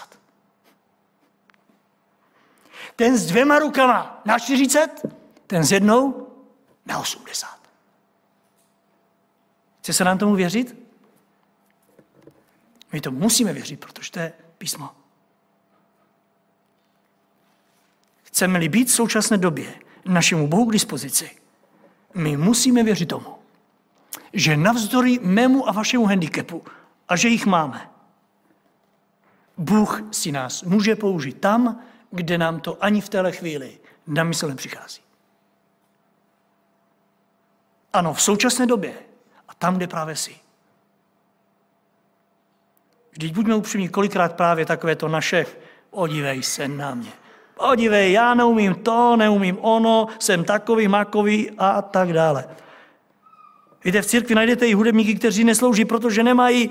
Ten 2.96 3.18
s 3.18 3.26
dvěma 3.26 3.58
rukama 3.58 4.22
na 4.24 4.38
40, 4.38 4.88
ten 5.46 5.64
s 5.64 5.72
jednou 5.72 6.28
na 6.86 6.98
80. 6.98 7.48
Chce 9.80 9.92
se 9.92 10.04
nám 10.04 10.18
tomu 10.18 10.34
věřit? 10.34 10.85
My 12.96 13.00
to 13.00 13.10
musíme 13.10 13.52
věřit, 13.52 13.80
protože 13.80 14.12
to 14.12 14.18
je 14.18 14.32
písmo. 14.58 14.90
Chceme-li 18.22 18.68
být 18.68 18.88
v 18.88 18.92
současné 18.92 19.38
době 19.38 19.74
našemu 20.04 20.48
Bohu 20.48 20.66
k 20.66 20.72
dispozici, 20.72 21.30
my 22.14 22.36
musíme 22.36 22.82
věřit 22.82 23.06
tomu, 23.06 23.38
že 24.32 24.56
navzdory 24.56 25.18
mému 25.22 25.68
a 25.68 25.72
vašemu 25.72 26.06
handicapu, 26.06 26.64
a 27.08 27.16
že 27.16 27.28
jich 27.28 27.46
máme, 27.46 27.90
Bůh 29.56 30.02
si 30.12 30.32
nás 30.32 30.62
může 30.62 30.96
použít 30.96 31.40
tam, 31.40 31.82
kde 32.10 32.38
nám 32.38 32.60
to 32.60 32.84
ani 32.84 33.00
v 33.00 33.08
téhle 33.08 33.32
chvíli 33.32 33.78
na 34.06 34.24
mysl 34.24 34.48
nepřichází. 34.48 35.00
Ano, 37.92 38.14
v 38.14 38.22
současné 38.22 38.66
době 38.66 38.94
a 39.48 39.54
tam, 39.54 39.76
kde 39.76 39.86
právě 39.86 40.16
si. 40.16 40.45
Vždyť 43.16 43.34
buďme 43.34 43.54
upřímní, 43.54 43.88
kolikrát 43.88 44.32
právě 44.32 44.66
takové 44.66 44.96
to 44.96 45.08
naše, 45.08 45.46
podívej 45.90 46.42
se 46.42 46.68
na 46.68 46.94
mě. 46.94 47.10
Podívej, 47.54 48.12
já 48.12 48.34
neumím 48.34 48.74
to, 48.74 49.16
neumím 49.16 49.58
ono, 49.60 50.06
jsem 50.18 50.44
takový, 50.44 50.88
makový 50.88 51.50
a 51.58 51.82
tak 51.82 52.12
dále. 52.12 52.44
Víte, 53.84 54.02
v 54.02 54.06
církvi 54.06 54.34
najdete 54.34 54.66
i 54.66 54.74
hudebníky, 54.74 55.14
kteří 55.14 55.44
neslouží, 55.44 55.84
protože 55.84 56.22
nemají 56.22 56.70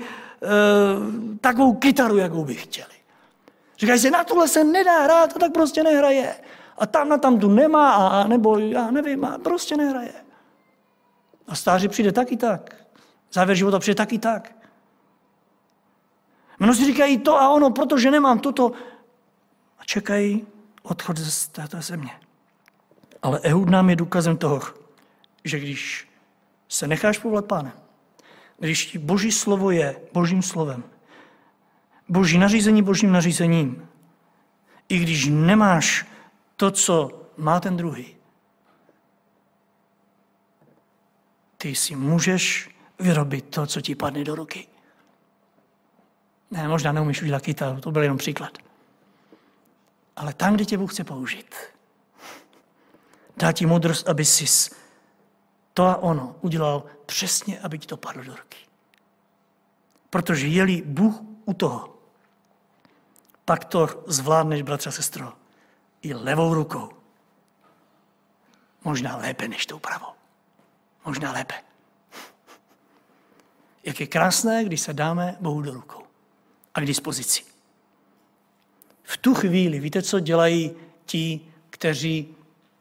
takovou 1.40 1.74
kytaru, 1.74 2.16
jakou 2.16 2.44
by 2.44 2.54
chtěli. 2.54 2.94
Říkají 3.78 4.00
si, 4.00 4.10
na 4.10 4.24
tohle 4.24 4.48
se 4.48 4.64
nedá 4.64 5.02
hrát, 5.02 5.32
to 5.32 5.38
tak 5.38 5.52
prostě 5.52 5.82
nehraje. 5.82 6.34
A 6.78 6.86
tam 6.86 7.08
na 7.08 7.18
tam 7.18 7.38
tu 7.38 7.48
nemá, 7.48 7.94
a, 7.94 8.26
nebo 8.26 8.58
já 8.58 8.90
nevím, 8.90 9.24
a 9.24 9.38
prostě 9.38 9.76
nehraje. 9.76 10.12
A 11.48 11.54
stáří 11.54 11.88
přijde 11.88 12.12
taky 12.12 12.36
tak. 12.36 12.74
Závěr 13.32 13.56
života 13.56 13.78
přijde 13.78 13.94
taky 13.94 14.18
tak. 14.18 14.56
Mnozí 16.58 16.84
říkají 16.84 17.18
to 17.18 17.40
a 17.40 17.50
ono, 17.50 17.70
protože 17.70 18.10
nemám 18.10 18.38
toto. 18.38 18.72
A 19.78 19.84
čekají 19.84 20.46
odchod 20.82 21.18
z 21.18 21.48
této 21.48 21.80
země. 21.80 22.10
Ale 23.22 23.40
Ehud 23.42 23.68
nám 23.68 23.90
je 23.90 23.96
důkazem 23.96 24.36
toho, 24.36 24.60
že 25.44 25.58
když 25.58 26.08
se 26.68 26.88
necháš 26.88 27.18
povolat 27.18 27.44
pánem, 27.46 27.72
když 28.58 28.86
ti 28.86 28.98
boží 28.98 29.32
slovo 29.32 29.70
je 29.70 30.00
božím 30.12 30.42
slovem, 30.42 30.84
boží 32.08 32.38
nařízení 32.38 32.82
božím 32.82 33.12
nařízením, 33.12 33.88
i 34.88 34.98
když 34.98 35.26
nemáš 35.26 36.06
to, 36.56 36.70
co 36.70 37.22
má 37.36 37.60
ten 37.60 37.76
druhý, 37.76 38.16
ty 41.56 41.74
si 41.74 41.96
můžeš 41.96 42.70
vyrobit 42.98 43.44
to, 43.44 43.66
co 43.66 43.80
ti 43.80 43.94
padne 43.94 44.24
do 44.24 44.34
ruky. 44.34 44.66
Ne, 46.50 46.68
možná 46.68 46.92
neumíš 46.92 47.22
udělat 47.22 47.42
kytaru, 47.42 47.80
to 47.80 47.90
byl 47.90 48.02
jenom 48.02 48.18
příklad. 48.18 48.58
Ale 50.16 50.34
tam, 50.34 50.54
kde 50.54 50.64
tě 50.64 50.78
Bůh 50.78 50.92
chce 50.92 51.04
použít, 51.04 51.54
dá 53.36 53.52
ti 53.52 53.66
moudrost, 53.66 54.08
aby 54.08 54.24
si 54.24 54.70
to 55.74 55.84
a 55.84 55.96
ono 55.96 56.36
udělal 56.40 56.84
přesně, 57.06 57.60
aby 57.60 57.78
ti 57.78 57.86
to 57.86 57.96
padlo 57.96 58.24
do 58.24 58.36
ruky. 58.36 58.58
Protože 60.10 60.46
je-li 60.46 60.82
Bůh 60.82 61.14
u 61.44 61.54
toho, 61.54 61.96
pak 63.44 63.64
to 63.64 64.04
zvládneš, 64.06 64.62
bratře 64.62 64.88
a 64.88 64.92
sestro, 64.92 65.32
i 66.02 66.14
levou 66.14 66.54
rukou. 66.54 66.90
Možná 68.84 69.16
lépe 69.16 69.48
než 69.48 69.66
tou 69.66 69.78
pravou. 69.78 70.12
Možná 71.04 71.32
lépe. 71.32 71.54
Jak 73.84 74.00
je 74.00 74.06
krásné, 74.06 74.64
když 74.64 74.80
se 74.80 74.92
dáme 74.92 75.36
Bohu 75.40 75.62
do 75.62 75.72
rukou 75.72 76.05
a 76.76 76.80
k 76.80 76.86
dispozici. 76.86 77.42
V 79.02 79.16
tu 79.16 79.34
chvíli, 79.34 79.80
víte, 79.80 80.02
co 80.02 80.20
dělají 80.20 80.70
ti, 81.06 81.40
kteří 81.70 82.34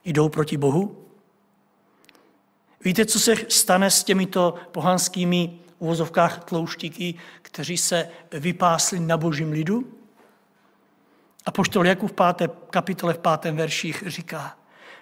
jdou 0.06 0.30
proti 0.30 0.58
Bohu? 0.58 1.06
Víte, 2.84 3.06
co 3.06 3.20
se 3.20 3.36
stane 3.50 3.92
s 3.92 4.04
těmito 4.04 4.56
pohanskými 4.72 5.60
uvozovkách 5.80 6.44
tlouštíky, 6.44 7.16
kteří 7.42 7.78
se 7.78 8.10
vypásli 8.32 9.00
na 9.00 9.18
božím 9.18 9.52
lidu? 9.52 9.98
A 11.46 11.52
poštol 11.52 11.88
Jakub 11.88 12.12
v 12.12 12.14
páté 12.14 12.50
kapitole 12.70 13.14
v 13.14 13.18
pátém 13.18 13.56
verších 13.56 14.04
říká, 14.08 14.58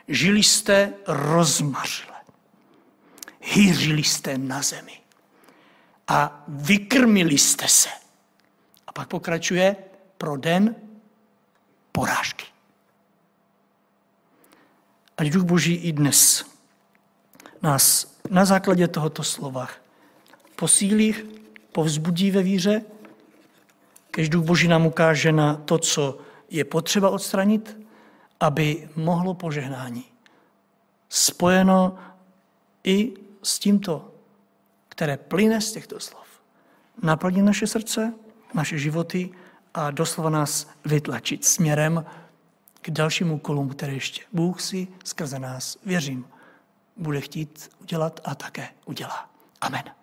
žili 0.08 0.44
jste 0.44 0.94
rozmařile, 1.08 2.18
hýřili 3.42 4.04
jste 4.04 4.38
na 4.38 4.62
zemi 4.62 5.02
a 6.08 6.44
vykrmili 6.48 7.38
jste 7.38 7.68
se. 7.68 8.03
Pak 8.94 9.08
pokračuje 9.08 9.76
pro 10.18 10.38
den 10.38 10.76
porážky. 11.92 12.46
Ať 15.18 15.28
Duch 15.30 15.44
Boží 15.44 15.74
i 15.76 15.92
dnes 15.92 16.46
nás 17.62 18.14
na 18.30 18.46
základě 18.46 18.88
tohoto 18.88 19.24
slova 19.24 19.68
posílí, 20.56 21.16
povzbudí 21.72 22.32
ve 22.32 22.44
víře, 22.44 22.82
kež 24.12 24.30
Duch 24.30 24.46
Boží 24.46 24.68
nám 24.68 24.86
ukáže 24.86 25.32
na 25.32 25.56
to, 25.56 25.78
co 25.78 26.18
je 26.50 26.66
potřeba 26.66 27.10
odstranit, 27.10 27.78
aby 28.40 28.90
mohlo 28.96 29.34
požehnání 29.34 30.06
spojeno 31.10 31.98
i 32.84 33.14
s 33.44 33.60
tímto, 33.60 34.12
které 34.90 35.18
plyne 35.18 35.62
z 35.62 35.72
těchto 35.72 36.00
slov, 36.00 36.28
naplnit 37.02 37.42
naše 37.42 37.68
srdce, 37.68 38.14
naše 38.54 38.78
životy 38.78 39.30
a 39.74 39.92
doslova 39.92 40.30
nás 40.30 40.70
vytlačit 40.86 41.46
směrem 41.46 42.06
k 42.82 42.92
dalším 42.92 43.32
úkolům, 43.32 43.70
které 43.70 43.94
ještě 43.94 44.22
Bůh 44.34 44.62
si 44.62 44.88
skrze 45.04 45.40
nás, 45.40 45.78
věřím, 45.86 46.26
bude 46.98 47.22
chtít 47.22 47.70
udělat 47.82 48.20
a 48.24 48.36
také 48.36 48.70
udělá. 48.86 49.30
Amen. 49.62 50.03